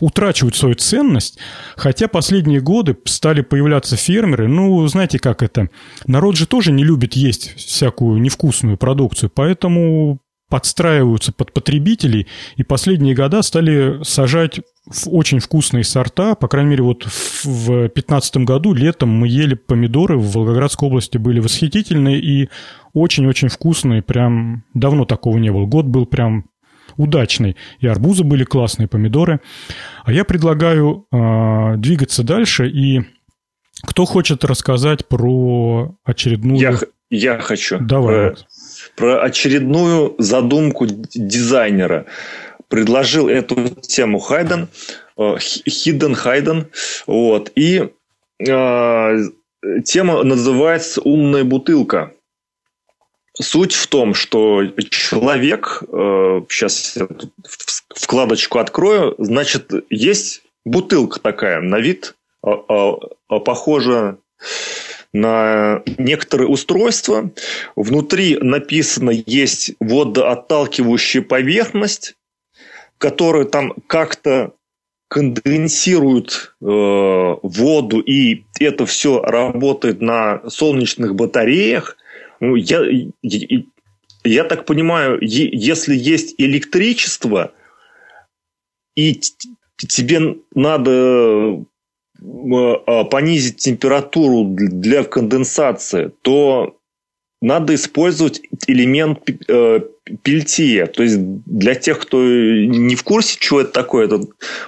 [0.00, 1.38] утрачивают свою ценность,
[1.76, 5.70] хотя последние годы стали появляться фермеры, ну, знаете, как это,
[6.06, 13.14] народ же тоже не любит есть всякую невкусную продукцию, поэтому подстраиваются под потребителей, и последние
[13.14, 14.60] года стали сажать
[15.06, 16.36] очень вкусные сорта.
[16.36, 21.40] По крайней мере, вот в 2015 году летом мы ели помидоры в Волгоградской области, были
[21.40, 22.48] восхитительные и
[22.92, 24.02] очень-очень вкусные.
[24.02, 25.66] Прям давно такого не было.
[25.66, 26.46] Год был прям
[26.96, 27.56] удачный.
[27.80, 29.40] И арбузы были классные, помидоры.
[30.04, 32.68] А я предлагаю э, двигаться дальше.
[32.68, 33.02] И
[33.82, 36.58] кто хочет рассказать про очередную...
[36.58, 36.78] Я,
[37.10, 37.78] я хочу.
[37.80, 38.30] Давай.
[38.30, 38.36] Про,
[38.96, 42.06] про очередную задумку дизайнера.
[42.68, 44.68] Предложил эту тему Хайден,
[45.18, 46.66] Хидден Хайден.
[47.06, 47.52] Вот.
[47.54, 47.90] И
[48.40, 49.18] э,
[49.84, 52.12] тема называется «Умная бутылка».
[53.38, 55.82] Суть в том, что человек,
[56.48, 57.08] сейчас э, я
[57.94, 62.98] вкладочку открою, значит, есть бутылка такая на вид, а, а,
[63.28, 64.16] а, похожа
[65.12, 67.30] на некоторые устройства.
[67.74, 72.14] Внутри написано есть водоотталкивающая поверхность,
[72.96, 74.52] которая там как-то
[75.08, 81.98] конденсирует э, воду, и это все работает на солнечных батареях–
[82.40, 82.84] ну, я,
[84.24, 87.52] я, так понимаю, если есть электричество,
[88.94, 89.20] и
[89.76, 91.64] тебе надо
[92.20, 96.75] а, понизить температуру для конденсации, то
[97.46, 99.80] надо использовать элемент э,
[100.22, 100.86] пельтия.
[100.86, 101.16] То есть
[101.46, 104.20] для тех, кто не в курсе, что это такое, это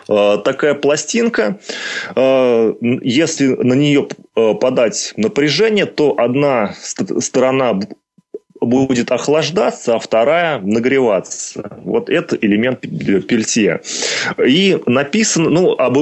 [0.08, 1.58] э, такая пластинка.
[2.14, 6.74] Э, если на нее подать напряжение, то одна
[7.18, 7.80] сторона
[8.60, 11.78] будет охлаждаться, а вторая нагреваться.
[11.84, 13.82] Вот это элемент пельтия.
[14.44, 15.98] И написано, ну, об,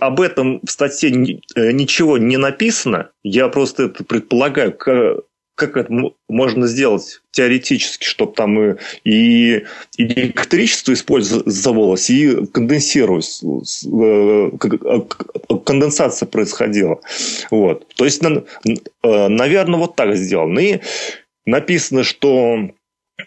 [0.00, 3.10] об этом в статье ничего не написано.
[3.22, 4.76] Я просто это предполагаю,
[5.60, 5.92] как это
[6.28, 9.62] можно сделать теоретически, чтобы там и, и
[9.96, 13.42] электричество использовалось, и конденсировалось,
[13.84, 14.50] э,
[15.64, 17.00] конденсация происходила.
[17.50, 17.86] Вот.
[17.94, 20.58] То есть, э, наверное, вот так сделано.
[20.58, 20.80] И
[21.44, 22.70] написано, что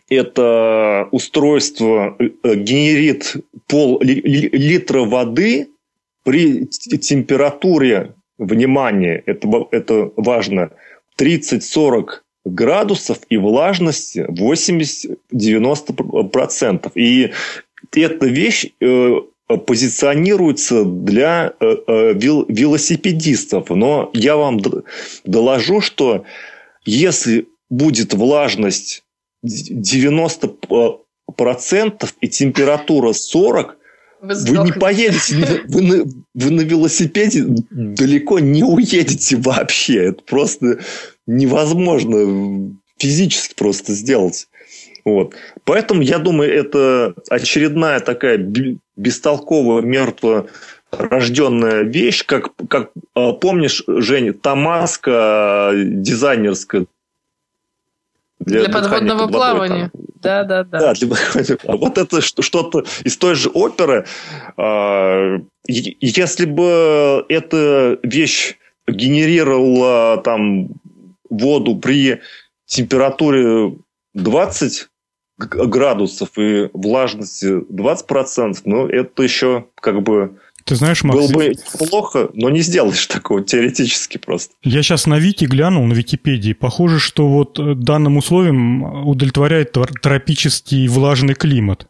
[0.10, 3.36] это устройство э, генерит
[3.68, 5.70] пол литра воды
[6.24, 10.72] при температуре, внимание, это, это важно,
[11.20, 16.92] 30-40 градусов и влажности 80-90%.
[16.96, 17.32] И
[17.96, 19.14] эта вещь э,
[19.66, 23.70] позиционируется для велосипедистов.
[23.70, 24.60] Но я вам
[25.26, 26.26] доложу, что
[26.86, 29.04] если будет влажность
[29.46, 31.00] 90%
[32.22, 33.78] и температура 40,
[34.22, 40.06] вы, вы не поедете, вы на, вы на велосипеде далеко не уедете вообще.
[40.06, 40.80] Это просто
[41.26, 44.48] невозможно физически просто сделать.
[45.06, 45.36] Вот.
[45.66, 48.38] Поэтому, я думаю, это очередная такая
[48.96, 50.46] бестолковая, мертвая
[50.92, 56.86] рожденная вещь, как, как а, помнишь, Женя, Тамаска дизайнерская
[58.40, 59.92] для, для подводного плавания.
[60.22, 60.80] Да, да, да.
[60.80, 61.58] Да, для...
[61.66, 64.06] а вот это что-то из той же оперы.
[64.58, 65.38] А,
[65.68, 70.70] если бы эта вещь генерировала там
[71.38, 72.22] воду при
[72.66, 73.76] температуре
[74.14, 74.88] 20
[75.38, 81.18] градусов и влажности 20%, ну, это еще как бы ты знаешь, Макс...
[81.18, 84.54] Было бы плохо, но не сделаешь такого теоретически просто.
[84.64, 86.54] Я сейчас на Вики глянул, на Википедии.
[86.54, 91.88] Похоже, что вот э, данным условиям удовлетворяет тропический влажный климат.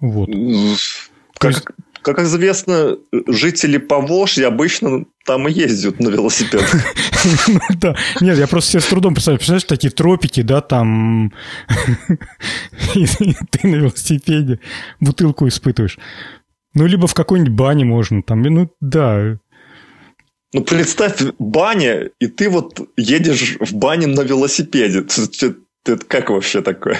[0.00, 0.30] Вот.
[1.38, 1.64] Как, есть...
[2.14, 6.74] как известно, жители Поволжья обычно там и ездят на велосипедах.
[7.80, 7.96] Да.
[8.20, 9.38] Нет, я просто себе с трудом представляю.
[9.38, 11.32] Представляешь, такие тропики, да, там...
[12.94, 14.60] Ты на велосипеде
[15.00, 15.98] бутылку испытываешь.
[16.74, 18.42] Ну, либо в какой-нибудь бане можно там.
[18.42, 19.38] Ну, да.
[20.54, 25.04] Ну, представь, баня, и ты вот едешь в бане на велосипеде.
[25.88, 26.98] Это как вообще такое?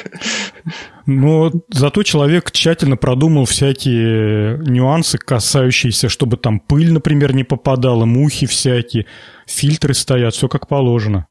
[1.07, 8.47] Но зато человек тщательно продумал всякие нюансы, касающиеся, чтобы там пыль, например, не попадала, мухи
[8.47, 9.07] всякие,
[9.47, 11.27] фильтры стоят, все как положено.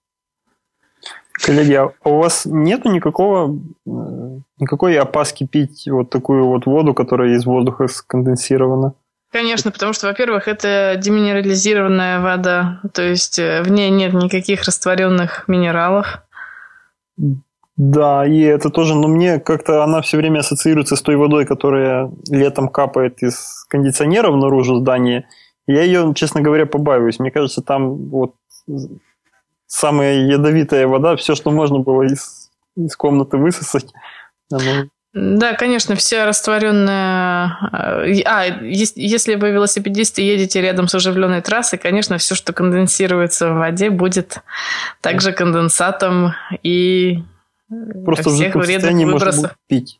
[1.34, 3.60] Коллеги, а у вас нету никакого,
[4.58, 8.96] никакой опаски пить вот такую вот воду, которая из воздуха сконденсирована?
[9.32, 15.48] Конечно, потому что, во-первых, это деминерализированная вода, то есть э, в ней нет никаких растворенных
[15.48, 16.24] минералов.
[17.78, 22.12] Да, и это тоже, но мне как-то она все время ассоциируется с той водой, которая
[22.28, 25.28] летом капает из кондиционеров наружу здания.
[25.68, 27.20] Я ее, честно говоря, побаиваюсь.
[27.20, 28.34] Мне кажется, там вот
[29.68, 33.94] самая ядовитая вода, все, что можно было из, из комнаты высосать.
[34.52, 34.88] Оно...
[35.14, 37.58] Да, конечно, вся растворенная...
[37.72, 43.58] Э, а, если вы велосипедисты едете рядом с оживленной трассой, конечно, все, что конденсируется в
[43.58, 44.40] воде, будет
[45.02, 46.34] также конденсатом
[46.64, 47.24] и
[48.06, 49.56] Просто всех в вредных выбросов.
[49.68, 50.00] пить.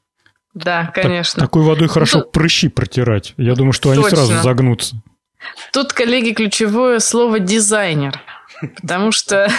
[0.54, 1.42] Да, конечно.
[1.42, 3.34] Так, такой водой хорошо ну, прыщи протирать.
[3.38, 4.02] Я думаю, что точно.
[4.02, 4.96] они сразу загнутся.
[5.72, 8.20] Тут, коллеги, ключевое слово «дизайнер».
[8.82, 9.50] Потому что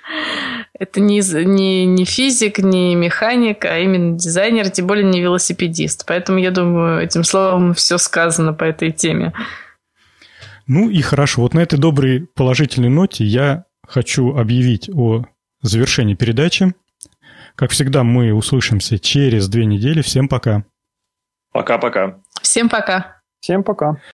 [0.78, 6.06] это не, не, не физик, не механик, а именно дизайнер, тем более не велосипедист.
[6.06, 9.34] Поэтому я думаю, этим словом все сказано по этой теме.
[10.66, 11.42] Ну и хорошо.
[11.42, 15.24] Вот на этой доброй положительной ноте я хочу объявить о
[15.60, 16.72] завершении передачи.
[17.54, 20.02] Как всегда, мы услышимся через две недели.
[20.02, 20.64] Всем пока.
[21.52, 22.18] Пока-пока.
[22.40, 23.22] Всем пока.
[23.40, 23.98] Всем пока.